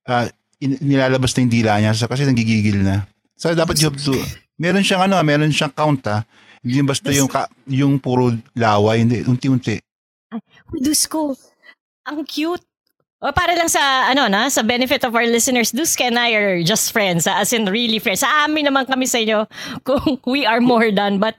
ah, 0.06 0.30
in- 0.62 0.78
nilalabas 0.78 1.34
na 1.34 1.40
yung 1.42 1.52
dila 1.52 1.72
niya. 1.82 1.92
So, 1.94 2.06
kasi 2.06 2.22
nagigigil 2.22 2.82
na. 2.82 3.06
So, 3.34 3.50
dapat 3.50 3.82
you 3.82 3.90
have 3.90 3.98
to, 3.98 4.14
meron 4.56 4.86
siyang 4.86 5.10
ano, 5.10 5.18
meron 5.26 5.50
siyang 5.50 5.74
count 5.74 6.06
ah. 6.06 6.22
Hindi 6.64 6.80
basta 6.86 7.12
yung, 7.12 7.28
ka, 7.28 7.50
yung 7.68 7.98
puro 8.00 8.32
laway. 8.56 9.04
Hindi, 9.04 9.20
unti-unti. 9.26 9.76
Uy, 10.72 10.78
Diyos 10.80 11.04
ko. 11.10 11.36
Ang 12.08 12.24
cute. 12.24 12.64
O 13.22 13.32
para 13.32 13.54
lang 13.56 13.70
sa 13.70 13.80
ano 14.10 14.28
na, 14.28 14.50
sa 14.50 14.60
benefit 14.60 15.00
of 15.02 15.14
our 15.14 15.24
listeners, 15.24 15.72
Duske 15.72 16.04
and 16.04 16.18
I 16.18 16.34
are 16.34 16.60
just 16.60 16.92
friends, 16.92 17.24
ah, 17.24 17.40
as 17.40 17.54
in 17.54 17.64
really 17.66 17.96
friends. 17.96 18.20
Sa 18.20 18.44
amin 18.44 18.68
naman 18.68 18.84
kami 18.84 19.06
sa 19.06 19.16
inyo 19.16 19.48
kung 19.86 20.20
we 20.28 20.44
are 20.44 20.60
more 20.60 20.90
than. 20.92 21.16
But 21.16 21.38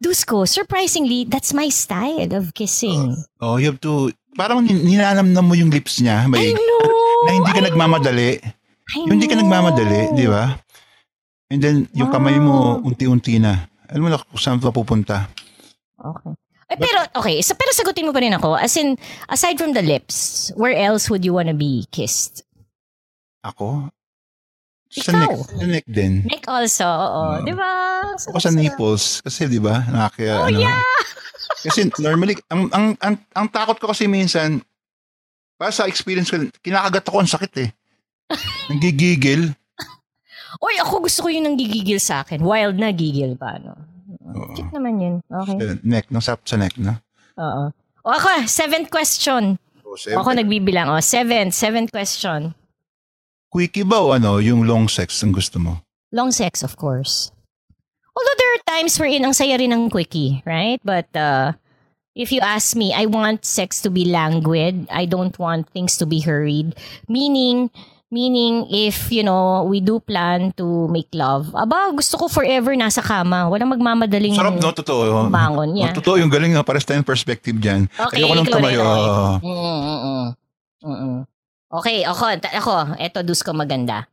Dusko, 0.00 0.48
surprisingly, 0.48 1.26
that's 1.28 1.52
my 1.52 1.68
style 1.68 2.32
of 2.32 2.54
kissing. 2.54 3.18
Oh, 3.42 3.58
you 3.58 3.68
have 3.68 3.82
to, 3.82 4.08
parang 4.38 4.64
nin- 4.64 4.86
ninanamnam 4.86 5.44
mo 5.44 5.52
yung 5.52 5.68
lips 5.68 6.00
niya. 6.00 6.24
I 6.24 6.28
May, 6.30 6.54
know! 6.54 6.80
na 7.26 7.30
hindi 7.34 7.50
ka 7.50 7.60
I 7.60 7.66
nagmamadali. 7.66 8.30
I 8.88 8.96
Yung 9.04 9.18
hindi 9.18 9.26
ka 9.28 9.34
know. 9.36 9.42
nagmamadali, 9.44 10.00
di 10.16 10.26
ba? 10.30 10.54
And 11.50 11.60
then, 11.60 11.76
yung 11.92 12.08
kamay 12.08 12.38
mo, 12.40 12.78
Wow. 12.80 12.88
unti-unti 12.88 13.36
na. 13.36 13.68
Alam 13.90 14.00
mo 14.00 14.08
na 14.08 14.20
kung 14.20 14.40
saan 14.40 14.60
ka 14.60 14.70
pupunta. 14.70 15.28
Okay. 15.98 16.32
Eh, 16.68 16.76
pero, 16.76 17.00
okay. 17.16 17.40
So, 17.40 17.56
pero 17.56 17.72
sagutin 17.72 18.04
mo 18.04 18.12
pa 18.12 18.20
rin 18.20 18.32
ako. 18.32 18.52
As 18.52 18.76
in, 18.76 19.00
aside 19.26 19.56
from 19.56 19.72
the 19.72 19.80
lips, 19.80 20.48
where 20.52 20.76
else 20.76 21.08
would 21.08 21.24
you 21.24 21.32
wanna 21.32 21.56
be 21.56 21.88
kissed? 21.88 22.44
Ako? 23.40 23.88
Sa 24.88 25.12
Ikaw. 25.12 25.16
neck, 25.16 25.32
sa 25.48 25.64
neck 25.64 25.86
din. 25.88 26.12
Neck 26.24 26.44
also, 26.44 26.84
oo. 26.84 27.20
Oo. 27.36 27.44
Di 27.44 27.52
ba? 27.52 27.72
Ako 28.12 28.36
sa 28.36 28.52
nipples. 28.52 29.20
Kasi, 29.20 29.48
di 29.48 29.60
ba, 29.60 29.80
nakaka, 29.84 30.44
Oh, 30.44 30.48
ano. 30.48 30.60
yeah! 30.60 30.80
Kasi 31.64 31.88
normally, 31.98 32.36
ang, 32.48 32.68
ang, 32.70 32.86
ang, 33.00 33.14
ang 33.32 33.46
takot 33.48 33.80
ko 33.80 33.88
kasi 33.88 34.04
minsan, 34.06 34.60
para 35.58 35.72
sa 35.72 35.88
experience 35.88 36.30
ko, 36.30 36.38
kinakagat 36.62 37.02
ako, 37.02 37.16
ang 37.18 37.30
sakit 37.30 37.52
eh. 37.64 37.70
Nagigigil. 38.70 39.56
Oy, 40.60 40.74
ako 40.78 41.04
gusto 41.04 41.24
ko 41.24 41.28
yung 41.28 41.48
nanggigigil 41.48 41.98
sa 41.98 42.22
akin. 42.22 42.44
Wild 42.44 42.76
na 42.76 42.92
gigil 42.92 43.34
pa, 43.34 43.56
no? 43.58 43.74
Oo. 44.34 44.52
Cute 44.56 44.72
naman 44.74 44.94
yun. 45.00 45.14
Okay. 45.28 45.56
Sa 45.56 45.74
neck, 45.84 46.06
no? 46.12 46.20
Sa, 46.20 46.36
sa 46.44 46.56
neck, 46.60 46.74
no? 46.76 46.96
Oo. 47.38 47.72
O 48.04 48.08
ako, 48.12 48.48
seventh 48.48 48.88
question. 48.88 49.56
O, 49.84 49.96
Ako 49.96 50.36
nagbibilang. 50.36 50.88
O, 50.92 51.00
seventh. 51.00 51.56
Seventh 51.56 51.92
question. 51.92 52.52
Quickie 53.48 53.84
ba 53.88 54.04
o 54.04 54.12
ano, 54.12 54.36
yung 54.44 54.68
long 54.68 54.88
sex 54.88 55.24
ang 55.24 55.32
gusto 55.32 55.56
mo? 55.56 55.80
Long 56.12 56.28
sex, 56.28 56.60
of 56.60 56.76
course. 56.76 57.32
Although 58.12 58.36
there 58.36 58.52
are 58.52 58.64
times 58.76 58.98
wherein 58.98 59.24
ang 59.24 59.32
saya 59.32 59.56
rin 59.56 59.72
ng 59.72 59.88
quickie, 59.88 60.42
right? 60.44 60.80
But 60.84 61.08
uh, 61.16 61.56
if 62.18 62.32
you 62.32 62.40
ask 62.42 62.76
me, 62.76 62.92
I 62.92 63.06
want 63.06 63.46
sex 63.46 63.80
to 63.86 63.90
be 63.90 64.04
languid. 64.04 64.88
I 64.90 65.06
don't 65.06 65.36
want 65.38 65.70
things 65.70 65.96
to 66.02 66.06
be 66.06 66.20
hurried. 66.20 66.74
Meaning, 67.08 67.70
meaning 68.08 68.64
if, 68.72 69.12
you 69.12 69.20
know, 69.22 69.64
we 69.68 69.80
do 69.80 70.00
plan 70.00 70.52
to 70.56 70.88
make 70.88 71.08
love, 71.12 71.52
aba, 71.52 71.92
gusto 71.92 72.16
ko 72.16 72.24
forever 72.28 72.72
nasa 72.72 73.04
kama. 73.04 73.48
Walang 73.52 73.76
magmamadaling 73.76 74.36
Sarap, 74.36 74.56
no? 74.56 74.72
Totoo. 74.72 75.28
bangon. 75.28 75.76
Yeah. 75.76 75.92
Oh, 75.92 75.96
totoo 76.00 76.16
yung 76.16 76.32
galing 76.32 76.56
nga. 76.56 76.64
Pares 76.64 76.88
tayong 76.88 77.04
perspective 77.04 77.56
dyan. 77.60 77.86
Okay, 78.08 78.24
Ayoko 78.24 78.34
rin, 78.34 78.44
tumayo. 78.48 78.80
okay. 78.80 79.46
Mm, 79.46 79.60
mm, 79.60 80.00
mm. 80.00 80.26
Mm-mm. 80.78 81.16
Okay, 81.68 82.00
ako, 82.06 82.24
ako, 82.40 82.74
eto 82.96 83.20
dus 83.20 83.44
ko 83.44 83.52
maganda. 83.52 84.08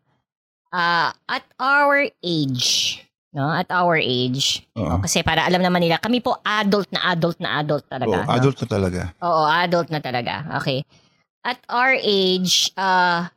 Ah, 0.75 1.15
at 1.23 1.47
our 1.55 2.03
age, 2.19 2.99
no? 3.31 3.47
At 3.47 3.71
our 3.71 3.95
age. 3.95 4.67
Oo. 4.75 4.99
oh, 4.99 4.99
kasi 4.99 5.23
para 5.23 5.47
alam 5.47 5.63
naman 5.63 5.79
nila, 5.79 5.95
kami 6.03 6.19
po 6.19 6.35
adult 6.43 6.91
na 6.91 7.15
adult 7.15 7.39
na 7.39 7.63
adult 7.63 7.87
talaga. 7.87 8.11
Oo, 8.11 8.27
no? 8.27 8.33
adult 8.35 8.57
na 8.59 8.67
talaga. 8.67 9.01
Oo, 9.23 9.43
adult 9.47 9.87
na 9.87 9.99
talaga. 10.03 10.33
Okay. 10.59 10.83
At 11.47 11.63
our 11.71 11.95
age, 11.95 12.73
uh, 12.75 13.29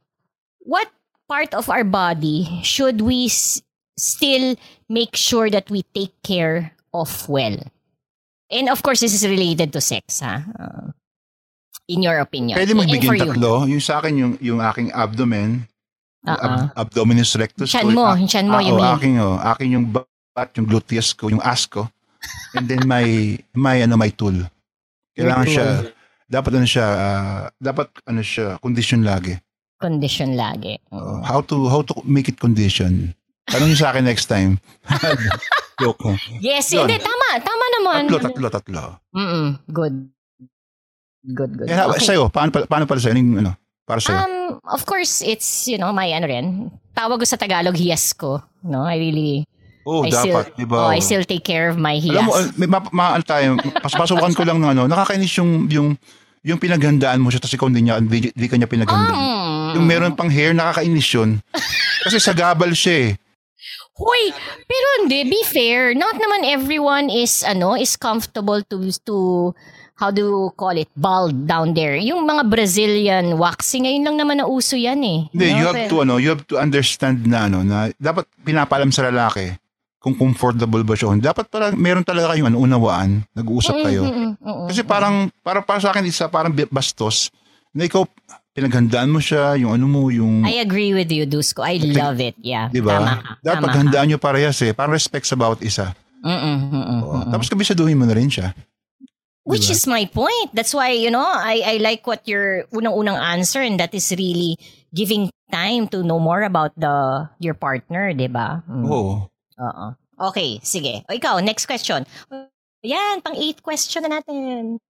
what 0.69 0.93
part 1.25 1.57
of 1.57 1.73
our 1.73 1.83
body 1.83 2.61
should 2.61 3.01
we 3.01 3.33
s- 3.33 3.65
still 3.97 4.55
make 4.93 5.17
sure 5.17 5.49
that 5.49 5.73
we 5.73 5.83
take 5.97 6.13
care 6.21 6.77
of 6.93 7.09
well? 7.25 7.57
And 8.53 8.69
of 8.69 8.85
course, 8.85 9.01
this 9.01 9.17
is 9.17 9.25
related 9.25 9.73
to 9.73 9.81
sex, 9.81 10.21
ha? 10.21 10.45
Uh, 10.57 10.93
in 11.89 12.05
your 12.05 12.21
opinion. 12.21 12.57
Pwede 12.57 12.77
for 12.77 12.85
ng 12.85 12.93
you. 12.93 13.33
tatlo. 13.33 13.65
Yung 13.69 13.81
sa 13.81 14.01
akin, 14.01 14.13
yung, 14.17 14.33
yung 14.41 14.61
aking 14.61 14.93
abdomen. 14.93 15.65
Oo. 16.29 16.37
Ab- 16.37 16.73
abdominis 16.77 17.33
rectus 17.37 17.73
Tiyan 17.73 17.93
mo, 17.97 18.05
Ah, 18.05 18.17
tiyan 18.21 18.47
mo, 18.49 18.57
ah, 18.57 18.65
you 18.65 18.73
oh, 18.73 18.81
mean. 18.81 18.93
aking, 18.97 19.15
oh, 19.21 19.37
aking 19.57 19.71
yung 19.73 19.87
butt, 19.89 20.51
yung 20.57 20.69
gluteus 20.69 21.17
ko, 21.17 21.29
yung 21.33 21.41
ass 21.41 21.65
ko. 21.65 21.89
And 22.53 22.69
then 22.69 22.85
may, 22.85 23.39
may, 23.57 23.85
ano, 23.85 23.97
may 23.97 24.13
tool. 24.13 24.37
Kailangan 25.17 25.47
siya, 25.49 25.67
dapat 26.29 26.53
ano 26.57 26.67
siya, 26.69 26.87
ah, 26.89 27.43
dapat 27.57 27.89
ano 28.05 28.21
siya, 28.21 28.61
condition 28.61 29.05
lagi. 29.05 29.37
Condition 29.79 30.35
lagi. 30.35 30.75
Oh, 30.91 31.23
how 31.23 31.41
to, 31.41 31.71
how 31.71 31.83
to 31.83 31.95
make 32.03 32.27
it 32.27 32.37
condition. 32.37 33.15
Tanong 33.47 33.71
niyo 33.71 33.79
sa 33.79 33.95
akin 33.95 34.05
next 34.05 34.27
time. 34.27 34.59
Joke. 35.81 36.03
Yes, 36.43 36.69
Yun. 36.75 36.85
hindi, 36.85 36.99
tama. 36.99 37.39
Tama 37.39 37.65
naman. 37.79 38.01
Tatlo, 38.11 38.19
tatlo, 38.21 38.47
tatlo. 38.51 38.83
Mm-mm, 39.15 39.47
good. 39.71 39.95
Good, 41.23 41.53
good. 41.55 41.69
Eh, 41.71 41.79
Okay. 41.79 42.03
sa'yo, 42.03 42.27
paano, 42.29 42.51
pa- 42.51 42.67
paano 42.67 42.85
pala 42.85 42.99
sa'yo? 42.99 43.15
Yung, 43.15 43.39
ano, 43.39 43.55
para 43.87 44.03
sa'yo? 44.03 44.19
Um, 44.19 44.59
of 44.67 44.83
course, 44.83 45.23
it's, 45.23 45.71
you 45.71 45.79
know, 45.79 45.95
my 45.95 46.11
ano 46.11 46.27
rin. 46.27 46.47
Tawag 46.93 47.23
ko 47.23 47.27
sa 47.27 47.39
Tagalog, 47.39 47.79
hiyas 47.79 48.11
ko. 48.11 48.43
No, 48.67 48.83
I 48.83 48.99
really, 48.99 49.47
oh, 49.87 50.03
I 50.03 50.11
dapat, 50.11 50.51
still, 50.51 50.59
di 50.59 50.67
ba? 50.67 50.79
oh, 50.83 50.91
I 50.91 50.99
still 50.99 51.23
take 51.23 51.47
care 51.47 51.71
of 51.71 51.79
my 51.79 51.95
hiyas. 51.95 52.19
Alam 52.19 52.27
mo, 52.27 52.35
uh, 52.35 52.51
may, 52.59 52.67
ma, 52.67 52.83
ma, 52.91 53.05
ano 53.15 53.23
tayo, 53.23 53.55
pas, 53.79 53.95
pasukan 53.95 54.35
ko 54.35 54.43
lang 54.43 54.59
ng 54.59 54.71
ano, 54.75 54.83
nakakainis 54.91 55.31
yung, 55.39 55.71
yung, 55.71 55.89
yung 56.43 56.59
pinaghandaan 56.59 57.23
mo 57.23 57.31
siya, 57.31 57.39
tapos 57.39 57.55
ikaw 57.55 57.71
hindi 57.71 57.87
niya, 57.87 58.03
hindi, 58.03 58.35
hindi 58.35 58.47
ka 58.51 58.57
niya 58.59 58.67
pinaghandaan. 58.67 59.15
Mm. 59.69 59.75
Yung 59.77 59.87
meron 59.87 60.15
pang 60.15 60.29
hair, 60.29 60.57
nakakainis 60.57 61.09
yun. 61.13 61.31
Kasi 62.03 62.17
sa 62.17 62.33
gabal 62.33 62.73
siya 62.73 63.13
eh. 63.13 63.21
Hoy, 63.99 64.31
pero 64.65 64.87
hindi, 65.03 65.27
be 65.27 65.43
fair. 65.43 65.91
Not 65.93 66.15
naman 66.15 66.47
everyone 66.47 67.11
is, 67.11 67.43
ano, 67.43 67.75
is 67.75 67.99
comfortable 67.99 68.63
to, 68.71 68.77
to, 69.03 69.17
how 69.99 70.15
do 70.15 70.23
you 70.23 70.55
call 70.55 70.79
it, 70.79 70.87
bald 70.95 71.35
down 71.45 71.75
there. 71.75 71.99
Yung 71.99 72.23
mga 72.23 72.47
Brazilian 72.47 73.35
waxing, 73.35 73.85
ngayon 73.85 74.07
lang 74.07 74.17
naman 74.17 74.39
nauso 74.39 74.79
yan 74.79 75.03
eh. 75.03 75.27
Hindi, 75.35 75.47
No? 75.51 75.57
you 75.59 75.65
have 75.67 75.75
Pero- 75.77 75.91
to, 75.91 75.97
ano, 76.07 76.15
you 76.23 76.31
have 76.31 76.47
to 76.47 76.57
understand 76.57 77.27
na, 77.27 77.51
ano, 77.51 77.67
na 77.67 77.91
dapat 77.99 78.25
pinapalam 78.47 78.95
sa 78.95 79.11
lalaki 79.11 79.59
kung 79.99 80.15
comfortable 80.15 80.87
ba 80.87 80.95
siya. 80.95 81.19
Dapat 81.19 81.51
parang 81.51 81.75
meron 81.75 82.07
talaga 82.07 82.33
kayong 82.33 82.55
ano, 82.55 82.63
unawaan, 82.63 83.27
nag-uusap 83.35 83.83
kayo. 83.83 84.07
Mm, 84.07 84.15
mm, 84.15 84.31
mm, 84.39 84.47
mm, 84.47 84.67
Kasi 84.71 84.81
parang, 84.87 85.27
para, 85.43 85.59
para 85.59 85.83
sa 85.83 85.91
akin, 85.91 86.07
isa 86.07 86.31
parang 86.31 86.55
bastos 86.71 87.35
na 87.75 87.83
ikaw, 87.83 88.07
pinaghandaan 88.59 89.09
mo 89.15 89.23
siya, 89.23 89.55
yung 89.55 89.71
ano 89.79 89.87
mo, 89.87 90.11
yung, 90.11 90.43
I 90.43 90.59
agree 90.59 90.91
with 90.91 91.09
you, 91.15 91.23
Dusko. 91.25 91.63
I 91.63 91.79
love 91.79 92.19
it. 92.19 92.35
Yeah. 92.43 92.67
di 92.75 92.83
ba? 92.83 92.99
Tama 92.99 93.13
ka. 93.23 93.31
Dapat 93.39 93.47
tama 93.47 93.55
ka. 93.55 93.67
paghandaan 93.71 94.07
nyo 94.11 94.19
parehas 94.19 94.59
eh. 94.67 94.75
Parang 94.75 94.91
respect 94.91 95.31
sa 95.31 95.39
bawat 95.39 95.63
isa. 95.63 95.95
Mm-mm, 96.27 96.57
mm-mm, 96.75 97.01
Oo. 97.07 97.15
mm-mm. 97.23 97.31
Tapos 97.31 97.47
kabisaduhin 97.47 97.95
mo 97.95 98.03
na 98.03 98.19
rin 98.19 98.27
siya. 98.27 98.51
Which 99.49 99.71
Diba? 99.71 99.81
is 99.81 99.83
my 99.89 100.05
point. 100.11 100.53
That's 100.53 100.75
why, 100.77 100.93
you 100.93 101.09
know, 101.09 101.25
I, 101.25 101.65
I 101.65 101.75
like 101.81 102.05
what 102.05 102.27
your 102.29 102.69
unang-unang 102.69 103.17
answer 103.17 103.65
and 103.65 103.81
that 103.81 103.95
is 103.97 104.11
really 104.13 104.61
giving 104.93 105.33
time 105.49 105.89
to 105.89 106.05
know 106.05 106.21
more 106.21 106.45
about 106.45 106.77
the 106.77 107.25
your 107.41 107.57
partner, 107.57 108.13
di 108.13 108.29
ba? 108.29 108.61
Mm. 108.69 108.85
Oo. 108.85 109.25
Oo. 109.57 109.87
Okay, 110.19 110.61
sige. 110.61 111.07
O 111.09 111.15
ikaw, 111.15 111.41
next 111.41 111.65
question. 111.65 112.05
Yan, 112.85 113.23
pang 113.23 113.39
eighth 113.39 113.63
question 113.63 114.05
na 114.05 114.21
natin. 114.21 114.83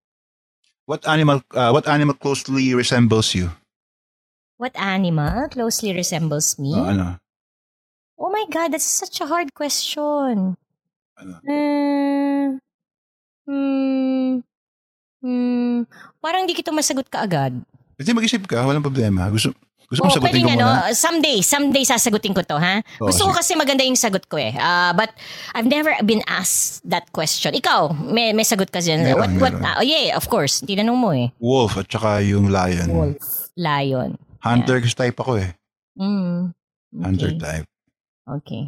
What 0.88 1.04
animal 1.04 1.44
uh, 1.52 1.68
what 1.68 1.84
animal 1.84 2.16
closely 2.16 2.72
resembles 2.72 3.36
you? 3.36 3.52
What 4.56 4.72
animal 4.72 5.52
closely 5.52 5.92
resembles 5.92 6.56
me? 6.56 6.72
Uh, 6.72 6.88
ano? 6.88 7.06
Oh 8.16 8.32
my 8.32 8.48
God, 8.48 8.72
that's 8.72 8.88
such 8.88 9.20
a 9.20 9.28
hard 9.28 9.52
question. 9.52 10.56
Ano? 11.20 11.34
Hmm. 11.44 12.46
Hmm. 13.44 14.30
Hmm. 15.20 15.78
Parang 16.24 16.48
hindi 16.48 16.56
kita 16.56 16.72
masagot 16.72 17.12
kaagad. 17.12 17.60
Kasi 18.00 18.16
mag-isip 18.16 18.48
ka, 18.48 18.64
walang 18.64 18.80
problema. 18.80 19.28
Gusto 19.28 19.52
gusto 19.88 20.04
mo 20.04 20.08
Oh, 20.08 20.14
sagutin 20.14 20.24
pwedeng 20.36 20.44
ko 20.44 20.52
muna? 20.52 20.64
ano, 20.84 20.92
someday, 20.92 21.38
someday 21.40 21.80
sasagutin 21.82 22.36
ko 22.36 22.44
to, 22.44 22.56
ha? 22.56 22.84
Oo, 23.00 23.08
Gusto 23.08 23.24
ko 23.24 23.32
sige. 23.32 23.38
kasi 23.40 23.52
maganda 23.56 23.80
yung 23.82 23.96
sagot 23.96 24.28
ko 24.28 24.36
eh. 24.36 24.52
Ah, 24.52 24.92
but 24.92 25.08
I've 25.56 25.64
never 25.64 25.96
been 26.04 26.20
asked 26.28 26.84
that 26.84 27.08
question. 27.10 27.56
Ikaw, 27.56 27.96
may, 27.96 28.36
may 28.36 28.44
sagot 28.44 28.68
ka 28.68 28.78
dyan. 28.78 29.00
Meron, 29.00 29.16
what, 29.16 29.32
what, 29.40 29.54
meron. 29.56 29.64
ah, 29.64 29.80
oh 29.80 29.84
yeah, 29.84 30.12
of 30.12 30.28
course. 30.28 30.60
Tinanong 30.60 30.98
mo 30.98 31.10
eh. 31.10 31.32
Wolf 31.40 31.80
at 31.80 31.88
saka 31.88 32.20
yung 32.20 32.52
lion. 32.52 32.84
Wolf, 32.92 33.16
lion. 33.56 34.20
Hunter 34.44 34.84
type 34.84 35.16
ako 35.16 35.40
eh. 35.40 35.56
Mm. 35.96 36.52
Hunter 37.00 37.32
Okay. 37.32 37.40
type. 37.40 37.66
okay. 38.28 38.62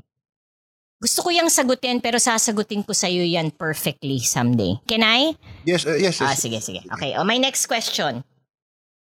Gusto 1.00 1.24
ko 1.24 1.28
yung 1.32 1.48
sagutin 1.48 1.96
pero 2.00 2.20
sasagutin 2.20 2.80
ko 2.80 2.92
sa'yo 2.92 3.24
yan 3.24 3.52
perfectly 3.52 4.20
someday. 4.20 4.76
Can 4.84 5.00
I? 5.00 5.32
Yes, 5.64 5.84
uh, 5.84 5.96
yes, 5.96 6.16
yes. 6.16 6.28
Ah, 6.28 6.36
sige, 6.36 6.60
sige. 6.60 6.80
Okay. 6.92 7.16
Oh, 7.16 7.24
my 7.24 7.36
next 7.36 7.64
question. 7.64 8.20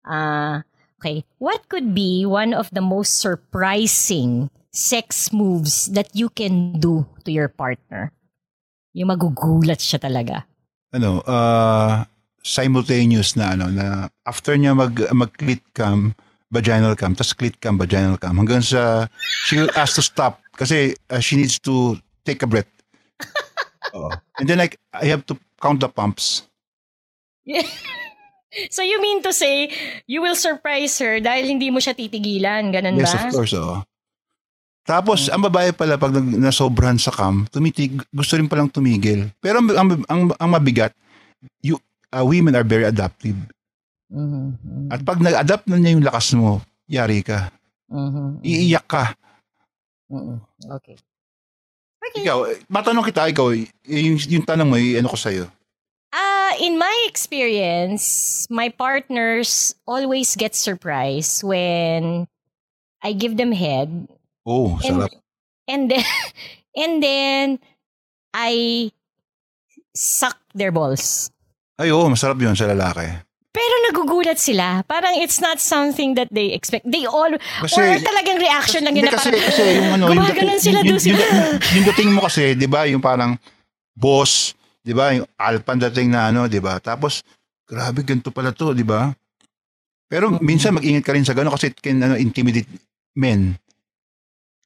Ah, 0.01 0.61
Okay. 1.01 1.25
What 1.41 1.65
could 1.65 1.97
be 1.97 2.29
one 2.29 2.53
of 2.53 2.69
the 2.69 2.85
most 2.85 3.17
surprising 3.17 4.53
sex 4.69 5.33
moves 5.33 5.89
that 5.97 6.13
you 6.13 6.29
can 6.29 6.77
do 6.77 7.09
to 7.25 7.33
your 7.33 7.49
partner? 7.49 8.13
Yung 8.93 9.09
magugulat 9.09 9.81
siya 9.81 9.97
talaga. 9.97 10.45
Ano, 10.93 11.25
uh, 11.25 12.05
simultaneous 12.45 13.33
na 13.33 13.57
ano 13.57 13.73
na 13.73 14.13
after 14.29 14.53
niya 14.53 14.77
mag 14.77 14.93
mag 15.09 15.33
clit 15.41 15.65
cam 15.73 16.13
vaginal 16.53 16.93
cam 16.93 17.17
tapos 17.17 17.33
clit 17.33 17.57
cam 17.57 17.81
vaginal 17.81 18.21
cam 18.21 18.37
hanggang 18.37 18.61
sa 18.61 19.09
she 19.49 19.57
has 19.73 19.97
to 19.97 20.05
stop 20.05 20.37
kasi 20.53 20.93
uh, 21.09 21.17
she 21.17 21.33
needs 21.33 21.57
to 21.57 21.97
take 22.29 22.45
a 22.45 22.49
breath. 22.49 22.69
Oo. 23.97 24.13
And 24.37 24.45
then 24.45 24.61
like 24.61 24.77
I 24.93 25.09
have 25.09 25.25
to 25.33 25.37
count 25.57 25.81
the 25.81 25.89
pumps. 25.89 26.45
So 28.75 28.83
you 28.83 28.99
mean 28.99 29.23
to 29.23 29.31
say, 29.31 29.71
you 30.05 30.19
will 30.19 30.35
surprise 30.35 30.99
her 30.99 31.19
dahil 31.19 31.47
hindi 31.47 31.71
mo 31.71 31.79
siya 31.79 31.95
titigilan, 31.95 32.71
ganun 32.71 32.99
Yes, 32.99 33.15
ba? 33.15 33.23
of 33.23 33.31
course, 33.31 33.55
oo. 33.55 33.79
Tapos, 34.81 35.29
ang 35.29 35.39
babae 35.39 35.71
pala, 35.71 35.95
pag 35.95 36.11
nasobrahan 36.11 36.97
sa 36.97 37.13
cam, 37.13 37.45
tumitig, 37.47 38.01
gusto 38.09 38.33
rin 38.33 38.49
palang 38.49 38.67
tumigil. 38.67 39.29
Pero 39.37 39.61
ang, 39.61 39.67
ang, 39.71 39.89
ang, 40.09 40.21
ang 40.35 40.49
mabigat, 40.49 40.91
you, 41.61 41.77
uh, 42.09 42.25
women 42.25 42.57
are 42.57 42.65
very 42.65 42.83
adaptive. 42.83 43.37
Mhm, 44.11 44.91
At 44.91 45.05
pag 45.05 45.21
nag-adapt 45.21 45.69
na 45.69 45.79
niya 45.79 45.95
yung 45.95 46.03
lakas 46.03 46.33
mo, 46.35 46.59
yari 46.89 47.23
ka. 47.23 47.53
mhm, 47.87 48.41
Iiyak 48.43 48.83
ka. 48.89 49.15
mhm. 50.09 50.41
Okay. 50.75 50.97
Okay. 52.01 52.25
Ikaw, 52.25 52.37
matanong 52.67 53.05
kita, 53.05 53.29
ikaw, 53.29 53.53
yung, 53.85 54.17
yung 54.17 54.43
tanong 54.43 54.67
mo, 54.67 54.75
ano 54.75 55.07
ko 55.07 55.15
sa'yo? 55.15 55.45
In 56.59 56.77
my 56.77 57.05
experience, 57.07 58.45
my 58.49 58.69
partners 58.69 59.75
always 59.87 60.35
get 60.35 60.55
surprised 60.55 61.43
when 61.43 62.27
I 63.01 63.13
give 63.13 63.37
them 63.37 63.51
head 63.51 64.07
Oh, 64.45 64.79
and 64.83 65.05
sarap. 65.05 65.11
and 65.67 65.81
then 65.89 66.03
and 66.81 66.93
then 67.01 67.45
I 68.33 68.89
suck 69.93 70.37
their 70.53 70.71
balls. 70.71 71.29
Ay, 71.77 71.91
oo, 71.91 72.05
masarap 72.09 72.39
yun 72.41 72.55
sa 72.55 72.65
lalaki. 72.69 73.05
Pero 73.51 73.73
nagugulat 73.91 74.39
sila. 74.39 74.79
Parang 74.87 75.11
it's 75.19 75.43
not 75.43 75.59
something 75.59 76.15
that 76.15 76.31
they 76.31 76.55
expect. 76.55 76.87
They 76.87 77.03
all, 77.03 77.27
Kasi- 77.35 77.75
or 77.75 77.99
talagang 77.99 78.39
reaction 78.39 78.87
lang 78.87 78.95
yun 78.95 79.11
na 79.11 79.11
kasi, 79.11 79.27
parang, 79.35 79.43
kasi 79.51 79.61
yung 79.75 79.89
ano, 79.91 80.05
yung, 80.07 80.23
gumaganon 80.23 80.59
sila 80.61 80.79
yung, 80.79 80.87
doon 80.87 80.95
yung, 80.95 81.03
sila. 81.03 81.19
yung, 81.19 81.59
yung 81.75 81.85
dating 81.91 82.09
mo 82.15 82.19
kasi, 82.23 82.43
di 82.55 82.67
ba, 82.71 82.87
yung 82.87 83.03
parang 83.03 83.35
boss, 83.91 84.55
di 84.81 84.93
ba, 84.93 85.13
yung 85.13 85.27
alpan 85.37 85.77
dating 85.77 86.13
na 86.13 86.33
ano, 86.33 86.49
di 86.49 86.57
ba, 86.57 86.81
tapos, 86.81 87.21
grabe, 87.65 88.01
ganito 88.01 88.33
pala 88.33 88.51
to, 88.53 88.73
di 88.73 88.83
ba? 88.83 89.13
Pero 90.11 90.35
minsan 90.43 90.75
mag-ingat 90.75 91.07
ka 91.07 91.15
rin 91.15 91.23
sa 91.23 91.31
gano'n 91.31 91.55
kasi 91.55 91.71
it 91.71 91.79
can 91.79 92.03
ano, 92.03 92.19
intimidate 92.19 92.67
men. 93.15 93.55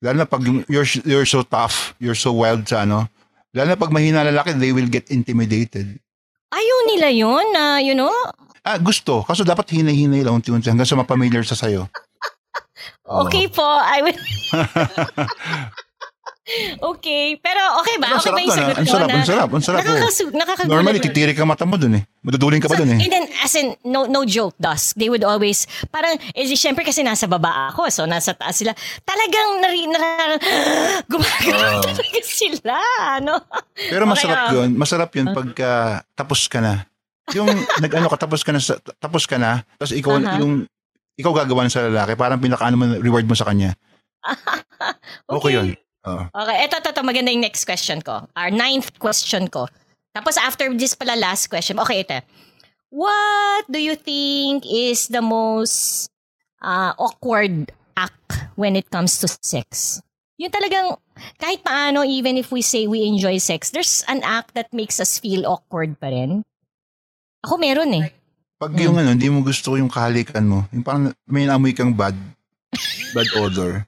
Lalo 0.02 0.26
na 0.26 0.28
pag 0.28 0.42
you're, 0.66 0.88
you're 1.06 1.30
so 1.30 1.46
tough, 1.46 1.94
you're 2.02 2.18
so 2.18 2.34
wild 2.34 2.66
sa 2.66 2.82
ano, 2.82 3.06
lalo 3.54 3.68
na 3.70 3.78
pag 3.78 3.94
mahina 3.94 4.26
lalaki, 4.26 4.58
they 4.58 4.74
will 4.74 4.90
get 4.90 5.14
intimidated. 5.14 6.02
Ayaw 6.50 6.78
nila 6.90 7.08
yun 7.14 7.46
na, 7.54 7.78
you 7.78 7.94
know, 7.94 8.10
Ah, 8.66 8.82
gusto. 8.82 9.22
Kaso 9.22 9.46
dapat 9.46 9.78
hinay-hinay 9.78 10.26
lang 10.26 10.42
unti-unti 10.42 10.74
hanggang 10.74 10.90
sa 10.90 10.98
mapamiliar 10.98 11.46
sa 11.46 11.54
sayo. 11.54 11.86
Okay 13.06 13.46
po, 13.46 13.62
I 13.62 14.02
will... 14.02 14.18
okay, 16.94 17.42
pero 17.42 17.58
okay 17.82 17.98
ba? 17.98 18.14
Ang 18.14 18.22
Okay 18.22 18.30
ba 18.30 18.38
sarap 18.38 18.46
yung 18.46 18.54
sagot 18.54 18.76
ang 18.78 18.86
ko 18.86 18.94
sarap, 18.94 19.08
na? 19.10 19.16
ang 19.18 19.26
sarap, 19.26 19.50
ang 19.50 19.64
sarap. 19.66 19.80
Nakakasu- 19.82 20.34
nakakagulat 20.34 20.74
Normally, 20.78 21.00
titiri 21.02 21.34
ka 21.34 21.42
mata 21.42 21.66
mo 21.66 21.76
dun 21.82 21.98
eh. 21.98 22.04
Maduduling 22.22 22.62
ka 22.62 22.70
pa 22.70 22.78
dun 22.78 22.94
eh. 22.94 23.00
And 23.02 23.12
then, 23.12 23.26
as 23.42 23.54
in, 23.58 23.74
no, 23.82 24.06
no 24.06 24.22
joke, 24.30 24.54
Dusk. 24.62 24.94
They 24.94 25.10
would 25.10 25.26
always, 25.26 25.66
parang, 25.90 26.22
eh, 26.38 26.46
syempre 26.54 26.86
kasi 26.86 27.02
nasa 27.02 27.26
baba 27.26 27.74
ako, 27.74 27.90
so 27.90 28.06
nasa 28.06 28.38
taas 28.38 28.62
sila. 28.62 28.78
Talagang, 29.02 29.50
nari, 29.58 29.90
nara, 29.90 30.38
gumagano 31.12 31.82
talaga 31.82 32.22
sila, 32.38 32.78
ano? 33.18 33.42
Pero 33.74 34.06
masarap 34.06 34.38
Okay, 34.38 34.46
ah. 34.46 34.56
yun. 34.62 34.70
Masarap 34.78 35.10
yun 35.18 35.28
pagka 35.34 35.72
tapos 36.14 36.46
ka 36.46 36.62
na. 36.62 36.86
Yung 37.34 37.50
nag-ano 37.82 38.06
ka, 38.06 38.22
tapos 38.22 38.46
ka 38.46 38.54
na, 38.54 38.62
sa, 38.62 38.78
tapos 39.02 39.26
ka 39.26 39.42
na, 39.42 39.66
tapos 39.82 39.98
ikaw, 39.98 40.22
Aha. 40.22 40.38
yung, 40.46 40.70
ikaw 41.18 41.34
gagawa 41.34 41.66
sa 41.74 41.90
lalaki, 41.90 42.14
parang 42.14 42.38
pinaka-ano 42.38 43.02
reward 43.02 43.26
mo 43.26 43.34
sa 43.34 43.50
kanya. 43.50 43.74
Okay, 45.26 45.58
yun. 45.58 45.74
Oo. 46.06 46.24
Okay, 46.30 46.58
eto, 46.66 46.78
eto, 46.78 46.90
eto, 46.94 47.02
maganda 47.02 47.34
yung 47.34 47.42
next 47.42 47.66
question 47.66 48.02
ko. 48.02 48.30
Our 48.38 48.54
ninth 48.54 48.94
question 49.02 49.50
ko. 49.50 49.66
Tapos 50.16 50.38
after 50.40 50.72
this 50.72 50.96
pala 50.96 51.18
last 51.20 51.50
question. 51.52 51.76
Okay, 51.82 52.06
ito. 52.06 52.22
What 52.94 53.68
do 53.68 53.82
you 53.82 54.00
think 54.00 54.64
is 54.64 55.12
the 55.12 55.20
most 55.20 56.08
uh, 56.64 56.96
awkward 56.96 57.74
act 58.00 58.48
when 58.56 58.80
it 58.80 58.88
comes 58.88 59.20
to 59.20 59.28
sex? 59.28 60.00
Yung 60.40 60.52
talagang, 60.52 60.96
kahit 61.40 61.64
paano, 61.64 62.04
even 62.08 62.40
if 62.40 62.52
we 62.52 62.64
say 62.64 62.88
we 62.88 63.04
enjoy 63.08 63.40
sex, 63.40 63.72
there's 63.72 64.04
an 64.08 64.24
act 64.24 64.56
that 64.56 64.72
makes 64.72 65.00
us 65.00 65.20
feel 65.20 65.44
awkward 65.48 66.00
pa 66.00 66.12
rin. 66.12 66.44
Ako 67.44 67.60
meron 67.60 67.92
eh. 67.96 68.12
Pag 68.56 68.76
yung 68.80 68.96
ano, 68.96 69.12
hindi 69.12 69.28
mo 69.28 69.44
gusto 69.44 69.76
yung 69.76 69.92
kahalikan 69.92 70.48
mo, 70.48 70.64
yung 70.72 70.84
parang 70.84 71.12
may 71.28 71.44
naamoy 71.44 71.76
kang 71.76 71.92
bad, 71.92 72.16
bad 73.12 73.30
odor. 73.36 73.84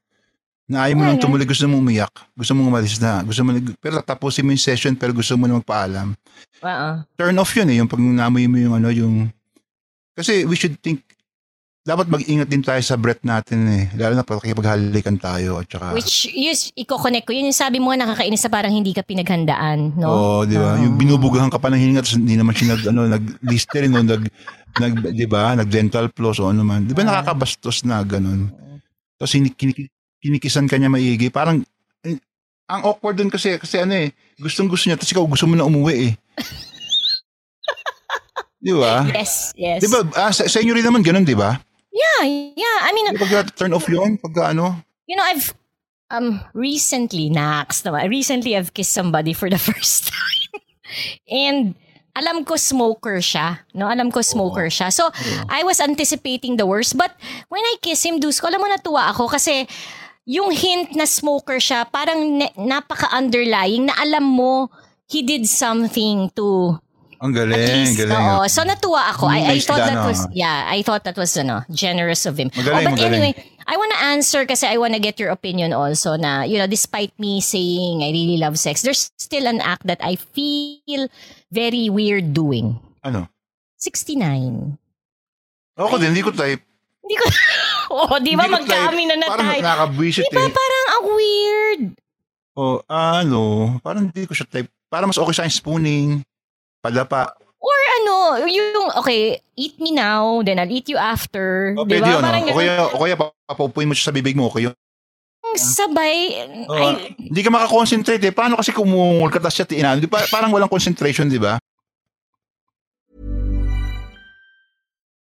Na 0.68 0.84
ayaw 0.84 0.99
mo 0.99 1.03
nang 1.07 1.15
tumuloy, 1.15 1.47
gusto 1.47 1.63
mo 1.63 1.80
umiyak, 1.80 2.11
gusto 2.36 2.51
mo 2.51 2.68
umalis 2.68 2.99
na, 2.99 3.24
gusto 3.24 3.39
mo, 3.39 3.55
pero 3.80 4.03
tapusin 4.03 4.43
mo 4.43 4.51
yung 4.51 4.59
session, 4.59 4.99
pero 4.99 5.15
gusto 5.15 5.39
mo 5.39 5.47
na 5.47 5.63
magpaalam. 5.63 6.11
Oo. 6.59 6.89
turn 7.15 7.39
off 7.39 7.55
yun 7.55 7.72
eh, 7.72 7.80
yung 7.80 7.88
pag 7.88 8.03
naamoy 8.03 8.51
mo 8.51 8.59
yung 8.59 8.76
ano, 8.76 8.91
yung... 8.91 9.32
Kasi 10.11 10.43
we 10.43 10.59
should 10.59 10.76
think, 10.84 11.07
dapat 11.88 12.11
mag-ingat 12.11 12.51
din 12.51 12.59
tayo 12.59 12.84
sa 12.84 12.99
breath 12.99 13.24
natin 13.24 13.63
eh. 13.72 13.84
Lalo 13.95 14.20
na 14.20 14.28
pag 14.28 14.43
paghalikan 14.43 15.15
tayo 15.15 15.63
at 15.63 15.72
saka... 15.72 15.95
Which, 15.95 16.28
yes, 16.36 16.68
i-connect 16.76 17.24
ko. 17.24 17.32
Yun 17.32 17.47
yung 17.47 17.55
sabi 17.55 17.80
mo, 17.80 17.95
nakakainis 17.95 18.43
na 18.43 18.51
parang 18.51 18.76
hindi 18.76 18.91
ka 18.91 19.07
pinaghandaan, 19.07 19.95
no? 19.95 20.07
Oo, 20.11 20.38
di 20.43 20.59
ba? 20.59 20.76
Yung 20.84 20.99
binubugahan 20.99 21.47
ka 21.47 21.63
pa 21.63 21.72
ng 21.72 21.80
hininga, 21.80 22.03
tapos 22.03 22.20
hindi 22.20 22.36
naman 22.36 22.51
siya 22.51 22.76
nag, 22.76 22.84
ano, 22.91 23.01
nag-listerine 23.07 23.95
o 23.95 24.03
nag, 24.03 24.24
nag, 24.84 24.93
di 25.15 25.28
ba? 25.32 25.55
Nag-dental 25.55 26.11
floss 26.11 26.43
o 26.43 26.51
ano 26.51 26.68
man. 26.68 26.84
Di 26.84 26.91
ba 26.91 27.07
nakakabastos 27.07 27.88
na 27.88 28.03
ganun? 28.03 28.51
Tapos 29.15 29.32
kinik, 29.32 29.88
kinikisan 30.22 30.65
ka 30.65 30.78
niya 30.78 30.91
maigi. 30.91 31.30
Parang, 31.30 31.61
eh, 32.05 32.18
ang 32.68 32.82
awkward 32.84 33.18
dun 33.18 33.32
kasi, 33.32 33.57
kasi 33.57 33.82
ano 33.82 33.95
eh, 33.95 34.11
gustong 34.38 34.68
gusto 34.68 34.89
niya, 34.89 34.99
tapos 34.99 35.13
ikaw 35.13 35.26
gusto 35.26 35.45
mo 35.47 35.55
na 35.55 35.68
umuwi 35.68 36.11
eh. 36.11 36.13
di 38.65 38.74
ba? 38.74 39.05
Yes, 39.13 39.53
yes. 39.53 39.82
Di 39.86 39.88
ba, 39.88 40.01
ah, 40.18 40.34
sa, 40.34 40.49
sa 40.49 40.59
inyo 40.59 40.74
rin 40.74 40.86
naman 40.86 41.05
ganun, 41.05 41.24
di 41.24 41.38
ba? 41.38 41.55
Yeah, 41.93 42.22
yeah. 42.53 42.78
I 42.86 42.91
mean, 42.93 43.13
Di 43.13 43.18
ba 43.18 43.26
pag 43.26 43.53
turn 43.57 43.74
off 43.74 43.89
yun? 43.89 44.22
Pagka 44.22 44.53
ano? 44.53 44.86
you 45.07 45.15
know, 45.15 45.24
I've 45.24 45.55
um 46.11 46.43
recently, 46.53 47.32
nax 47.32 47.82
naman, 47.82 48.11
recently 48.11 48.55
I've 48.55 48.76
kissed 48.76 48.93
somebody 48.93 49.34
for 49.34 49.49
the 49.49 49.57
first 49.72 50.11
time. 50.11 50.61
And 51.32 51.76
alam 52.13 52.43
ko 52.43 52.55
smoker 52.55 53.24
siya. 53.24 53.59
No, 53.74 53.88
alam 53.88 54.11
ko 54.11 54.22
smoker 54.22 54.68
siya. 54.74 54.91
So, 54.91 55.09
I 55.49 55.63
was 55.63 55.80
anticipating 55.80 56.57
the 56.57 56.65
worst. 56.65 56.97
But 56.97 57.13
when 57.49 57.61
I 57.61 57.78
kiss 57.82 58.03
him, 58.03 58.20
dus 58.20 58.41
ko, 58.41 58.49
alam 58.49 58.61
mo 58.61 58.68
natuwa 58.68 59.13
ako 59.13 59.30
kasi 59.30 59.70
yung 60.28 60.51
hint 60.51 60.91
na 60.91 61.07
smoker 61.07 61.55
siya, 61.55 61.88
parang 61.88 62.19
ne- 62.19 62.51
napaka-underlying 62.59 63.88
na 63.88 63.95
alam 63.95 64.28
mo 64.28 64.67
he 65.07 65.23
did 65.23 65.47
something 65.47 66.28
to 66.36 66.75
Ang 67.17 67.34
at 67.34 67.47
galing, 67.49 67.63
least, 67.65 67.97
galing. 67.97 68.13
oo. 68.13 68.45
So 68.45 68.61
natuwa 68.61 69.09
ako. 69.09 69.25
I, 69.25 69.57
I 69.57 69.59
thought 69.63 69.82
that 69.82 70.05
was, 70.05 70.28
yeah, 70.36 70.67
I 70.69 70.84
thought 70.84 71.01
that 71.07 71.17
was, 71.17 71.34
ano, 71.34 71.63
generous 71.71 72.28
of 72.28 72.38
him. 72.38 72.51
Magaling, 72.51 72.75
oh, 72.75 72.84
but 72.91 72.93
magaling. 72.99 73.09
anyway, 73.09 73.34
I 73.65 73.73
wanna 73.73 73.97
answer 74.13 74.45
kasi 74.45 74.67
I 74.67 74.78
wanna 74.78 74.99
get 74.99 75.17
your 75.17 75.32
opinion 75.34 75.73
also 75.73 76.13
na, 76.13 76.43
you 76.43 76.59
know, 76.59 76.67
despite 76.67 77.15
me 77.17 77.41
saying 77.41 78.03
I 78.03 78.11
really 78.13 78.38
love 78.38 78.59
sex, 78.59 78.84
there's 78.84 79.09
still 79.17 79.47
an 79.47 79.63
act 79.65 79.88
that 79.88 79.97
I 80.03 80.13
feel 80.19 81.09
very 81.49 81.89
weird 81.89 82.36
doing. 82.36 82.78
Ano? 83.01 83.32
69. 83.80 84.78
Ako 85.80 85.97
din, 85.97 86.13
hindi 86.13 86.21
ko 86.21 86.36
type. 86.36 86.61
Hindi 87.01 87.15
ko, 87.17 87.25
oh, 87.94 88.18
di 88.18 88.34
ba 88.34 88.44
Hindi 88.44 88.54
ko 88.54 88.58
type. 88.58 88.68
magkaamin 88.68 89.08
na 89.10 89.28
Parang 89.28 89.48
tayo? 89.48 89.62
nakakabwisit 89.62 90.24
Di 90.24 90.32
ba 90.32 90.44
eh. 90.44 90.52
parang 90.52 90.86
ang 90.90 91.06
weird? 91.10 91.82
O, 92.54 92.62
ano, 92.84 93.44
parang 93.80 94.10
hindi 94.10 94.24
ko 94.24 94.34
siya 94.34 94.46
type. 94.46 94.68
Parang 94.88 95.08
mas 95.08 95.18
okay 95.18 95.32
sa 95.32 95.44
akin 95.44 95.54
spooning, 95.54 96.08
padapa. 96.80 97.30
Or 97.58 97.80
ano, 98.00 98.16
yung, 98.46 98.90
okay, 98.96 99.38
eat 99.54 99.78
me 99.78 99.92
now, 99.92 100.42
then 100.42 100.58
I'll 100.58 100.70
eat 100.70 100.88
you 100.88 100.96
after. 100.96 101.74
O, 101.76 101.84
di 101.84 101.96
pwede 101.96 102.08
ba? 102.08 102.14
yun, 102.14 102.22
Parang 102.24 102.44
no? 102.44 102.50
O 102.50 102.58
kaya, 102.58 102.74
o 102.88 102.98
kaya 102.98 103.16
papaupuin 103.48 103.86
mo 103.86 103.94
siya 103.94 104.10
sa 104.10 104.16
bibig 104.16 104.34
mo, 104.34 104.48
okay 104.48 104.66
yun. 104.66 104.76
sabay. 105.54 106.38
O, 106.66 106.74
ay, 106.74 107.18
hindi 107.18 107.42
ka 107.42 107.50
makakonsentrate 107.50 108.24
eh. 108.24 108.34
Paano 108.34 108.58
kasi 108.58 108.70
kumungol 108.72 109.30
ka 109.30 109.38
tapos 109.38 109.58
siya 109.58 109.66
tiinan? 109.66 109.98
Di 109.98 110.06
ba, 110.06 110.22
parang 110.28 110.54
walang 110.54 110.70
concentration, 110.70 111.26
di 111.28 111.42
ba? 111.42 111.58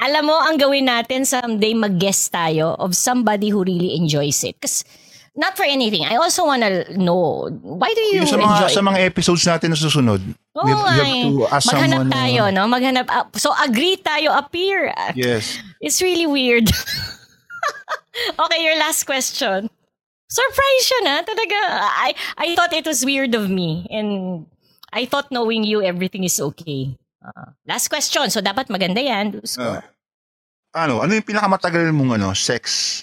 Alam 0.00 0.32
mo, 0.32 0.36
ang 0.40 0.56
gawin 0.56 0.88
natin 0.88 1.28
someday 1.28 1.76
mag-guest 1.76 2.32
tayo 2.32 2.72
of 2.80 2.96
somebody 2.96 3.52
who 3.52 3.60
really 3.60 3.96
enjoys 3.96 4.40
it. 4.44 4.56
Because 4.56 4.84
not 5.36 5.56
for 5.56 5.64
anything. 5.64 6.04
I 6.04 6.16
also 6.16 6.44
wanna 6.44 6.88
know, 6.96 7.48
why 7.62 7.92
do 7.92 8.00
you 8.12 8.24
Yung 8.24 8.32
sa 8.32 8.40
mga, 8.40 8.48
enjoy 8.48 8.70
sa 8.74 8.82
mga 8.82 8.98
episodes 9.04 9.44
natin 9.46 9.68
na 9.70 9.78
susunod, 9.78 10.20
Oo 10.56 10.64
we 10.64 10.70
have, 10.72 10.82
we 10.82 10.90
have 10.90 11.06
eh. 11.06 11.24
to 11.28 11.46
ask 11.52 11.66
Maghanap 11.68 11.98
someone. 12.04 12.10
tayo, 12.10 12.42
uh, 12.48 12.50
no? 12.50 12.62
Maghanap. 12.66 13.06
ah, 13.12 13.24
so, 13.36 13.52
agree 13.60 13.96
tayo 14.00 14.32
appear. 14.32 14.92
yes. 15.14 15.60
It's 15.84 16.02
really 16.04 16.26
weird. 16.26 16.68
okay, 18.44 18.60
your 18.60 18.76
last 18.76 19.04
question. 19.04 19.70
Surprise 20.28 20.82
siya 20.84 21.00
na. 21.04 21.14
Talaga, 21.24 21.58
I, 22.04 22.12
I 22.36 22.46
thought 22.54 22.72
it 22.76 22.84
was 22.86 23.04
weird 23.04 23.34
of 23.34 23.48
me. 23.48 23.88
And 23.90 24.44
I 24.92 25.06
thought 25.06 25.32
knowing 25.32 25.64
you, 25.64 25.82
everything 25.82 26.24
is 26.24 26.38
okay. 26.38 26.94
Ah, 27.20 27.52
last 27.68 27.92
question. 27.92 28.32
So, 28.32 28.40
dapat 28.40 28.72
maganda 28.72 29.00
yan. 29.00 29.44
Uh, 29.44 29.80
ano, 30.72 31.04
ano 31.04 31.12
yung 31.12 31.26
pinakamatagal 31.26 31.92
mong 31.92 32.16
ano, 32.16 32.32
sex? 32.32 33.00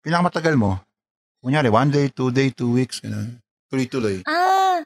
Pinakamatagal 0.00 0.56
mo? 0.56 0.80
Kunyari, 1.44 1.68
one 1.68 1.92
day, 1.92 2.06
two 2.08 2.32
day, 2.32 2.48
two 2.52 2.72
weeks, 2.72 3.00
gano'n. 3.00 3.36
Tuloy-tuloy. 3.68 4.24
ah, 4.24 4.80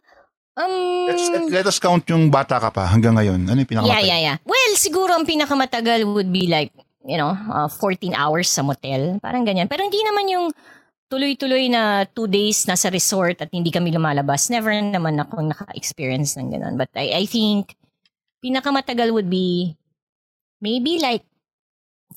um... 0.59 0.74
Let's, 1.07 1.26
let, 1.51 1.66
us 1.66 1.78
count 1.78 2.03
yung 2.11 2.30
bata 2.30 2.59
ka 2.59 2.70
pa 2.74 2.87
hanggang 2.91 3.14
ngayon. 3.14 3.43
Ano 3.47 3.59
yung 3.59 3.66
Yeah, 3.66 3.70
pinakamatagal? 3.70 4.07
yeah, 4.07 4.20
yeah. 4.22 4.37
Well, 4.43 4.70
siguro 4.74 5.14
ang 5.14 5.26
pinakamatagal 5.26 6.03
would 6.11 6.30
be 6.30 6.51
like, 6.51 6.74
you 7.07 7.18
know, 7.18 7.35
uh, 7.35 7.70
14 7.70 8.14
hours 8.18 8.51
sa 8.51 8.62
motel. 8.66 9.18
Parang 9.22 9.47
ganyan. 9.47 9.70
Pero 9.70 9.87
hindi 9.87 10.03
naman 10.03 10.26
yung 10.30 10.47
tuloy-tuloy 11.11 11.70
na 11.70 12.07
two 12.11 12.26
days 12.26 12.66
nasa 12.66 12.91
resort 12.91 13.39
at 13.39 13.51
hindi 13.55 13.70
kami 13.70 13.95
lumalabas. 13.95 14.51
Never 14.51 14.74
naman 14.74 15.22
ako 15.22 15.43
naka-experience 15.47 16.35
ng 16.35 16.51
ganun. 16.51 16.74
But 16.74 16.91
I, 16.99 17.22
I 17.22 17.24
think 17.26 17.78
pinakamatagal 18.45 19.09
would 19.16 19.30
be 19.32 19.76
maybe 20.61 21.01
like 21.01 21.24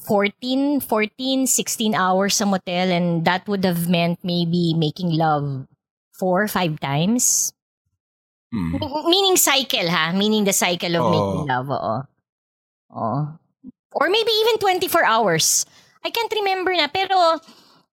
14, 0.05 0.79
14, 0.83 1.47
16 1.47 1.95
hours 1.95 2.35
sa 2.35 2.45
motel 2.45 2.91
and 2.91 3.23
that 3.23 3.47
would 3.47 3.63
have 3.63 3.87
meant 3.87 4.19
maybe 4.23 4.75
making 4.75 5.15
love 5.15 5.65
four, 6.17 6.43
or 6.43 6.47
five 6.47 6.79
times. 6.79 7.53
Hmm. 8.51 8.75
M- 8.75 9.05
Meaning 9.09 9.37
cycle 9.37 9.87
ha? 9.87 10.11
Meaning 10.11 10.43
the 10.43 10.53
cycle 10.53 10.95
of 10.97 11.03
Oo. 11.05 11.11
making 11.13 11.41
love, 11.47 11.69
oo. 11.69 11.95
Oo. 12.93 13.19
Or 13.93 14.07
maybe 14.09 14.31
even 14.45 14.57
24 14.59 15.05
hours. 15.05 15.65
I 16.05 16.09
can't 16.09 16.31
remember 16.33 16.73
na. 16.73 16.87
Pero 16.87 17.39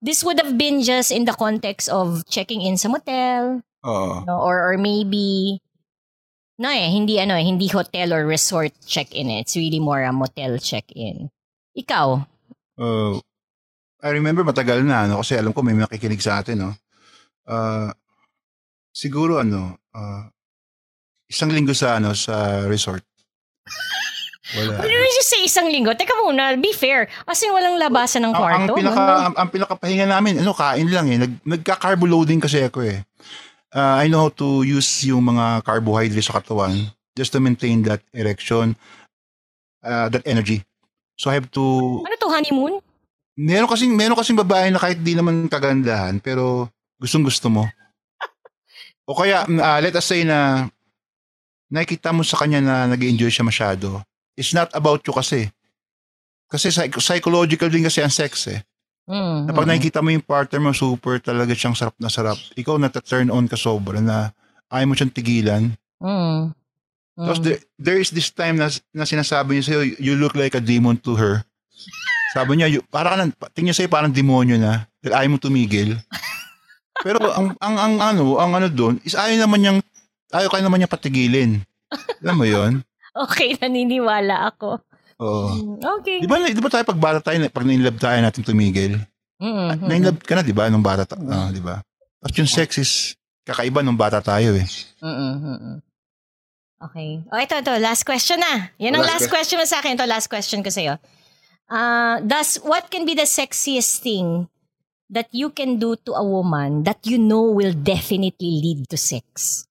this 0.00 0.24
would 0.24 0.40
have 0.40 0.56
been 0.56 0.82
just 0.82 1.10
in 1.12 1.24
the 1.24 1.32
context 1.32 1.88
of 1.88 2.24
checking 2.28 2.60
in 2.60 2.76
sa 2.76 2.88
motel. 2.88 3.60
Oo. 3.84 4.24
No? 4.24 4.40
Or, 4.40 4.72
or 4.72 4.76
maybe, 4.78 5.60
no 6.58 6.68
eh, 6.70 6.90
hindi 6.90 7.18
ano, 7.18 7.34
eh, 7.34 7.44
hindi 7.44 7.66
hotel 7.68 8.14
or 8.14 8.26
resort 8.26 8.72
check-in 8.86 9.30
eh. 9.30 9.42
It's 9.42 9.56
really 9.56 9.80
more 9.80 10.02
a 10.02 10.12
motel 10.12 10.58
check-in. 10.58 11.30
Ikaw? 11.74 12.08
Uh, 12.78 13.18
I 14.04 14.10
remember 14.14 14.44
matagal 14.46 14.86
na, 14.86 15.06
no? 15.10 15.24
kasi 15.24 15.34
alam 15.34 15.50
ko 15.50 15.62
may 15.64 15.74
makikinig 15.74 16.22
sa 16.22 16.44
atin. 16.44 16.70
No? 16.70 16.72
Uh, 17.48 17.90
siguro 18.94 19.42
ano, 19.42 19.80
uh, 19.96 20.28
isang 21.26 21.50
linggo 21.50 21.74
sa 21.74 21.98
ano 21.98 22.14
sa 22.14 22.66
resort. 22.70 23.02
Wala. 24.54 24.86
Why 24.86 24.86
did 24.86 25.16
you 25.18 25.26
say 25.26 25.40
isang 25.42 25.66
linggo? 25.66 25.90
Teka 25.98 26.14
muna, 26.22 26.54
be 26.60 26.70
fair. 26.70 27.10
As 27.26 27.42
in, 27.42 27.50
walang 27.50 27.74
labasan 27.74 28.22
ng 28.22 28.30
ang, 28.30 28.38
ang 28.38 28.38
kwarto? 28.38 28.72
pinaka 28.78 29.00
Ano? 29.02 29.14
ang, 29.18 29.34
ang 29.34 29.48
pinakapahinga 29.50 30.06
namin 30.06 30.38
ano 30.38 30.52
kain 30.54 30.86
lang 30.86 31.10
eh 31.10 31.18
nag 31.18 31.32
nagka-carbo 31.42 32.06
loading 32.06 32.38
kasi 32.38 32.62
ako 32.62 32.86
eh 32.86 33.02
Uh, 33.74 33.98
I 33.98 34.06
know 34.06 34.30
how 34.30 34.32
to 34.38 34.62
use 34.62 34.86
yung 35.02 35.26
mga 35.34 35.66
carbohydrates 35.66 36.30
sa 36.30 36.38
katawan 36.38 36.94
just 37.18 37.34
to 37.34 37.42
maintain 37.42 37.82
that 37.90 38.06
erection 38.14 38.78
uh, 39.82 40.06
that 40.14 40.22
energy. 40.30 40.62
So 41.18 41.26
I 41.26 41.42
have 41.42 41.50
to 41.58 41.64
Ano 42.06 42.14
to, 42.22 42.30
honeymoon? 42.30 42.78
meron 43.34 43.66
kasing 43.66 43.90
meron 43.90 44.14
kasing 44.14 44.38
babae 44.38 44.70
na 44.70 44.78
kahit 44.78 45.02
di 45.02 45.18
naman 45.18 45.50
kagandahan 45.50 46.22
pero 46.22 46.70
gustong 47.02 47.26
gusto 47.26 47.50
mo. 47.50 47.66
O 49.10 49.18
kaya 49.18 49.42
uh, 49.42 49.78
let 49.82 49.98
us 49.98 50.06
say 50.06 50.22
na 50.22 50.70
nakikita 51.66 52.14
mo 52.14 52.22
sa 52.22 52.38
kanya 52.38 52.62
na 52.62 52.74
nag-enjoy 52.94 53.28
siya 53.28 53.42
masyado 53.42 53.98
it's 54.38 54.54
not 54.54 54.70
about 54.70 55.02
you 55.02 55.10
kasi. 55.10 55.50
Kasi 56.46 56.70
psych- 56.70 57.02
psychological 57.02 57.66
din 57.66 57.82
kasi 57.82 58.06
ang 58.06 58.14
sex 58.14 58.46
eh 58.54 58.62
Mm, 59.04 59.48
na 59.48 59.52
pag 59.52 59.68
mm. 59.68 59.70
nakikita 59.70 60.00
mo 60.00 60.08
yung 60.08 60.24
partner 60.24 60.60
mo, 60.64 60.72
super 60.72 61.20
talaga 61.20 61.52
siyang 61.52 61.76
sarap 61.76 61.96
na 62.00 62.08
sarap. 62.08 62.40
Ikaw 62.56 62.80
na-turn 62.80 63.28
on 63.28 63.44
ka 63.44 63.56
sobra 63.56 64.00
na 64.00 64.32
ayaw 64.72 64.88
mo 64.88 64.94
siyang 64.96 65.12
tigilan. 65.12 65.62
Mm. 66.00 66.56
Tapos 67.14 67.38
Mm. 67.38 67.44
there, 67.46 67.60
there 67.78 67.98
is 68.00 68.10
this 68.10 68.32
time 68.32 68.58
na, 68.58 68.72
na 68.90 69.04
sinasabi 69.06 69.60
niya 69.60 69.64
sa'yo, 69.70 69.82
you 70.02 70.14
look 70.18 70.34
like 70.34 70.56
a 70.56 70.62
demon 70.64 70.98
to 70.98 71.14
her. 71.14 71.44
Sabi 72.34 72.58
niya, 72.58 72.66
you, 72.66 72.80
para 72.90 73.14
ka 73.14 73.16
na, 73.20 73.30
tingin 73.54 73.76
sa'yo 73.76 73.86
parang 73.86 74.10
demonyo 74.10 74.58
na 74.58 74.90
dahil 74.98 75.14
ayaw 75.14 75.30
mo 75.30 75.38
tumigil. 75.38 75.94
Pero 77.06 77.22
ang, 77.30 77.54
ang, 77.62 77.76
ang 77.76 77.94
ano, 78.00 78.40
ang 78.40 78.52
ano 78.56 78.66
doon 78.66 78.98
is 79.06 79.14
ayaw 79.14 79.46
naman 79.46 79.62
niyang, 79.62 79.78
ayaw 80.34 80.48
ka 80.50 80.58
naman 80.58 80.82
niya 80.82 80.90
patigilin. 80.90 81.62
Alam 82.24 82.34
mo 82.34 82.46
yon 82.48 82.72
Okay, 83.14 83.54
naniniwala 83.62 84.50
ako. 84.50 84.82
Oo. 85.20 85.48
Mm, 85.50 85.78
Okay. 86.00 86.18
Di 86.20 86.26
ba, 86.26 86.36
di 86.40 86.58
ba 86.58 86.70
tayo 86.70 86.84
pag 86.84 87.00
bata 87.00 87.18
tayo, 87.20 87.38
pag 87.48 87.64
nainlove 87.64 87.98
tayo 87.98 88.18
natin 88.18 88.42
tumigil? 88.42 88.98
Mm, 89.38 89.50
mm, 89.50 89.86
Nainlove 89.86 90.18
ka 90.22 90.34
na, 90.34 90.42
di 90.42 90.54
ba, 90.54 90.70
nung 90.70 90.82
bata 90.82 91.04
tayo, 91.04 91.50
di 91.50 91.60
ba? 91.60 91.82
At 92.24 92.32
yung 92.34 92.48
sex 92.48 92.78
is 92.78 92.92
kakaiba 93.44 93.84
nung 93.84 93.98
bata 93.98 94.18
tayo 94.18 94.56
eh. 94.56 94.64
mm, 94.98 95.06
mm, 95.06 95.36
mm, 95.36 95.58
mm. 95.60 95.78
Okay. 96.84 97.24
O, 97.32 97.38
ito, 97.40 97.56
ito. 97.56 97.72
Last 97.80 98.04
question 98.04 98.36
na. 98.36 98.68
Yan 98.76 98.92
ang 98.92 99.08
last, 99.08 99.24
Last 99.24 99.32
question 99.32 99.56
mo 99.56 99.64
sa 99.64 99.80
akin. 99.80 99.96
Ito, 99.96 100.04
last 100.04 100.28
question 100.28 100.60
ko 100.60 100.68
sa'yo. 100.68 101.00
Uh, 101.64 102.20
does, 102.20 102.60
what 102.60 102.92
can 102.92 103.08
be 103.08 103.16
the 103.16 103.24
sexiest 103.24 104.04
thing 104.04 104.52
that 105.08 105.32
you 105.32 105.48
can 105.48 105.80
do 105.80 105.96
to 106.04 106.12
a 106.12 106.20
woman 106.20 106.84
that 106.84 107.00
you 107.08 107.16
know 107.16 107.48
will 107.48 107.72
definitely 107.72 108.60
lead 108.60 108.84
to 108.92 109.00
sex? 109.00 109.64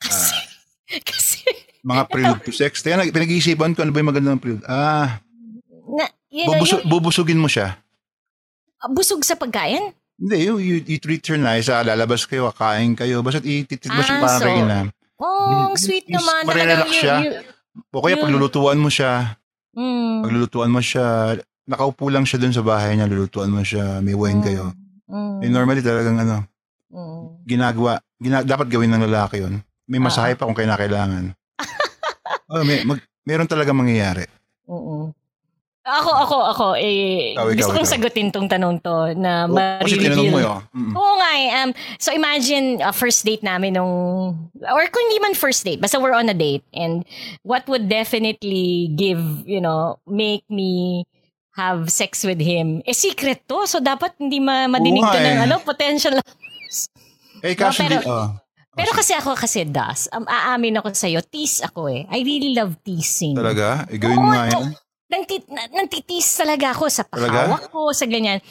Kasi, 0.00 0.36
kasi, 1.12 1.40
Mga 1.84 2.02
prelude 2.10 2.42
to 2.42 2.50
sex. 2.50 2.80
Kaya 2.80 2.98
nag- 2.98 3.12
pinag-iisipan 3.12 3.72
ko 3.72 3.84
ano 3.84 3.92
ba 3.92 4.00
yung 4.00 4.10
magandang 4.10 4.40
prelude. 4.40 4.64
Ah, 4.64 5.20
na, 5.86 6.08
you 6.28 6.42
know, 6.42 6.56
bubusu- 6.56 6.80
yung- 6.80 6.88
bubusugin 6.90 7.38
mo 7.38 7.46
siya. 7.46 7.76
busog 8.86 9.20
sa 9.20 9.32
pagkain? 9.34 9.92
Hindi, 10.14 10.36
you, 10.42 10.54
you, 10.58 10.76
you 10.78 10.98
treat 10.98 11.24
her 11.24 11.36
nice. 11.36 11.66
Ah, 11.66 11.80
lalabas 11.80 12.24
kayo, 12.24 12.48
kakain 12.48 12.92
kayo. 12.92 13.20
Basta 13.20 13.40
ititreat 13.40 13.90
mo 13.90 14.00
siya 14.00 14.16
Ah, 14.16 14.22
parang 14.22 14.40
so, 14.40 14.46
kayo 14.46 14.64
na. 14.64 14.78
Oh, 15.16 15.72
sweet 15.74 16.06
naman. 16.06 16.42
Talagang 16.44 16.90
siya. 16.90 17.14
you- 17.20 17.40
O 17.90 18.00
kaya 18.00 18.14
paglulutuan 18.16 18.76
mo 18.76 18.86
siya. 18.86 19.34
Mm. 19.74 20.22
Paglulutuan 20.22 20.70
mo 20.70 20.78
siya. 20.78 21.34
Nakaupo 21.64 22.06
lang 22.06 22.22
siya 22.22 22.38
dun 22.38 22.54
sa 22.54 22.62
bahay 22.62 22.94
niya. 22.94 23.08
Lulutuan 23.08 23.50
mo 23.50 23.60
siya. 23.60 23.98
May 23.98 24.14
wine 24.14 24.38
kayo. 24.38 24.70
Mm. 25.04 25.42
Eh, 25.42 25.50
normally 25.50 25.82
talagang 25.82 26.14
ano, 26.16 26.46
Mm. 26.88 27.42
ginagawa. 27.42 27.98
Gina, 28.14 28.40
dapat 28.40 28.68
gawin 28.68 28.88
ng 28.88 29.04
lalaki 29.04 29.42
yon. 29.42 29.58
May 29.84 29.98
masahe 29.98 30.32
pa 30.32 30.46
kung 30.46 30.54
kailangan. 30.54 31.34
Oh, 32.46 32.62
may, 32.62 32.82
mag, 32.82 32.98
meron 33.22 33.46
talaga 33.46 33.70
mangyayari. 33.70 34.24
Oo. 34.66 35.12
Ako, 35.84 36.10
ako, 36.16 36.36
ako, 36.48 36.66
eh, 36.74 37.36
Ikaw, 37.36 37.44
ikaw, 37.44 37.56
gusto 37.60 37.72
kong 37.74 37.84
ikaw. 37.84 37.94
sagutin 37.94 38.32
tong 38.32 38.48
tanong 38.48 38.80
to 38.80 39.12
na 39.14 39.44
O, 39.44 39.52
kasi 39.84 40.00
tinanong 40.00 40.32
mo 40.32 40.40
ma-reveal. 40.40 40.56
yun. 40.56 40.60
Mm. 40.72 40.92
Oo 40.96 41.14
nga 41.14 41.30
eh. 41.34 41.48
Um, 41.54 41.70
so 41.98 42.08
imagine 42.08 42.64
a 42.80 42.88
first 42.88 43.20
date 43.20 43.44
namin 43.44 43.76
nung, 43.76 43.92
or 44.64 44.82
kung 44.88 45.04
hindi 45.04 45.20
man 45.20 45.36
first 45.36 45.60
date, 45.60 45.84
basta 45.84 46.00
we're 46.00 46.16
on 46.16 46.24
a 46.24 46.32
date. 46.32 46.64
And 46.72 47.04
what 47.44 47.68
would 47.68 47.84
definitely 47.86 48.96
give, 48.96 49.20
you 49.44 49.60
know, 49.60 50.00
make 50.08 50.48
me 50.48 51.04
have 51.52 51.92
sex 51.92 52.24
with 52.24 52.40
him, 52.40 52.80
eh 52.82 52.96
secret 52.96 53.44
to. 53.44 53.68
So 53.68 53.76
dapat 53.76 54.16
hindi 54.16 54.40
ma- 54.40 54.64
madinig 54.66 55.04
to 55.04 55.12
nga 55.12 55.20
ng 55.22 55.38
eh. 55.38 55.44
ano, 55.44 55.60
potential 55.60 56.16
Eh, 57.44 57.52
kaso 57.52 57.84
No, 57.84 57.88
pero- 57.92 58.00
di, 58.00 58.08
oh. 58.08 58.28
Pero 58.74 58.90
kasi 58.90 59.14
ako 59.14 59.38
kasi 59.38 59.62
das, 59.66 60.10
um, 60.10 60.26
aamin 60.26 60.82
ako 60.82 60.90
sa'yo, 60.90 61.22
tease 61.22 61.62
ako 61.62 61.86
eh. 61.86 62.04
I 62.10 62.26
really 62.26 62.52
love 62.58 62.74
teasing. 62.82 63.38
Talaga? 63.38 63.86
Eh, 63.86 63.98
gawin 64.02 64.18
mo 64.18 64.34
nga 64.34 64.50
yan. 64.50 64.74
Nantit, 65.04 65.46
na- 65.46 65.70
nantitiis 65.70 66.34
talaga 66.34 66.74
ako 66.74 66.90
sa 66.90 67.06
Talaga? 67.06 67.30
pahawak 67.30 67.64
ko, 67.70 67.94
sa 67.94 68.04
ganyan. 68.10 68.42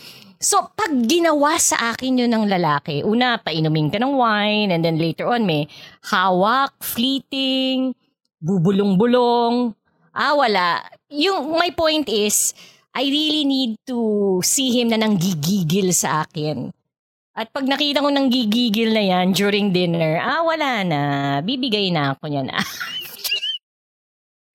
So, 0.44 0.60
pag 0.76 0.92
ginawa 1.08 1.56
sa 1.60 1.92
akin 1.92 2.24
yun 2.24 2.32
ng 2.32 2.48
lalaki, 2.48 3.04
una, 3.04 3.40
painumin 3.40 3.92
ka 3.92 4.00
ng 4.00 4.16
wine, 4.16 4.70
and 4.72 4.84
then 4.84 5.00
later 5.00 5.28
on, 5.28 5.48
may 5.48 5.68
hawak, 6.08 6.76
fleeting, 6.84 7.96
bubulong-bulong. 8.44 9.72
Ah, 10.12 10.36
wala. 10.36 10.84
Yung, 11.12 11.56
my 11.56 11.72
point 11.72 12.08
is, 12.12 12.52
I 12.94 13.08
really 13.08 13.44
need 13.44 13.80
to 13.90 14.40
see 14.46 14.70
him 14.72 14.94
na 14.94 15.00
nanggigigil 15.00 15.90
sa 15.96 16.28
akin. 16.28 16.70
At 17.34 17.50
pag 17.50 17.66
nakita 17.66 17.98
ko 17.98 18.14
nang 18.14 18.30
gigigil 18.30 18.94
na 18.94 19.02
yan 19.02 19.34
during 19.34 19.74
dinner, 19.74 20.22
ah, 20.22 20.46
wala 20.46 20.86
na. 20.86 21.02
Bibigay 21.42 21.90
na 21.90 22.14
ako 22.14 22.30
niyan. 22.30 22.50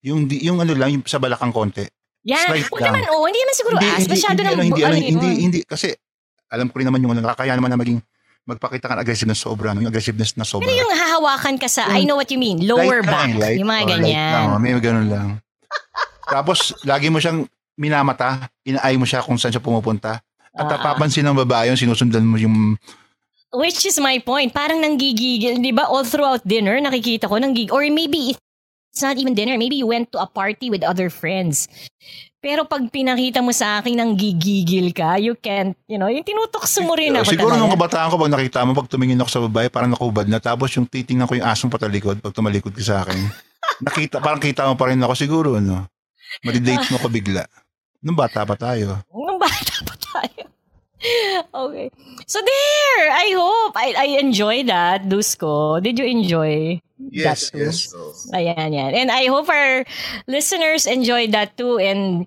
Yung, 0.06 0.30
yung 0.30 0.62
ano 0.62 0.78
lang, 0.78 0.94
yung 0.94 1.02
sa 1.02 1.18
balakang 1.18 1.50
konti. 1.50 1.82
Yan. 2.22 2.38
Slight 2.38 2.70
Huwag 2.70 2.86
lang. 2.86 2.94
naman, 2.94 3.10
oh, 3.10 3.26
hindi 3.26 3.42
naman 3.42 3.54
siguro 3.58 3.74
as. 3.82 4.06
Masyado 4.06 4.38
hindi, 4.38 4.46
ng, 4.46 4.54
ano, 4.54 4.62
hindi, 4.62 4.82
ano, 4.86 4.94
ano, 4.94 5.02
hindi, 5.10 5.30
hindi, 5.42 5.60
kasi 5.66 5.90
alam 6.48 6.70
ko 6.70 6.78
rin 6.78 6.86
naman 6.86 7.02
yung 7.02 7.12
ano, 7.18 7.26
nakakaya 7.26 7.58
naman 7.58 7.74
na 7.74 7.78
maging 7.82 7.98
magpakita 8.46 8.86
ka 8.86 8.94
ng 8.94 9.02
aggressiveness 9.02 9.42
sobra, 9.42 9.74
no? 9.74 9.82
yung 9.82 9.90
aggressiveness 9.90 10.38
na 10.38 10.46
sobra. 10.46 10.70
Pero 10.70 10.86
yung 10.86 10.94
hahawakan 10.94 11.58
ka 11.58 11.66
sa, 11.66 11.90
I 11.90 12.06
know 12.06 12.14
what 12.14 12.30
you 12.30 12.38
mean, 12.38 12.62
lower 12.62 13.02
Light 13.02 13.10
back. 13.10 13.26
lang, 13.26 13.30
light. 13.42 13.58
yung 13.58 13.68
mga 13.68 13.74
Oh, 13.74 13.84
light 13.84 13.92
ganyan. 14.06 14.32
lang, 14.32 14.46
oh, 14.48 14.60
may 14.62 14.72
ganun 14.78 15.08
lang. 15.10 15.28
Tapos, 16.32 16.58
lagi 16.86 17.10
mo 17.10 17.18
siyang 17.18 17.42
minamata, 17.74 18.46
inaay 18.62 18.94
mo 18.94 19.04
siya 19.04 19.20
kung 19.20 19.34
saan 19.34 19.50
siya 19.50 19.60
pumupunta. 19.60 20.22
At 20.58 20.66
napapansin 20.66 21.22
ng 21.22 21.38
babae 21.46 21.70
yung 21.70 21.78
sinusundan 21.78 22.26
mo 22.26 22.34
yung 22.34 22.74
Which 23.48 23.88
is 23.88 23.96
my 23.96 24.20
point. 24.20 24.52
Parang 24.52 24.84
nanggigigil, 24.84 25.64
di 25.64 25.72
ba? 25.72 25.88
All 25.88 26.04
throughout 26.04 26.44
dinner, 26.44 26.76
nakikita 26.84 27.32
ko 27.32 27.40
nanggigil. 27.40 27.72
Or 27.72 27.80
maybe 27.88 28.36
it's 28.92 29.00
not 29.00 29.16
even 29.16 29.32
dinner. 29.32 29.56
Maybe 29.56 29.80
you 29.80 29.88
went 29.88 30.12
to 30.12 30.20
a 30.20 30.28
party 30.28 30.68
with 30.68 30.84
other 30.84 31.08
friends. 31.08 31.64
Pero 32.38 32.68
pag 32.68 32.84
pinakita 32.92 33.40
mo 33.40 33.50
sa 33.50 33.80
akin 33.80 33.98
nang 33.98 34.12
gigigil 34.14 34.92
ka, 34.92 35.16
you 35.16 35.32
can't, 35.34 35.74
you 35.88 35.98
know, 35.98 36.06
yung 36.12 36.22
tinutokso 36.22 36.84
mo 36.84 36.94
rin 36.94 37.16
ako 37.16 37.34
Siguro 37.34 37.56
talaga. 37.56 37.62
nung 37.64 37.74
kabataan 37.74 38.08
ko, 38.12 38.16
pag 38.20 38.32
nakita 38.36 38.58
mo, 38.62 38.70
pag 38.78 38.86
tumingin 38.92 39.18
ako 39.18 39.30
sa 39.32 39.42
babae, 39.48 39.66
parang 39.72 39.90
nakubad 39.90 40.28
na. 40.28 40.38
Tapos 40.38 40.70
yung 40.76 40.86
titingnan 40.86 41.26
ko 41.26 41.34
yung 41.34 41.48
asong 41.48 41.72
patalikod, 41.72 42.20
pag 42.20 42.36
tumalikod 42.36 42.76
ka 42.76 42.84
sa 42.84 42.96
akin. 43.02 43.16
nakita, 43.88 44.20
parang 44.20 44.38
kita 44.44 44.68
mo 44.68 44.76
pa 44.76 44.92
rin 44.92 45.00
ako 45.00 45.14
siguro, 45.16 45.56
ano. 45.56 45.88
Madidate 46.44 46.86
mo 46.92 47.00
ko 47.00 47.08
bigla. 47.08 47.48
Nung 48.04 48.14
bata 48.14 48.46
pa 48.46 48.54
tayo. 48.54 49.00
Nung 49.08 49.08
bata 49.08 49.08
pa 49.08 49.08
tayo. 49.08 49.27
Okay. 51.54 51.90
So 52.26 52.38
there, 52.40 53.04
I 53.10 53.32
hope. 53.34 53.74
I, 53.76 53.94
I 53.96 54.06
enjoy 54.18 54.64
that, 54.64 55.04
Dusko. 55.08 55.82
Did 55.82 55.98
you 55.98 56.04
enjoy 56.04 56.80
that 57.22 57.38
too? 57.38 57.70
Ayan, 58.34 58.74
yan. 58.74 58.94
And 58.94 59.10
I 59.10 59.26
hope 59.26 59.48
our 59.48 59.84
listeners 60.26 60.86
enjoyed 60.86 61.32
that 61.32 61.56
too 61.56 61.78
and 61.78 62.26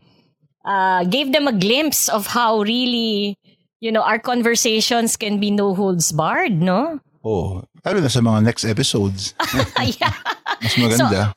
uh, 0.65 1.03
gave 1.05 1.31
them 1.33 1.47
a 1.47 1.53
glimpse 1.53 2.09
of 2.09 2.27
how 2.27 2.61
really, 2.61 3.37
you 3.79 3.91
know, 3.91 4.01
our 4.01 4.19
conversations 4.19 5.17
can 5.17 5.39
be 5.39 5.51
no 5.51 5.75
holds 5.75 6.11
barred, 6.11 6.61
no? 6.61 6.99
Oh, 7.23 7.61
lalo 7.85 7.99
na 8.01 8.09
sa 8.09 8.21
mga 8.21 8.43
next 8.43 8.65
episodes. 8.65 9.35
yeah. 10.01 10.15
Mas 10.61 10.73
maganda. 10.77 11.33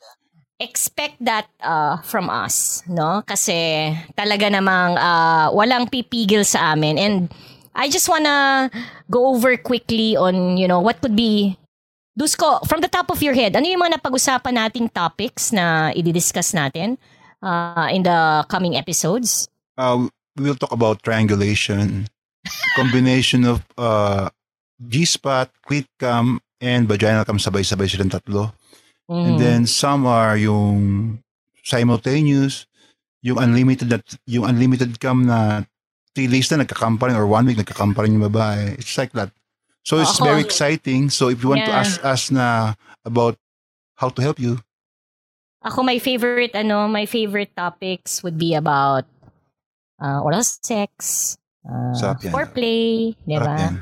Expect 0.59 1.19
that 1.19 1.47
uh, 1.59 1.99
from 2.01 2.29
us, 2.29 2.83
no? 2.87 3.23
Kasi 3.27 3.91
talaga 4.15 4.47
namang 4.47 4.95
uh, 4.95 5.51
walang 5.51 5.91
pipigil 5.91 6.47
sa 6.47 6.73
amin. 6.73 6.95
And 6.97 7.15
I 7.75 7.91
just 7.91 8.07
wanna 8.07 8.71
go 9.11 9.35
over 9.35 9.57
quickly 9.57 10.15
on, 10.15 10.55
you 10.55 10.67
know, 10.67 10.79
what 10.79 11.01
could 11.01 11.15
be 11.15 11.59
Dusko, 12.15 12.63
from 12.63 12.79
the 12.79 12.87
top 12.87 13.11
of 13.11 13.19
your 13.19 13.35
head, 13.35 13.59
ano 13.59 13.67
yung 13.67 13.83
mga 13.83 13.99
napag-usapan 13.99 14.55
nating 14.55 14.87
topics 14.87 15.51
na 15.51 15.91
i-discuss 15.91 16.55
natin 16.55 16.95
uh, 17.43 17.91
in 17.91 18.07
the 18.07 18.47
coming 18.47 18.79
episodes? 18.79 19.51
Uh, 19.75 20.07
we 20.39 20.47
will 20.47 20.55
talk 20.55 20.71
about 20.71 21.03
triangulation, 21.03 22.07
combination 22.79 23.43
of 23.43 23.59
uh, 23.75 24.31
G-spot, 24.79 25.51
clit 25.67 25.91
cam, 25.99 26.39
and 26.63 26.87
vaginal 26.87 27.27
cam 27.27 27.35
sabay-sabay 27.35 27.91
silang 27.91 28.07
tatlo. 28.07 28.55
And 29.09 29.37
Mm. 29.37 29.39
then 29.39 29.59
some 29.69 30.05
are 30.09 30.33
yung 30.33 31.19
simultaneous, 31.61 32.65
yung 33.21 33.37
unlimited 33.37 33.89
na, 33.89 33.97
yung 34.25 34.45
unlimited 34.49 34.97
cam 34.99 35.25
na 35.29 35.65
three 36.17 36.25
days 36.25 36.49
na 36.49 36.65
nagkakam 36.65 36.97
pa 36.97 37.09
rin 37.09 37.17
or 37.17 37.27
one 37.29 37.45
week 37.45 37.57
nagkakam 37.57 37.93
pa 37.93 38.01
rin 38.01 38.17
yung 38.17 38.25
babae. 38.31 38.73
It's 38.81 38.97
like 38.97 39.13
that. 39.13 39.29
So 39.85 40.01
it's 40.01 40.17
Ako- 40.17 40.25
very 40.25 40.41
exciting. 40.41 41.13
So 41.13 41.29
if 41.29 41.45
you 41.45 41.49
want 41.53 41.61
to 41.65 41.73
Yeah. 41.73 41.85
ask 41.85 42.01
us 42.01 42.33
na 42.33 42.73
about 43.05 43.37
how 44.01 44.09
to 44.09 44.21
help 44.21 44.41
you, 44.41 44.61
Ako, 45.65 45.81
my 45.81 45.97
favorite, 45.97 46.53
ano, 46.53 46.85
my 46.85 47.09
favorite 47.09 47.49
topics 47.57 48.21
would 48.21 48.37
be 48.37 48.53
about 48.53 49.09
uh, 49.97 50.21
oral 50.21 50.45
sex, 50.45 51.33
uh, 51.65 52.13
foreplay, 52.29 53.17
di 53.25 53.37
ba? 53.41 53.73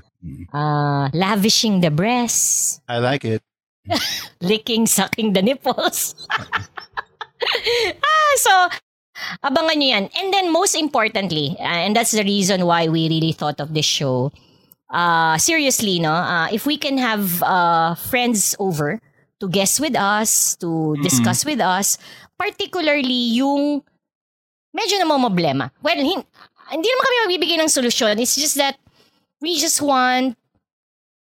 Uh, 0.56 1.12
lavishing 1.12 1.84
the 1.84 1.92
breasts, 1.92 2.80
I 2.88 3.04
like 3.04 3.28
it. 3.28 3.44
licking, 4.42 4.86
sucking 4.88 5.34
the 5.34 5.42
nipples. 5.42 6.16
ah, 8.00 8.34
so, 8.38 8.54
abangan 9.44 9.76
nyo 9.78 9.88
yan. 10.00 10.06
And 10.16 10.34
then, 10.34 10.52
most 10.52 10.76
importantly, 10.76 11.56
uh, 11.60 11.84
and 11.88 11.96
that's 11.96 12.12
the 12.12 12.24
reason 12.24 12.66
why 12.66 12.88
we 12.88 13.10
really 13.10 13.32
thought 13.32 13.60
of 13.60 13.74
this 13.74 13.86
show, 13.86 14.32
uh, 14.92 15.38
seriously, 15.38 16.00
no, 16.00 16.14
uh, 16.14 16.48
if 16.52 16.66
we 16.66 16.78
can 16.78 16.98
have 16.98 17.44
uh, 17.44 17.96
friends 17.96 18.56
over 18.60 19.02
to 19.40 19.50
guest 19.50 19.80
with 19.80 19.96
us, 19.96 20.56
to 20.58 20.96
discuss 21.04 21.44
with 21.44 21.60
us, 21.60 21.98
particularly 22.40 23.36
yung 23.36 23.84
medyo 24.72 24.98
na 25.00 25.08
problema. 25.20 25.72
Well, 25.84 25.98
hin- 25.98 26.26
hindi 26.72 26.88
naman 26.88 27.04
kami 27.04 27.16
magbibigay 27.28 27.58
ng 27.60 27.70
solusyon. 27.70 28.20
It's 28.20 28.36
just 28.36 28.56
that 28.56 28.80
we 29.42 29.60
just 29.60 29.82
want 29.82 30.38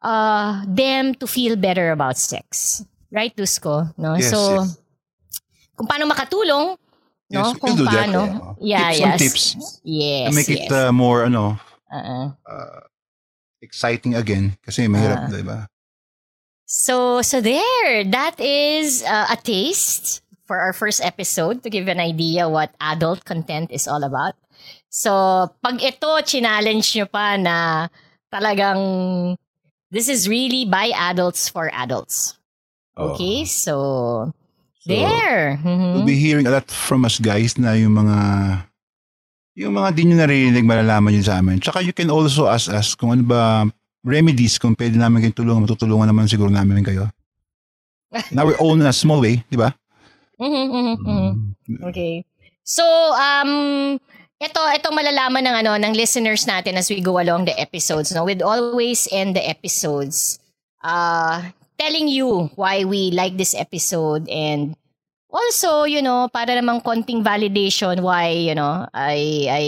uh, 0.02 0.64
them 0.66 1.14
to 1.16 1.26
feel 1.26 1.56
better 1.56 1.90
about 1.92 2.18
sex. 2.18 2.82
Right, 3.10 3.34
Dusko? 3.34 3.90
No? 3.98 4.14
Yes, 4.14 4.30
so, 4.30 4.38
yes. 4.62 4.78
kung 5.74 5.86
paano 5.88 6.06
makatulong, 6.06 6.76
no? 7.30 7.42
Yes, 7.42 7.54
we 7.54 7.60
kung 7.60 7.74
do 7.76 7.84
that. 7.86 8.06
paano. 8.06 8.20
Oo. 8.22 8.50
Yeah, 8.60 8.90
tips 8.90 9.00
yes. 9.00 9.18
tips 9.18 9.44
Yes, 9.82 10.26
to 10.30 10.34
make 10.36 10.48
yes. 10.50 10.66
it 10.66 10.72
uh, 10.72 10.92
more 10.92 11.24
ano 11.26 11.58
Uh-uh. 11.90 12.30
uh, 12.46 12.80
exciting 13.58 14.14
again 14.14 14.54
kasi 14.62 14.86
mahirap, 14.86 15.26
Ah. 15.26 15.30
'di 15.30 15.42
ba? 15.42 15.58
So, 16.70 17.18
so 17.26 17.42
there. 17.42 18.06
That 18.06 18.38
is 18.38 19.02
uh, 19.02 19.26
a 19.26 19.34
taste 19.34 20.22
for 20.46 20.62
our 20.62 20.70
first 20.70 21.02
episode 21.02 21.66
to 21.66 21.68
give 21.70 21.90
an 21.90 21.98
idea 21.98 22.46
what 22.46 22.70
adult 22.78 23.26
content 23.26 23.74
is 23.74 23.90
all 23.90 24.06
about. 24.06 24.38
So, 24.86 25.10
pag 25.66 25.82
ito, 25.82 26.22
challenge 26.22 26.94
nyo 26.94 27.06
pa 27.10 27.34
na 27.34 27.90
talagang 28.30 28.78
this 29.90 30.08
is 30.08 30.26
really 30.30 30.64
by 30.64 30.90
adults 30.94 31.50
for 31.50 31.70
adults. 31.74 32.38
Okay? 32.96 33.44
So, 33.44 33.74
Oh. 34.30 34.32
So, 34.80 34.96
there. 34.96 35.60
Mhm. 35.60 35.92
You'll 35.92 36.08
be 36.08 36.16
hearing 36.16 36.48
a 36.48 36.56
lot 36.56 36.64
from 36.72 37.04
us 37.04 37.20
guys 37.20 37.60
na 37.60 37.76
yung 37.76 37.92
mga 37.92 38.16
yung 39.60 39.76
mga 39.76 39.88
di 39.92 40.02
nyo 40.08 40.16
narinig 40.16 40.64
malalaman 40.64 41.12
yun 41.12 41.26
sa 41.26 41.36
amin. 41.36 41.60
Tsaka 41.60 41.84
you 41.84 41.92
can 41.92 42.08
also 42.08 42.48
ask 42.48 42.72
us 42.72 42.96
kung 42.96 43.12
ano 43.12 43.20
ba 43.28 43.68
remedies 44.00 44.56
kung 44.56 44.72
pwede 44.72 44.96
namin 44.96 45.20
kayong 45.20 45.36
tulungan. 45.36 45.62
Matutulungan 45.68 46.08
naman 46.08 46.32
siguro 46.32 46.48
namin 46.48 46.80
kayo. 46.80 47.12
Now 48.34 48.48
we're 48.48 48.56
own 48.56 48.80
in 48.80 48.88
a 48.88 48.96
small 48.96 49.20
way, 49.20 49.44
di 49.52 49.60
ba? 49.60 49.76
Mhm, 50.40 50.64
mhm, 50.72 50.94
mhm. 51.04 51.30
Okay. 51.92 52.24
So, 52.64 52.82
um, 53.12 54.00
ito, 54.40 54.60
itong 54.72 54.96
malalaman 54.96 55.44
ng 55.44 55.56
ano, 55.60 55.72
ng 55.76 55.92
listeners 55.92 56.48
natin 56.48 56.80
as 56.80 56.88
we 56.88 57.04
go 57.04 57.20
along 57.20 57.44
the 57.44 57.54
episodes, 57.60 58.08
no? 58.10 58.24
We'd 58.24 58.40
always 58.40 59.04
end 59.12 59.36
the 59.36 59.44
episodes, 59.44 60.40
uh, 60.80 61.44
telling 61.76 62.08
you 62.08 62.48
why 62.56 62.88
we 62.88 63.12
like 63.12 63.36
this 63.36 63.52
episode 63.52 64.24
and 64.32 64.72
also, 65.28 65.84
you 65.84 66.00
know, 66.00 66.32
para 66.32 66.56
namang 66.56 66.80
konting 66.80 67.20
validation 67.20 68.00
why, 68.00 68.32
you 68.32 68.56
know, 68.56 68.88
I, 68.96 69.46
I, 69.46 69.64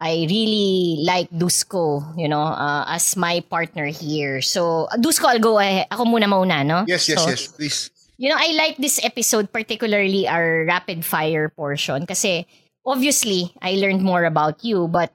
I 0.00 0.12
really 0.32 1.04
like 1.04 1.28
Dusko, 1.30 2.16
you 2.16 2.28
know, 2.28 2.42
uh, 2.42 2.84
as 2.88 3.16
my 3.16 3.44
partner 3.48 3.86
here. 3.86 4.40
So, 4.40 4.88
Dusko, 4.96 5.28
I'll 5.28 5.44
go 5.44 5.58
ahead. 5.60 5.86
Ako 5.92 6.04
muna 6.08 6.28
mauna, 6.28 6.64
no? 6.64 6.84
So, 6.96 7.56
please. 7.56 7.90
You 8.16 8.30
know, 8.30 8.36
I 8.38 8.52
like 8.56 8.76
this 8.78 9.02
episode, 9.04 9.52
particularly 9.52 10.26
our 10.28 10.64
rapid 10.64 11.04
fire 11.04 11.48
portion, 11.48 12.06
kasi 12.06 12.46
obviously, 12.86 13.52
I 13.60 13.76
learned 13.76 14.02
more 14.02 14.24
about 14.24 14.64
you, 14.64 14.88
but 14.88 15.12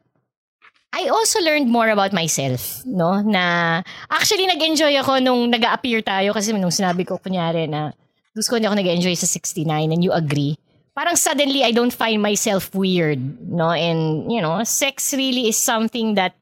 I 0.92 1.08
also 1.08 1.40
learned 1.40 1.70
more 1.70 1.90
about 1.90 2.14
myself, 2.14 2.82
no? 2.86 3.22
Na, 3.22 3.82
actually, 4.10 4.50
nag-enjoy 4.50 4.98
ako 4.98 5.22
nung 5.22 5.54
nag 5.54 5.62
appear 5.62 6.02
tayo 6.02 6.34
kasi 6.34 6.50
nung 6.54 6.74
sinabi 6.74 7.06
ko, 7.06 7.22
kunyari, 7.22 7.70
na 7.70 7.94
gusto 8.34 8.52
ko 8.52 8.56
hindi 8.58 8.68
ako 8.68 8.78
nag-enjoy 8.82 9.14
sa 9.14 9.30
69 9.30 9.94
and 9.94 10.02
you 10.02 10.10
agree. 10.12 10.58
Parang 10.98 11.16
suddenly, 11.16 11.64
I 11.64 11.72
don't 11.72 11.94
find 11.94 12.22
myself 12.22 12.74
weird, 12.74 13.22
no? 13.46 13.70
And, 13.70 14.32
you 14.34 14.42
know, 14.42 14.66
sex 14.66 15.14
really 15.14 15.48
is 15.48 15.58
something 15.58 16.16
that 16.18 16.34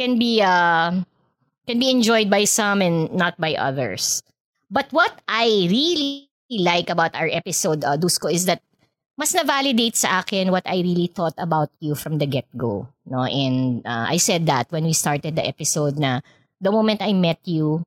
can 0.00 0.18
be, 0.18 0.40
uh, 0.40 1.04
can 1.68 1.78
be 1.78 1.92
enjoyed 1.92 2.32
by 2.32 2.48
some 2.48 2.80
and 2.80 3.12
not 3.12 3.36
by 3.36 3.54
others. 3.54 4.24
But 4.72 4.88
what 4.96 5.12
I 5.28 5.68
really 5.68 6.32
like 6.50 6.88
about 6.88 7.14
our 7.14 7.28
episode, 7.28 7.84
uh, 7.84 8.00
Dusko, 8.00 8.32
is 8.32 8.46
that 8.46 8.64
mas 9.18 9.34
na-validate 9.34 9.98
sa 9.98 10.22
akin 10.22 10.54
what 10.54 10.62
I 10.62 10.78
really 10.78 11.10
thought 11.10 11.34
about 11.42 11.74
you 11.82 11.98
from 11.98 12.22
the 12.22 12.26
get-go. 12.30 12.86
No? 13.02 13.26
And 13.26 13.82
uh, 13.82 14.06
I 14.06 14.22
said 14.22 14.46
that 14.46 14.70
when 14.70 14.86
we 14.86 14.94
started 14.94 15.34
the 15.34 15.42
episode 15.42 15.98
na 15.98 16.22
the 16.62 16.70
moment 16.70 17.02
I 17.02 17.10
met 17.18 17.42
you, 17.42 17.82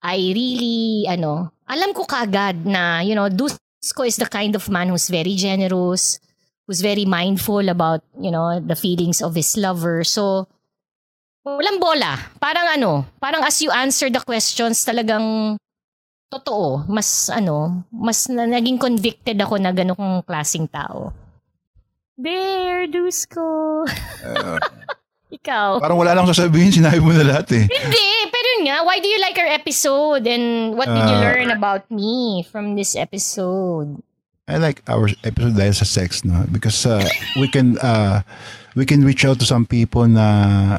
I 0.00 0.16
really, 0.16 1.04
ano, 1.12 1.52
alam 1.68 1.92
ko 1.92 2.08
kagad 2.08 2.64
na, 2.64 3.04
you 3.04 3.12
know, 3.12 3.28
Dusko 3.28 4.08
is 4.08 4.16
the 4.16 4.32
kind 4.32 4.56
of 4.56 4.64
man 4.72 4.88
who's 4.88 5.12
very 5.12 5.36
generous, 5.36 6.16
who's 6.64 6.80
very 6.80 7.04
mindful 7.04 7.68
about, 7.68 8.00
you 8.16 8.32
know, 8.32 8.56
the 8.56 8.76
feelings 8.76 9.20
of 9.20 9.36
his 9.36 9.60
lover. 9.60 10.04
So, 10.08 10.48
walang 11.44 11.78
bola. 11.84 12.16
Parang 12.40 12.80
ano, 12.80 13.04
parang 13.20 13.44
as 13.44 13.60
you 13.60 13.68
answer 13.68 14.08
the 14.08 14.24
questions, 14.24 14.88
talagang 14.88 15.58
Totoo. 16.36 16.84
Mas, 16.88 17.32
ano, 17.32 17.84
mas 17.88 18.28
na, 18.28 18.44
naging 18.44 18.76
convicted 18.76 19.40
ako 19.40 19.56
na 19.56 19.72
ganong 19.72 20.20
klaseng 20.22 20.68
tao. 20.68 21.12
Bear, 22.16 22.88
Dusko. 22.88 23.84
Ikaw. 25.36 25.82
Parang 25.82 25.98
wala 25.98 26.14
lang 26.14 26.28
sasabihin, 26.28 26.72
sinabi 26.72 27.02
mo 27.02 27.10
na 27.12 27.26
lahat 27.26 27.50
eh. 27.52 27.64
Hindi, 27.66 28.08
pero 28.30 28.46
yun 28.56 28.62
nga, 28.70 28.76
why 28.86 29.02
do 29.02 29.08
you 29.10 29.20
like 29.20 29.36
our 29.36 29.50
episode? 29.50 30.22
And 30.24 30.78
what 30.78 30.86
did 30.86 31.02
you 31.02 31.16
Uh, 31.18 31.24
learn 31.24 31.48
about 31.50 31.84
me 31.90 32.46
from 32.46 32.78
this 32.78 32.94
episode? 32.94 34.00
I 34.46 34.62
like 34.62 34.80
our 34.86 35.10
episode 35.26 35.58
dahil 35.58 35.74
sa 35.74 35.82
sex, 35.82 36.22
no? 36.22 36.46
Because 36.46 36.86
uh, 36.86 37.02
we 37.34 37.50
can 37.50 37.74
uh, 37.82 38.22
we 38.78 38.86
can 38.86 39.02
reach 39.02 39.26
out 39.26 39.42
to 39.42 39.46
some 39.48 39.66
people 39.66 40.06
na 40.06 40.78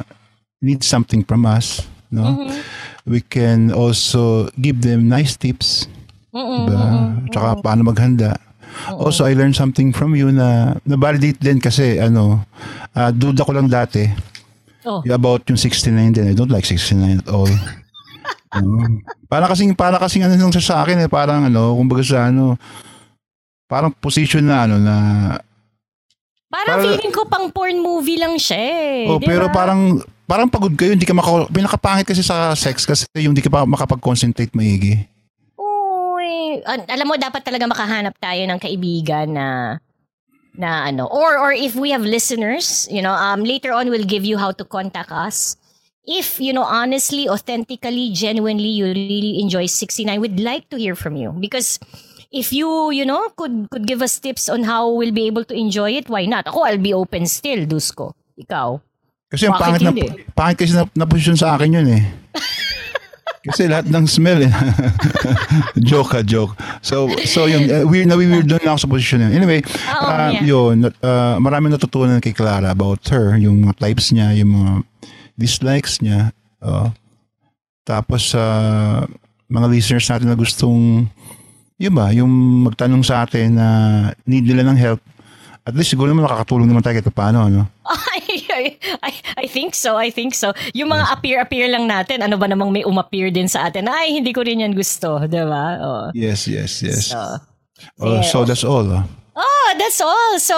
need 0.63 0.87
something 0.87 1.27
from 1.27 1.43
us, 1.43 1.83
no? 2.07 2.47
We 3.07 3.23
can 3.23 3.71
also 3.71 4.51
give 4.59 4.83
them 4.83 5.07
nice 5.07 5.39
tips, 5.39 5.87
diba? 6.35 7.15
Tsaka 7.31 7.63
paano 7.63 7.87
maghanda. 7.87 8.35
Also, 8.91 9.23
I 9.23 9.31
learned 9.33 9.55
something 9.55 9.95
from 9.95 10.11
you 10.13 10.29
na 10.29 10.75
na-validate 10.83 11.39
din 11.39 11.57
kasi 11.57 11.97
ano, 11.97 12.43
uh, 12.93 13.09
duda 13.09 13.41
ko 13.41 13.55
lang 13.55 13.71
dati 13.71 14.05
Oh. 14.83 15.03
about 15.11 15.43
yung 15.47 15.59
69 15.59 15.91
din. 16.13 16.31
I 16.31 16.35
don't 16.35 16.51
like 16.51 16.63
69 16.63 17.23
at 17.23 17.29
all. 17.31 17.47
Um, 18.47 19.03
para 19.27 19.43
kasing 19.43 19.75
para 19.75 19.99
kasing 19.99 20.23
ano 20.23 20.39
lang 20.39 20.55
siya 20.55 20.63
sa 20.63 20.75
akin 20.79 21.03
eh 21.03 21.11
parang 21.11 21.51
ano 21.51 21.75
kumbaga 21.75 21.99
sa 21.99 22.31
ano 22.31 22.55
parang 23.67 23.91
position 23.91 24.47
na 24.47 24.63
ano 24.63 24.79
na 24.79 24.95
Parang 26.47 26.79
Para- 26.79 26.83
feeling 26.87 27.11
ko 27.11 27.27
pang 27.27 27.51
porn 27.51 27.75
movie 27.83 28.15
lang 28.15 28.39
siya 28.39 28.55
eh. 28.55 29.03
oh 29.11 29.19
di 29.19 29.27
pero 29.27 29.51
parang 29.51 29.99
parang 30.27 30.51
pagod 30.51 30.75
kayo 30.75 30.91
hindi 30.91 31.07
ka 31.07 31.15
maka 31.15 31.47
pinakapangit 31.47 32.05
kasi 32.05 32.21
sa 32.21 32.51
sex 32.53 32.83
kasi 32.83 33.07
yung 33.15 33.31
hindi 33.31 33.41
ka 33.41 33.49
pa 33.49 33.63
makapag-concentrate 33.63 34.51
maigi. 34.51 35.07
Uy, 35.55 36.59
alam 36.67 37.07
mo 37.07 37.15
dapat 37.15 37.41
talaga 37.47 37.63
makahanap 37.65 38.13
tayo 38.19 38.43
ng 38.43 38.59
kaibigan 38.59 39.31
na 39.31 39.47
na 40.57 40.89
ano 40.89 41.07
or 41.07 41.39
or 41.39 41.55
if 41.55 41.73
we 41.79 41.95
have 41.95 42.03
listeners, 42.03 42.85
you 42.91 42.99
know, 42.99 43.15
um 43.15 43.47
later 43.47 43.71
on 43.71 43.87
we'll 43.87 44.05
give 44.05 44.27
you 44.27 44.35
how 44.35 44.51
to 44.51 44.67
contact 44.67 45.09
us. 45.09 45.55
If 46.07 46.39
you 46.39 46.51
know 46.51 46.67
honestly, 46.67 47.27
authentically, 47.27 48.11
genuinely 48.11 48.83
you 48.83 48.91
really 48.91 49.39
enjoy 49.39 49.67
69, 49.71 50.19
we'd 50.19 50.39
like 50.43 50.67
to 50.71 50.77
hear 50.79 50.95
from 50.95 51.15
you 51.15 51.31
because 51.35 51.79
if 52.31 52.51
you, 52.51 52.91
you 52.91 53.05
know, 53.05 53.29
could 53.35 53.67
could 53.71 53.87
give 53.87 54.01
us 54.01 54.19
tips 54.19 54.49
on 54.49 54.63
how 54.63 54.91
we'll 54.91 55.15
be 55.15 55.27
able 55.27 55.43
to 55.47 55.55
enjoy 55.55 55.95
it, 55.95 56.09
why 56.09 56.25
not? 56.25 56.47
Ako, 56.47 56.63
I'll 56.63 56.81
be 56.81 56.93
open 56.93 57.25
still, 57.27 57.63
Dusko. 57.63 58.13
Ikaw. 58.39 58.86
Kasi 59.27 59.43
ang 59.47 59.59
Bakit 59.59 59.63
pangit 59.63 59.81
na, 59.83 59.91
pangit 60.31 60.57
kasi 60.63 60.71
na, 60.71 60.83
na 60.95 61.03
posisyon 61.03 61.35
sa 61.35 61.59
akin 61.59 61.83
yun 61.83 61.87
eh. 61.99 62.03
kasi 63.47 63.67
lahat 63.67 63.91
ng 63.91 64.05
smell 64.07 64.39
eh. 64.43 64.51
joke 65.87 66.15
ka, 66.15 66.19
joke. 66.23 66.55
So, 66.79 67.11
so 67.27 67.47
yun, 67.47 67.67
uh, 67.67 67.83
weird, 67.83 68.07
nawi-weird 68.07 68.47
doon 68.47 68.63
ako 68.63 68.79
sa 68.79 68.91
posisyon 68.91 69.27
yun. 69.27 69.33
Anyway, 69.43 69.59
Oo, 69.63 70.07
uh, 70.07 70.31
yeah. 70.31 70.43
yun, 70.43 70.75
uh, 70.87 71.35
maraming 71.43 71.75
natutunan 71.75 72.23
kay 72.23 72.31
Clara 72.31 72.71
about 72.71 73.03
her, 73.11 73.35
yung 73.35 73.67
mga 73.67 73.75
types 73.79 74.15
niya, 74.15 74.31
yung 74.35 74.51
mga 74.55 74.71
dislikes 75.35 75.99
niya. 75.99 76.31
Oh. 76.63 76.91
Tapos, 77.83 78.31
sa 78.31 78.43
mga 79.47 79.67
listeners 79.71 80.07
natin 80.07 80.27
na 80.27 80.39
gustong, 80.39 81.07
yun 81.79 81.93
ba, 81.93 82.15
yung 82.15 82.31
magtanong 82.67 83.03
sa 83.03 83.27
atin 83.27 83.59
na 83.59 83.67
need 84.23 84.47
nila 84.47 84.63
ng 84.67 84.79
help, 84.79 84.99
at 85.67 85.75
least 85.75 85.91
siguro 85.91 86.07
naman 86.07 86.23
nakakatulong 86.23 86.67
naman 86.67 86.79
tayo 86.79 86.95
kahit 86.95 87.11
paano, 87.11 87.47
ano? 87.47 87.67
I, 87.87 88.36
I, 88.57 88.77
I, 89.05 89.11
I 89.37 89.45
think 89.45 89.77
so, 89.77 89.93
I 89.95 90.09
think 90.09 90.33
so. 90.33 90.51
Yung 90.73 90.89
mga 90.89 91.13
appear-appear 91.13 91.69
lang 91.69 91.85
natin, 91.85 92.25
ano 92.25 92.35
ba 92.41 92.49
namang 92.49 92.73
may 92.73 92.81
umappear 92.81 93.29
din 93.29 93.45
sa 93.45 93.69
atin? 93.69 93.85
Ay, 93.85 94.17
hindi 94.17 94.33
ko 94.33 94.41
rin 94.41 94.65
yan 94.65 94.73
gusto, 94.73 95.21
di 95.29 95.37
ba? 95.45 95.65
Oh. 95.77 96.05
Yes, 96.17 96.49
yes, 96.49 96.81
yes. 96.81 97.13
So, 97.13 97.21
Oh, 98.01 98.21
so 98.25 98.41
that's 98.41 98.65
all. 98.65 98.89
ah. 98.89 99.05
oh, 99.37 99.69
that's 99.77 100.01
all. 100.01 100.33
So, 100.41 100.57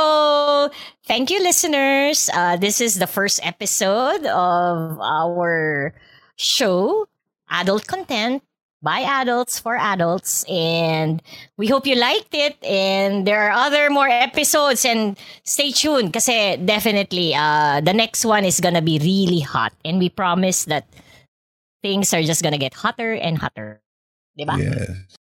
thank 1.04 1.28
you, 1.30 1.43
listeners. 1.43 2.32
Uh, 2.32 2.56
this 2.56 2.80
is 2.80 2.95
the 2.95 3.08
first 3.12 3.43
episode 3.43 4.24
of 4.24 4.95
our 5.04 5.91
show, 6.39 7.08
Adult 7.52 7.88
Content 7.91 8.39
by 8.82 9.01
adults 9.01 9.59
for 9.59 9.75
adults 9.75 10.45
and 10.47 11.21
we 11.57 11.67
hope 11.67 11.86
you 11.86 11.95
liked 11.95 12.34
it. 12.34 12.57
And 12.63 13.27
there 13.27 13.49
are 13.49 13.51
other 13.51 13.89
more 13.89 14.07
episodes 14.07 14.86
and 14.86 15.17
stay 15.43 15.71
tuned 15.71 16.13
kasi 16.13 16.57
definitely 16.57 17.36
uh 17.36 17.82
the 17.82 17.93
next 17.93 18.23
one 18.25 18.45
is 18.45 18.59
gonna 18.59 18.82
be 18.82 18.99
really 18.99 19.41
hot. 19.41 19.73
And 19.84 19.99
we 19.99 20.09
promise 20.09 20.65
that 20.65 20.88
things 21.84 22.13
are 22.13 22.23
just 22.23 22.43
gonna 22.43 22.57
get 22.57 22.73
hotter 22.73 23.13
and 23.13 23.38
hotter. 23.38 23.82
Diba? 24.39 24.57
Yes. 24.57 25.15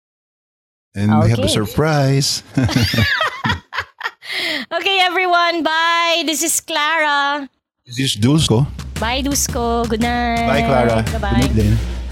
And 0.94 1.12
we 1.22 1.30
have 1.30 1.38
a 1.40 1.48
surprise. 1.48 2.42
okay 4.72 4.98
everyone. 5.00 5.62
Bye. 5.62 6.24
This 6.26 6.42
is 6.42 6.60
Clara. 6.60 7.48
This 7.86 8.00
is 8.00 8.16
Dusko 8.16 8.66
bye 9.00 9.22
Dusko 9.22 9.88
good 9.88 10.00
night. 10.00 10.46
Bye, 10.46 10.62
Clara. 10.62 11.02
bye 11.20 11.48
Good 11.52 11.56
bye. 11.56 12.02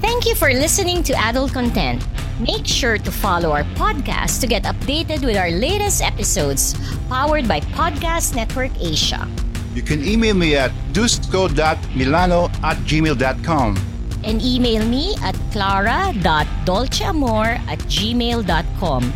Thank 0.00 0.26
you 0.26 0.34
for 0.34 0.52
listening 0.52 1.02
to 1.04 1.12
Adult 1.14 1.52
Content. 1.52 2.04
Make 2.38 2.66
sure 2.66 2.98
to 2.98 3.10
follow 3.10 3.50
our 3.52 3.64
podcast 3.80 4.40
to 4.40 4.46
get 4.46 4.64
updated 4.64 5.24
with 5.24 5.36
our 5.36 5.50
latest 5.50 6.02
episodes, 6.02 6.74
powered 7.08 7.48
by 7.48 7.60
Podcast 7.72 8.34
Network 8.36 8.70
Asia. 8.80 9.26
You 9.74 9.82
can 9.82 10.04
email 10.04 10.34
me 10.34 10.56
at 10.56 10.70
dusco.milano 10.92 12.44
at 12.62 12.76
gmail.com. 12.88 13.76
And 14.24 14.42
email 14.42 14.84
me 14.84 15.14
at 15.22 15.34
clara.dolceamor 15.52 17.46
at 17.68 17.78
gmail.com. 17.88 19.12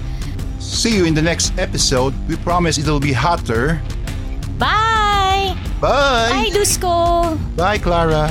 See 0.59 0.97
you 0.97 1.05
in 1.05 1.15
the 1.15 1.23
next 1.23 1.57
episode. 1.59 2.15
We 2.29 2.37
promise 2.37 2.79
it'll 2.79 3.01
be 3.01 3.13
hotter. 3.13 3.81
Bye! 4.59 5.57
Bye, 5.81 6.29
Bye! 6.31 6.51
Dusko! 6.53 7.37
Bye, 7.57 7.79
Clara. 7.79 8.31